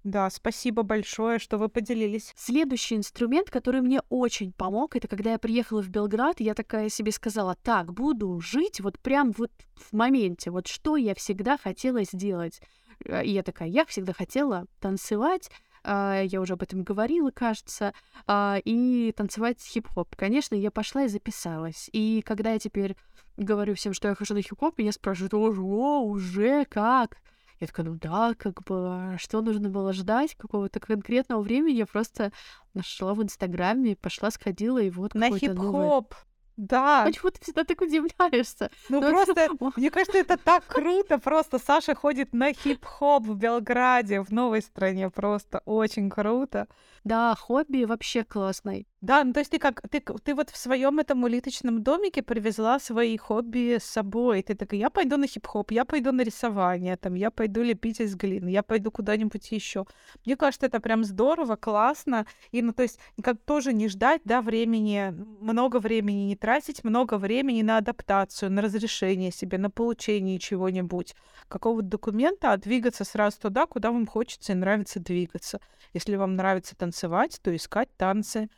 Да, 0.06 0.30
спасибо 0.30 0.84
большое, 0.84 1.40
что 1.40 1.58
вы 1.58 1.68
поделились. 1.68 2.32
Следующий 2.38 2.96
инструмент, 2.96 3.50
который 3.50 3.82
мне 3.82 4.02
очень 4.10 4.54
помог, 4.54 4.96
это 4.96 5.08
когда 5.08 5.32
я 5.32 5.40
приехала 5.40 5.82
в 5.82 5.90
Белград, 5.90 6.40
я 6.40 6.54
такая 6.54 6.90
себе 6.90 7.12
сказала, 7.12 7.56
так, 7.56 7.92
буду 7.92 8.40
жить 8.40 8.82
вот 8.82 9.00
прям 9.00 9.32
вот 9.32 9.52
в 9.74 9.94
моменте, 9.94 10.52
вот 10.52 10.68
что 10.68 10.96
я 10.96 11.16
всегда 11.16 11.58
хотела 11.58 12.04
сделать. 12.04 12.62
Э, 13.04 13.26
и 13.26 13.32
я 13.32 13.42
такая, 13.42 13.68
я 13.68 13.84
всегда 13.86 14.14
хотела 14.14 14.68
танцевать, 14.80 15.50
я 15.86 16.42
уже 16.42 16.54
об 16.54 16.64
этом 16.64 16.84
говорила, 16.84 17.32
кажется, 17.32 17.94
а, 18.28 18.60
и 18.64 19.14
танцевать 19.16 19.62
хип-хоп. 19.62 20.16
Конечно, 20.16 20.56
я 20.56 20.72
пошла 20.72 21.04
и 21.04 21.08
записалась. 21.08 21.90
И 21.94 22.22
когда 22.26 22.52
я 22.54 22.60
теперь 22.60 22.96
говорю 23.38 23.76
всем, 23.76 23.94
что 23.94 24.08
я 24.08 24.16
хожу 24.16 24.34
на 24.34 24.42
хип-хоп, 24.42 24.78
меня 24.78 24.92
спрашивают, 24.92 25.34
о, 25.34 26.02
уже 26.02 26.66
как? 26.66 27.18
Я 27.60 27.68
такая, 27.68 27.86
ну 27.86 27.96
да, 27.96 28.34
как 28.38 28.64
бы, 28.64 29.16
что 29.18 29.42
нужно 29.42 29.70
было 29.70 29.94
ждать 29.94 30.36
какого-то 30.36 30.80
конкретного 30.80 31.42
времени, 31.42 31.76
я 31.76 31.86
просто 31.86 32.32
нашла 32.74 33.14
в 33.14 33.24
Инстаграме, 33.24 33.96
пошла, 33.96 34.30
сходила, 34.30 34.80
и 34.80 34.90
вот 34.90 35.14
На 35.14 35.30
хип-хоп! 35.30 35.56
Новый... 35.56 36.26
Да. 36.58 37.04
Почему 37.06 37.32
ты 37.32 37.42
всегда 37.42 37.64
так 37.64 37.82
удивляешься? 37.82 38.72
Ну, 38.90 39.02
ну 39.02 39.10
просто, 39.10 39.34
это... 39.40 39.56
мне 39.76 39.92
кажется, 39.92 40.18
это 40.18 40.38
так 40.38 40.66
круто. 40.66 41.18
Просто 41.18 41.60
Саша 41.60 41.96
ходит 41.96 42.34
на 42.34 42.54
хип-хоп 42.54 43.26
в 43.26 43.36
Белграде, 43.36 44.22
в 44.22 44.32
новой 44.32 44.62
стране. 44.62 45.10
Просто 45.10 45.62
очень 45.66 46.10
круто. 46.10 46.68
Да, 47.04 47.36
хобби 47.36 47.84
вообще 47.84 48.24
классный. 48.24 48.88
Да, 49.06 49.24
ну 49.24 49.34
то 49.34 49.40
есть 49.40 49.52
ты 49.52 49.60
как 49.60 49.84
ты, 49.88 50.02
ты 50.02 50.34
вот 50.34 50.50
в 50.50 50.58
своем 50.58 50.98
этом 50.98 51.24
улиточном 51.24 51.84
домике 51.84 52.24
привезла 52.24 52.80
свои 52.80 53.18
хобби 53.18 53.78
с 53.80 53.84
собой. 53.84 54.42
Ты 54.42 54.56
такая, 54.56 54.80
я 54.80 54.90
пойду 54.90 55.18
на 55.18 55.28
хип-хоп, 55.28 55.70
я 55.70 55.86
пойду 55.86 56.12
на 56.12 56.22
рисование, 56.22 56.98
там, 56.98 57.14
я 57.14 57.30
пойду 57.30 57.62
лепить 57.62 58.00
из 58.02 58.16
глины, 58.16 58.50
я 58.50 58.64
пойду 58.64 58.90
куда-нибудь 58.90 59.52
еще. 59.52 59.86
Мне 60.26 60.36
кажется, 60.36 60.66
это 60.66 60.80
прям 60.80 61.04
здорово, 61.04 61.56
классно. 61.56 62.26
И, 62.52 62.64
ну, 62.64 62.74
то 62.74 62.82
есть, 62.82 62.98
как 63.22 63.38
тоже 63.46 63.74
не 63.74 63.90
ждать, 63.90 64.22
да, 64.26 64.42
времени, 64.42 65.14
много 65.40 65.78
времени 65.78 66.24
не 66.26 66.36
тратить, 66.36 66.84
много 66.84 67.20
времени 67.20 67.62
на 67.62 67.78
адаптацию, 67.78 68.52
на 68.52 68.64
разрешение 68.64 69.32
себе, 69.32 69.60
на 69.60 69.70
получение 69.70 70.40
чего-нибудь, 70.40 71.14
какого-то 71.48 71.88
документа, 71.88 72.54
а 72.54 72.58
двигаться 72.58 73.04
сразу 73.04 73.40
туда, 73.40 73.68
куда 73.68 73.92
вам 73.92 74.08
хочется 74.08 74.54
и 74.54 74.56
нравится 74.56 75.00
двигаться. 75.00 75.60
Если 75.94 76.16
вам 76.16 76.36
нравится 76.36 76.76
танцевать, 76.76 77.40
то 77.44 77.56
искать 77.56 77.90
танцы. 77.98 78.50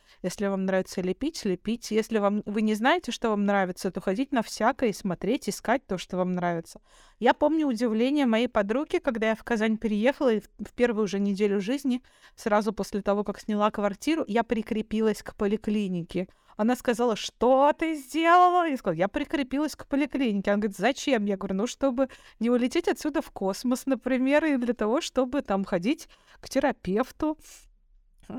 Вам 0.46 0.64
нравится 0.66 1.00
лепить, 1.00 1.44
лепить. 1.44 1.90
Если 1.90 2.18
вам 2.18 2.42
вы 2.46 2.62
не 2.62 2.74
знаете, 2.74 3.12
что 3.12 3.30
вам 3.30 3.44
нравится, 3.44 3.90
то 3.90 4.00
ходить 4.00 4.32
на 4.32 4.42
всякое 4.42 4.90
и 4.90 4.92
смотреть, 4.92 5.48
искать 5.48 5.86
то, 5.86 5.98
что 5.98 6.16
вам 6.16 6.32
нравится. 6.32 6.80
Я 7.18 7.34
помню 7.34 7.66
удивление 7.66 8.26
моей 8.26 8.48
подруги, 8.48 8.98
когда 8.98 9.30
я 9.30 9.34
в 9.34 9.42
Казань 9.42 9.76
переехала, 9.76 10.34
и 10.34 10.40
в 10.40 10.72
первую 10.74 11.08
же 11.08 11.18
неделю 11.18 11.60
жизни, 11.60 12.02
сразу 12.36 12.72
после 12.72 13.02
того, 13.02 13.24
как 13.24 13.40
сняла 13.40 13.70
квартиру, 13.70 14.24
я 14.28 14.44
прикрепилась 14.44 15.22
к 15.22 15.34
поликлинике. 15.34 16.28
Она 16.58 16.74
сказала, 16.74 17.14
что 17.14 17.72
ты 17.72 17.94
сделала? 17.94 18.68
Я 18.68 18.76
сказала, 18.76 18.98
я 18.98 19.06
прикрепилась 19.06 19.76
к 19.76 19.86
поликлинике. 19.86 20.50
Она 20.50 20.60
говорит, 20.60 20.76
зачем? 20.76 21.24
Я 21.24 21.36
говорю, 21.36 21.54
ну, 21.54 21.66
чтобы 21.68 22.08
не 22.40 22.50
улететь 22.50 22.88
отсюда 22.88 23.22
в 23.22 23.30
космос, 23.30 23.86
например, 23.86 24.44
и 24.44 24.56
для 24.56 24.74
того, 24.74 25.00
чтобы 25.00 25.42
там 25.42 25.64
ходить 25.64 26.08
к 26.40 26.48
терапевту. 26.48 27.38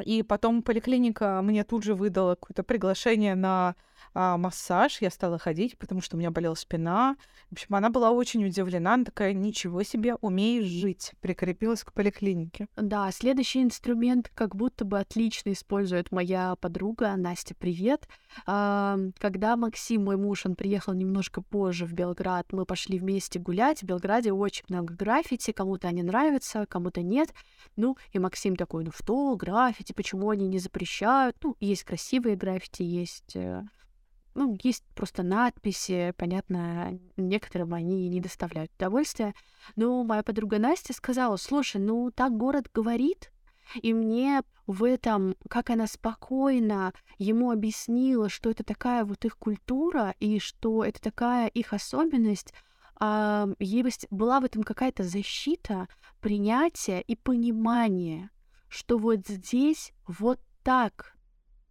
И 0.05 0.23
потом 0.23 0.61
поликлиника 0.61 1.41
мне 1.41 1.63
тут 1.63 1.83
же 1.83 1.95
выдала 1.95 2.35
какое-то 2.35 2.63
приглашение 2.63 3.35
на 3.35 3.75
а, 4.13 4.37
массаж, 4.37 5.01
я 5.01 5.09
стала 5.09 5.37
ходить, 5.37 5.77
потому 5.77 6.01
что 6.01 6.15
у 6.15 6.19
меня 6.19 6.31
болела 6.31 6.55
спина. 6.55 7.15
В 7.49 7.53
общем, 7.53 7.75
она 7.75 7.89
была 7.89 8.11
очень 8.11 8.45
удивлена, 8.45 8.93
она 8.95 9.05
такая, 9.05 9.33
ничего 9.33 9.83
себе, 9.83 10.15
умеешь 10.15 10.65
жить, 10.65 11.13
прикрепилась 11.21 11.83
к 11.83 11.93
поликлинике. 11.93 12.67
Да, 12.75 13.11
следующий 13.11 13.61
инструмент 13.61 14.31
как 14.33 14.55
будто 14.55 14.85
бы 14.85 14.99
отлично 14.99 15.51
использует 15.51 16.11
моя 16.11 16.55
подруга 16.55 17.15
Настя, 17.15 17.55
привет. 17.55 18.07
А, 18.45 18.97
когда 19.17 19.55
Максим, 19.55 20.05
мой 20.05 20.17
муж, 20.17 20.45
он 20.45 20.55
приехал 20.55 20.93
немножко 20.93 21.41
позже 21.41 21.85
в 21.85 21.93
Белград, 21.93 22.47
мы 22.51 22.65
пошли 22.65 22.99
вместе 22.99 23.39
гулять. 23.39 23.81
В 23.81 23.85
Белграде 23.85 24.31
очень 24.31 24.65
много 24.69 24.93
граффити, 24.93 25.51
кому-то 25.51 25.87
они 25.87 26.03
нравятся, 26.03 26.65
кому-то 26.67 27.01
нет. 27.01 27.33
Ну, 27.75 27.97
и 28.11 28.19
Максим 28.19 28.55
такой, 28.55 28.83
ну 28.83 28.91
что, 28.91 29.35
граффити, 29.35 29.93
почему 29.93 30.29
они 30.29 30.47
не 30.47 30.59
запрещают? 30.59 31.35
Ну, 31.43 31.55
есть 31.59 31.83
красивые 31.83 32.35
граффити, 32.35 32.83
есть 32.83 33.35
э, 33.35 33.63
ну, 34.35 34.57
есть 34.63 34.83
просто 34.95 35.23
надписи, 35.23 36.13
понятно, 36.17 36.99
некоторым 37.17 37.73
они 37.73 38.07
не 38.09 38.21
доставляют 38.21 38.71
удовольствия. 38.75 39.33
Но 39.75 40.03
моя 40.03 40.23
подруга 40.23 40.59
Настя 40.59 40.93
сказала, 40.93 41.37
слушай, 41.37 41.81
ну 41.81 42.11
так 42.11 42.35
город 42.35 42.69
говорит, 42.73 43.31
и 43.81 43.93
мне 43.93 44.41
в 44.67 44.83
этом, 44.83 45.35
как 45.49 45.69
она 45.69 45.87
спокойно 45.87 46.93
ему 47.17 47.51
объяснила, 47.51 48.29
что 48.29 48.49
это 48.49 48.63
такая 48.63 49.03
вот 49.05 49.25
их 49.25 49.37
культура, 49.37 50.15
и 50.19 50.39
что 50.39 50.83
это 50.83 51.01
такая 51.01 51.47
их 51.47 51.73
особенность, 51.73 52.53
а, 52.99 53.47
есть, 53.59 54.07
была 54.09 54.39
в 54.39 54.45
этом 54.45 54.63
какая-то 54.63 55.03
защита, 55.03 55.87
принятие 56.19 57.01
и 57.01 57.15
понимание, 57.15 58.29
что 58.67 58.97
вот 58.97 59.27
здесь 59.27 59.93
вот 60.05 60.39
так. 60.63 61.15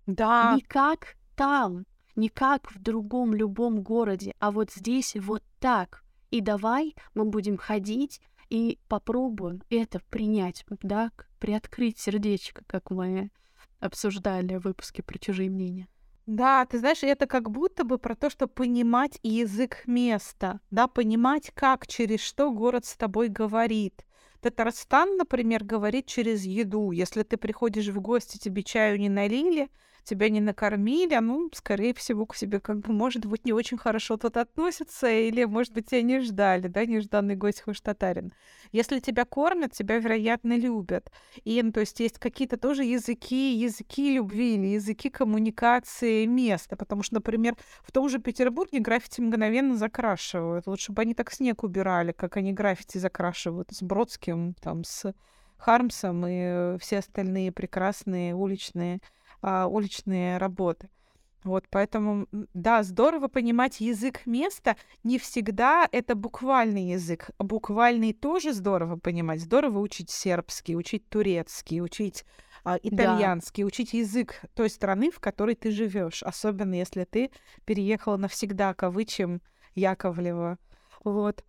Да. 0.07 0.55
Не 0.55 0.63
как 0.63 1.17
там 1.37 1.85
не 2.19 2.29
как 2.29 2.71
в 2.73 2.83
другом 2.83 3.33
любом 3.33 3.81
городе, 3.81 4.35
а 4.41 4.51
вот 4.51 4.73
здесь 4.73 5.15
вот 5.17 5.43
так. 5.61 6.03
И 6.31 6.41
давай 6.41 6.95
мы 7.15 7.25
будем 7.25 7.57
ходить 7.57 8.21
и 8.51 8.79
попробуем 8.89 9.63
это 9.71 10.01
принять, 10.11 10.65
да, 10.83 11.13
приоткрыть 11.39 11.99
сердечко, 11.99 12.65
как 12.67 12.91
мы 12.91 13.31
обсуждали 13.79 14.57
в 14.57 14.65
выпуске 14.65 15.03
про 15.03 15.17
чужие 15.19 15.49
мнения. 15.49 15.87
Да, 16.27 16.67
ты 16.67 16.81
знаешь, 16.81 17.03
это 17.03 17.27
как 17.27 17.51
будто 17.51 17.85
бы 17.85 17.99
про 17.99 18.17
то, 18.17 18.29
что 18.29 18.49
понимать 18.49 19.19
язык 19.23 19.85
места, 19.87 20.61
да, 20.71 20.89
понимать, 20.89 21.53
как, 21.55 21.87
через 21.87 22.21
что 22.21 22.51
город 22.51 22.85
с 22.85 22.97
тобой 22.97 23.29
говорит. 23.29 24.05
Татарстан, 24.41 25.17
например, 25.17 25.65
говорит 25.65 26.07
через 26.07 26.45
еду. 26.45 26.91
Если 26.91 27.23
ты 27.23 27.37
приходишь 27.37 27.89
в 27.89 28.01
гости, 28.01 28.39
тебе 28.39 28.63
чаю 28.63 28.99
не 28.99 29.09
налили, 29.09 29.71
тебя 30.05 30.29
не 30.29 30.41
накормили, 30.41 31.17
ну, 31.17 31.51
скорее 31.53 31.95
всего, 31.95 32.27
к 32.27 32.35
себе 32.35 32.61
как 32.61 32.81
бы, 32.81 32.93
может 32.93 33.27
быть, 33.27 33.45
не 33.45 33.53
очень 33.53 33.79
хорошо 33.79 34.17
тут 34.17 34.37
относятся, 34.37 35.09
или, 35.09 35.45
может 35.45 35.73
быть, 35.73 35.87
тебя 35.87 36.03
не 36.03 36.21
ждали, 36.21 36.69
да, 36.69 36.85
нежданный 36.87 37.37
гость 37.37 37.63
хуш 37.63 37.81
татарин. 37.81 38.33
Если 38.73 39.01
тебя 39.01 39.25
кормят, 39.25 39.73
тебя, 39.73 39.99
вероятно, 39.99 40.57
любят. 40.57 41.11
И, 41.45 41.63
ну, 41.63 41.73
то 41.73 41.81
есть, 41.81 42.01
есть 42.01 42.19
какие-то 42.19 42.57
тоже 42.57 42.85
языки, 42.85 43.55
языки 43.55 44.15
любви 44.15 44.55
или 44.55 44.67
языки 44.75 45.11
коммуникации 45.11 46.27
места, 46.27 46.77
потому 46.77 47.03
что, 47.03 47.17
например, 47.17 47.57
в 47.83 47.93
том 47.93 48.09
же 48.09 48.19
Петербурге 48.19 48.81
граффити 48.81 49.21
мгновенно 49.21 49.77
закрашивают. 49.77 50.67
Лучше 50.67 50.93
бы 50.93 51.03
они 51.03 51.15
так 51.15 51.31
снег 51.33 51.63
убирали, 51.65 52.13
как 52.13 52.37
они 52.37 52.53
граффити 52.53 52.99
закрашивают 52.99 53.71
с 53.73 53.83
Бродским, 53.83 54.55
там, 54.61 54.85
с 54.85 55.15
Хармсом 55.59 56.25
и 56.27 56.79
все 56.79 56.99
остальные 56.99 57.53
прекрасные 57.53 58.35
уличные 58.35 59.01
а, 59.43 59.67
уличные 59.67 60.39
работы. 60.39 60.89
Вот, 61.45 61.65
поэтому, 61.71 62.27
да, 62.53 62.83
здорово 62.83 63.29
понимать 63.29 63.81
язык 63.81 64.27
места. 64.27 64.77
Не 65.05 65.19
всегда 65.19 65.89
это 65.93 66.15
буквальный 66.15 66.91
язык. 66.91 67.31
Буквальный 67.39 68.13
тоже 68.13 68.53
здорово 68.53 68.97
понимать. 68.97 69.41
Здорово 69.41 69.79
учить 69.79 70.11
сербский, 70.11 70.77
учить 70.77 71.09
турецкий, 71.09 71.81
учить 71.81 72.25
а, 72.65 72.77
итальянский, 72.83 73.63
да. 73.63 73.69
учить 73.69 73.95
язык 73.95 74.43
той 74.55 74.69
страны, 74.69 75.11
в 75.11 75.21
которой 75.21 75.55
ты 75.55 75.71
живешь. 75.71 76.23
Особенно 76.23 76.75
если 76.75 77.05
ты 77.05 77.31
переехала 77.65 78.17
навсегда, 78.17 78.75
кавычем 78.75 79.41
Яковлева. 79.75 80.59
Вот. 81.05 81.45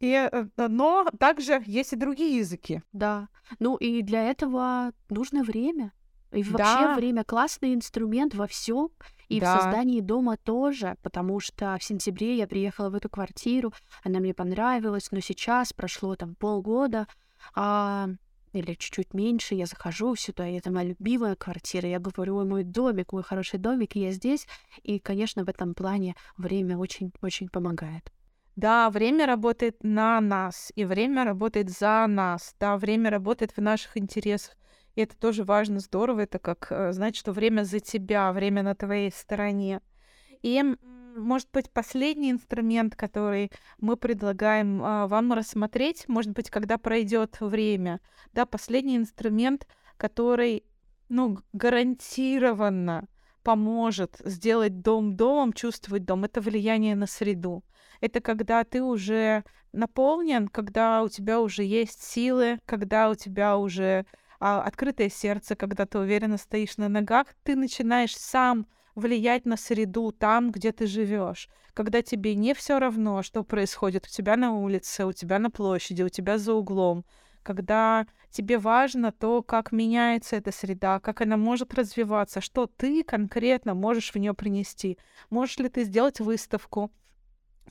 И, 0.00 0.12
э, 0.12 0.48
но 0.56 1.06
также 1.18 1.62
есть 1.66 1.92
и 1.92 1.96
другие 1.96 2.38
языки. 2.38 2.82
Да. 2.92 3.28
Ну 3.58 3.76
и 3.76 4.02
для 4.02 4.24
этого 4.30 4.92
нужно 5.10 5.42
время. 5.42 5.92
И 6.32 6.42
вообще 6.44 6.88
Да, 6.88 6.88
время 6.88 7.24
классный 7.24 7.74
инструмент 7.74 8.34
во 8.34 8.46
всем, 8.46 8.90
и 9.28 9.40
в 9.40 9.46
да, 9.46 9.48
создании 9.48 10.00
дома 10.00 10.36
тоже, 10.36 10.96
потому 11.02 11.40
что 11.40 11.76
в 11.78 11.84
сентябре 11.84 12.36
я 12.36 12.46
приехала 12.46 12.90
в 12.90 12.94
эту 12.94 13.08
квартиру, 13.08 13.72
она 14.04 14.20
мне 14.20 14.34
понравилась, 14.34 15.10
но 15.10 15.20
сейчас 15.20 15.72
прошло 15.72 16.16
там 16.16 16.34
полгода, 16.34 17.06
а, 17.54 18.08
или 18.52 18.74
чуть-чуть 18.74 19.14
меньше, 19.14 19.54
я 19.54 19.66
захожу 19.66 20.14
сюда, 20.16 20.48
и 20.48 20.54
это 20.54 20.70
моя 20.70 20.88
любимая 20.90 21.36
квартира, 21.36 21.88
я 21.88 21.98
говорю, 21.98 22.36
ой, 22.36 22.44
мой 22.46 22.64
домик, 22.64 23.12
мой 23.12 23.22
хороший 23.22 23.58
домик, 23.58 23.96
и 23.96 24.00
я 24.00 24.10
здесь, 24.12 24.46
и, 24.82 24.98
конечно, 24.98 25.44
в 25.44 25.48
этом 25.48 25.74
плане 25.74 26.14
время 26.36 26.78
очень-очень 26.78 27.48
помогает. 27.48 28.10
да, 28.56 28.90
время 28.90 29.26
работает 29.26 29.76
на 29.84 30.20
нас, 30.20 30.72
и 30.74 30.84
время 30.84 31.24
работает 31.24 31.70
за 31.70 32.06
нас, 32.08 32.54
да, 32.58 32.76
время 32.76 33.10
работает 33.10 33.52
в 33.56 33.60
наших 33.60 33.96
интересах. 33.96 34.56
И 34.98 35.00
это 35.00 35.16
тоже 35.16 35.44
важно, 35.44 35.78
здорово. 35.78 36.22
Это 36.22 36.40
как 36.40 36.72
э, 36.72 36.92
знать, 36.92 37.14
что 37.14 37.30
время 37.30 37.62
за 37.62 37.78
тебя, 37.78 38.32
время 38.32 38.64
на 38.64 38.74
твоей 38.74 39.12
стороне. 39.12 39.80
И, 40.42 40.60
может 41.16 41.48
быть, 41.52 41.70
последний 41.70 42.32
инструмент, 42.32 42.96
который 42.96 43.52
мы 43.78 43.96
предлагаем 43.96 44.82
а, 44.82 45.06
вам 45.06 45.32
рассмотреть, 45.32 46.08
может 46.08 46.32
быть, 46.32 46.50
когда 46.50 46.78
пройдет 46.78 47.36
время, 47.38 48.00
да, 48.32 48.44
последний 48.44 48.96
инструмент, 48.96 49.68
который, 49.96 50.64
ну, 51.08 51.38
гарантированно 51.52 53.06
поможет 53.44 54.20
сделать 54.24 54.80
дом 54.80 55.14
домом, 55.14 55.52
чувствовать 55.52 56.06
дом, 56.06 56.24
это 56.24 56.40
влияние 56.40 56.96
на 56.96 57.06
среду. 57.06 57.62
Это 58.00 58.20
когда 58.20 58.64
ты 58.64 58.82
уже 58.82 59.44
наполнен, 59.72 60.48
когда 60.48 61.04
у 61.04 61.08
тебя 61.08 61.40
уже 61.40 61.62
есть 61.62 62.02
силы, 62.02 62.58
когда 62.66 63.10
у 63.10 63.14
тебя 63.14 63.58
уже 63.58 64.04
а, 64.40 64.62
открытое 64.62 65.08
сердце, 65.08 65.56
когда 65.56 65.86
ты 65.86 65.98
уверенно 65.98 66.38
стоишь 66.38 66.76
на 66.76 66.88
ногах, 66.88 67.26
ты 67.42 67.56
начинаешь 67.56 68.16
сам 68.16 68.66
влиять 68.94 69.46
на 69.46 69.56
среду 69.56 70.12
там, 70.12 70.50
где 70.50 70.72
ты 70.72 70.86
живешь, 70.86 71.48
когда 71.74 72.02
тебе 72.02 72.34
не 72.34 72.54
все 72.54 72.78
равно, 72.78 73.22
что 73.22 73.44
происходит 73.44 74.06
у 74.06 74.08
тебя 74.08 74.36
на 74.36 74.52
улице, 74.52 75.06
у 75.06 75.12
тебя 75.12 75.38
на 75.38 75.50
площади, 75.50 76.02
у 76.02 76.08
тебя 76.08 76.38
за 76.38 76.54
углом, 76.54 77.04
когда 77.42 78.06
тебе 78.30 78.58
важно 78.58 79.12
то, 79.12 79.42
как 79.42 79.72
меняется 79.72 80.36
эта 80.36 80.52
среда, 80.52 81.00
как 81.00 81.20
она 81.20 81.36
может 81.36 81.74
развиваться, 81.74 82.40
что 82.40 82.66
ты 82.66 83.02
конкретно 83.04 83.74
можешь 83.74 84.12
в 84.12 84.16
нее 84.16 84.34
принести. 84.34 84.98
Можешь 85.30 85.58
ли 85.58 85.68
ты 85.68 85.84
сделать 85.84 86.20
выставку, 86.20 86.90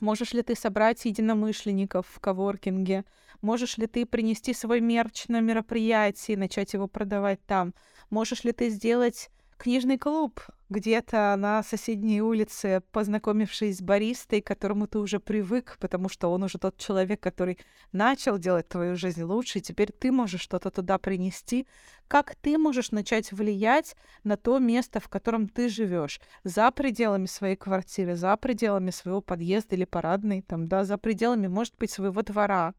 Можешь 0.00 0.32
ли 0.32 0.42
ты 0.42 0.54
собрать 0.54 1.04
единомышленников 1.04 2.06
в 2.06 2.20
коворкинге? 2.20 3.04
Можешь 3.40 3.78
ли 3.78 3.86
ты 3.86 4.06
принести 4.06 4.54
свой 4.54 4.80
мерч 4.80 5.26
на 5.28 5.40
мероприятие 5.40 6.34
и 6.34 6.38
начать 6.38 6.72
его 6.74 6.86
продавать 6.86 7.40
там? 7.46 7.74
Можешь 8.10 8.44
ли 8.44 8.52
ты 8.52 8.68
сделать 8.70 9.30
книжный 9.58 9.98
клуб 9.98 10.40
где-то 10.70 11.34
на 11.36 11.62
соседней 11.62 12.22
улице, 12.22 12.82
познакомившись 12.92 13.78
с 13.78 13.82
баристой, 13.82 14.40
к 14.40 14.46
которому 14.46 14.86
ты 14.86 14.98
уже 14.98 15.18
привык, 15.18 15.76
потому 15.80 16.08
что 16.08 16.30
он 16.30 16.44
уже 16.44 16.58
тот 16.58 16.76
человек, 16.78 17.20
который 17.20 17.58
начал 17.92 18.38
делать 18.38 18.68
твою 18.68 18.96
жизнь 18.96 19.22
лучше, 19.22 19.58
и 19.58 19.62
теперь 19.62 19.92
ты 19.92 20.12
можешь 20.12 20.42
что-то 20.42 20.70
туда 20.70 20.98
принести. 20.98 21.66
Как 22.06 22.34
ты 22.36 22.56
можешь 22.56 22.92
начать 22.92 23.32
влиять 23.32 23.96
на 24.24 24.36
то 24.36 24.58
место, 24.58 25.00
в 25.00 25.08
котором 25.08 25.48
ты 25.48 25.68
живешь, 25.68 26.20
за 26.44 26.70
пределами 26.70 27.26
своей 27.26 27.56
квартиры, 27.56 28.14
за 28.14 28.36
пределами 28.36 28.90
своего 28.90 29.20
подъезда 29.20 29.74
или 29.74 29.84
парадной, 29.84 30.42
там, 30.42 30.68
да, 30.68 30.84
за 30.84 30.98
пределами, 30.98 31.48
может 31.48 31.76
быть, 31.78 31.90
своего 31.90 32.22
двора. 32.22 32.74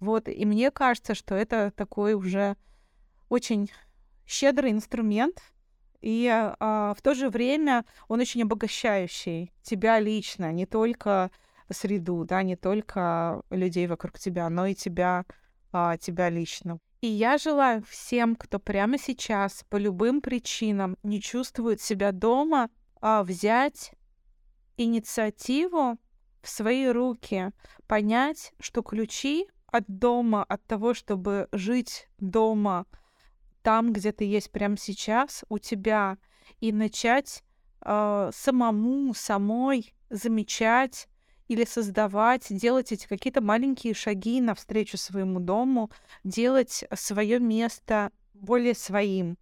Вот, 0.00 0.28
и 0.28 0.44
мне 0.44 0.70
кажется, 0.70 1.14
что 1.14 1.34
это 1.34 1.72
такой 1.76 2.14
уже 2.14 2.56
очень 3.28 3.70
щедрый 4.26 4.70
инструмент, 4.70 5.42
и 6.04 6.28
а, 6.28 6.92
в 6.94 7.00
то 7.00 7.14
же 7.14 7.30
время 7.30 7.86
он 8.08 8.20
очень 8.20 8.42
обогащающий 8.42 9.50
тебя 9.62 9.98
лично, 10.00 10.52
не 10.52 10.66
только 10.66 11.30
среду, 11.72 12.26
да, 12.26 12.42
не 12.42 12.56
только 12.56 13.42
людей 13.48 13.86
вокруг 13.86 14.18
тебя, 14.18 14.50
но 14.50 14.66
и 14.66 14.74
тебя, 14.74 15.24
а, 15.72 15.96
тебя 15.96 16.28
лично. 16.28 16.78
И 17.00 17.06
я 17.06 17.38
желаю 17.38 17.82
всем, 17.88 18.36
кто 18.36 18.58
прямо 18.58 18.98
сейчас 18.98 19.64
по 19.70 19.76
любым 19.76 20.20
причинам 20.20 20.98
не 21.02 21.22
чувствует 21.22 21.80
себя 21.80 22.12
дома, 22.12 22.68
а, 23.00 23.24
взять 23.24 23.92
инициативу 24.76 25.96
в 26.42 26.48
свои 26.50 26.86
руки, 26.86 27.50
понять, 27.86 28.52
что 28.60 28.82
ключи 28.82 29.46
от 29.68 29.84
дома, 29.86 30.44
от 30.44 30.62
того, 30.66 30.92
чтобы 30.92 31.48
жить 31.52 32.08
дома, 32.18 32.84
там, 33.64 33.94
где 33.94 34.12
ты 34.12 34.24
есть 34.24 34.52
прямо 34.52 34.76
сейчас, 34.76 35.42
у 35.48 35.58
тебя, 35.58 36.18
и 36.60 36.70
начать 36.70 37.42
э, 37.80 38.30
самому, 38.32 39.14
самой 39.14 39.94
замечать 40.10 41.08
или 41.48 41.64
создавать, 41.64 42.46
делать 42.50 42.92
эти 42.92 43.06
какие-то 43.06 43.40
маленькие 43.40 43.94
шаги 43.94 44.42
навстречу 44.42 44.98
своему 44.98 45.40
дому, 45.40 45.90
делать 46.24 46.84
свое 46.94 47.40
место 47.40 48.12
более 48.34 48.74
своим, 48.74 49.38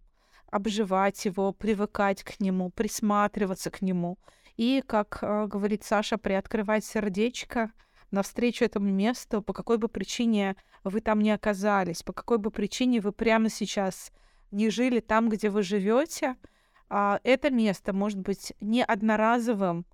обживать 0.49 1.25
его, 1.25 1.51
привыкать 1.51 2.23
к 2.23 2.39
нему, 2.39 2.69
присматриваться 2.71 3.71
к 3.71 3.81
нему. 3.81 4.17
И, 4.55 4.81
как 4.87 5.19
э, 5.21 5.47
говорит 5.47 5.83
Саша, 5.83 6.17
приоткрывать 6.17 6.85
сердечко 6.85 7.73
навстречу 8.13 8.63
этому 8.63 8.89
месту, 8.89 9.41
по 9.41 9.51
какой 9.51 9.77
бы 9.77 9.89
причине 9.89 10.55
вы 10.83 11.01
там 11.01 11.19
не 11.19 11.31
оказались, 11.31 12.03
по 12.03 12.13
какой 12.13 12.37
бы 12.37 12.51
причине 12.51 13.01
вы 13.01 13.11
прямо 13.11 13.49
сейчас 13.49 14.11
не 14.51 14.69
жили 14.69 14.99
там, 14.99 15.29
где 15.29 15.49
вы 15.49 15.63
живете, 15.63 16.37
а, 16.89 17.19
это 17.23 17.49
место 17.49 17.91
может 17.91 18.19
быть 18.19 18.53
не 18.61 18.83
одноразовым, 18.83 19.85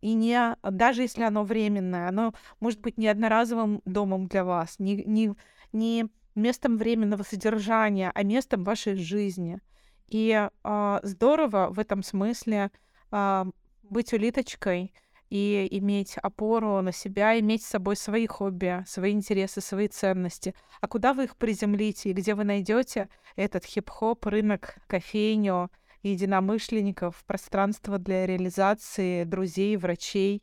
и 0.00 0.14
не, 0.14 0.56
даже 0.62 1.02
если 1.02 1.24
оно 1.24 1.42
временное, 1.42 2.08
оно 2.08 2.32
может 2.60 2.80
быть 2.80 2.98
не 2.98 3.08
одноразовым 3.08 3.82
домом 3.84 4.28
для 4.28 4.44
вас, 4.44 4.78
не, 4.78 5.02
не, 5.04 5.34
не 5.72 6.06
местом 6.34 6.76
временного 6.76 7.24
содержания, 7.24 8.12
а 8.14 8.22
местом 8.22 8.62
вашей 8.62 8.94
жизни. 8.94 9.58
И 10.06 10.48
а, 10.62 11.00
здорово 11.02 11.68
в 11.70 11.80
этом 11.80 12.04
смысле 12.04 12.70
а, 13.10 13.48
быть 13.82 14.12
улиточкой— 14.12 14.94
и 15.30 15.66
иметь 15.70 16.16
опору 16.18 16.80
на 16.82 16.92
себя, 16.92 17.38
иметь 17.38 17.64
с 17.64 17.68
собой 17.68 17.96
свои 17.96 18.26
хобби, 18.26 18.84
свои 18.86 19.12
интересы, 19.12 19.60
свои 19.60 19.88
ценности. 19.88 20.54
А 20.80 20.88
куда 20.88 21.14
вы 21.14 21.24
их 21.24 21.36
приземлите 21.36 22.10
и 22.10 22.12
где 22.12 22.34
вы 22.34 22.44
найдете 22.44 23.08
этот 23.34 23.64
хип-хоп, 23.64 24.24
рынок, 24.26 24.76
кофейню, 24.86 25.70
единомышленников, 26.02 27.24
пространство 27.26 27.98
для 27.98 28.26
реализации 28.26 29.24
друзей, 29.24 29.76
врачей, 29.76 30.42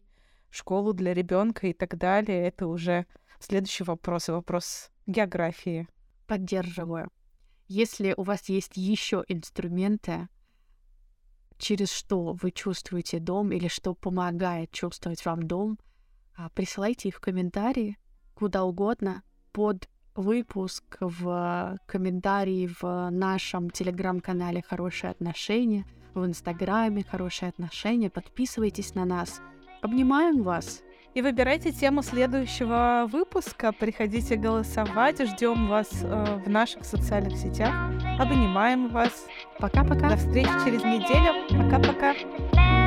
школу 0.50 0.94
для 0.94 1.14
ребенка 1.14 1.68
и 1.68 1.74
так 1.74 1.98
далее, 1.98 2.48
это 2.48 2.68
уже 2.68 3.06
следующий 3.40 3.84
вопрос, 3.84 4.28
вопрос 4.28 4.92
географии. 5.08 5.88
Поддерживаю. 6.28 7.10
Если 7.68 8.14
у 8.18 8.24
вас 8.24 8.50
есть 8.50 8.76
еще 8.76 9.24
инструменты, 9.28 10.28
через 11.58 11.92
что 11.92 12.34
вы 12.34 12.52
чувствуете 12.52 13.20
дом 13.20 13.52
или 13.52 13.68
что 13.68 13.94
помогает 13.94 14.72
чувствовать 14.72 15.26
вам 15.26 15.44
дом, 15.44 15.80
а, 16.36 16.50
присылайте 16.50 17.10
их 17.10 17.18
в 17.18 17.20
комментарии 17.20 17.98
куда 18.34 18.64
угодно 18.64 19.24
под 19.52 19.88
выпуск 20.16 20.98
в 21.00 21.78
комментарии 21.86 22.70
в 22.82 23.10
нашем 23.10 23.70
телеграм-канале 23.70 24.64
«Хорошие 24.68 25.12
отношения», 25.12 25.86
в 26.14 26.26
инстаграме 26.26 27.04
«Хорошие 27.04 27.50
отношения». 27.50 28.10
Подписывайтесь 28.10 28.94
на 28.94 29.06
нас. 29.06 29.42
Обнимаем 29.82 30.44
вас! 30.44 30.84
И 31.14 31.22
выбирайте 31.22 31.72
тему 31.72 32.02
следующего 32.02 33.08
выпуска. 33.12 33.72
Приходите 33.72 34.36
голосовать. 34.36 35.22
Ждем 35.22 35.68
вас 35.68 35.90
э, 36.02 36.40
в 36.44 36.50
наших 36.50 36.86
социальных 36.86 37.38
сетях. 37.38 37.74
Обнимаем 38.20 38.90
вас. 38.90 39.28
Пока-пока. 39.60 40.10
До 40.10 40.18
встречи 40.18 40.50
через 40.66 40.84
неделю. 40.84 41.48
Пока-пока. 41.50 42.83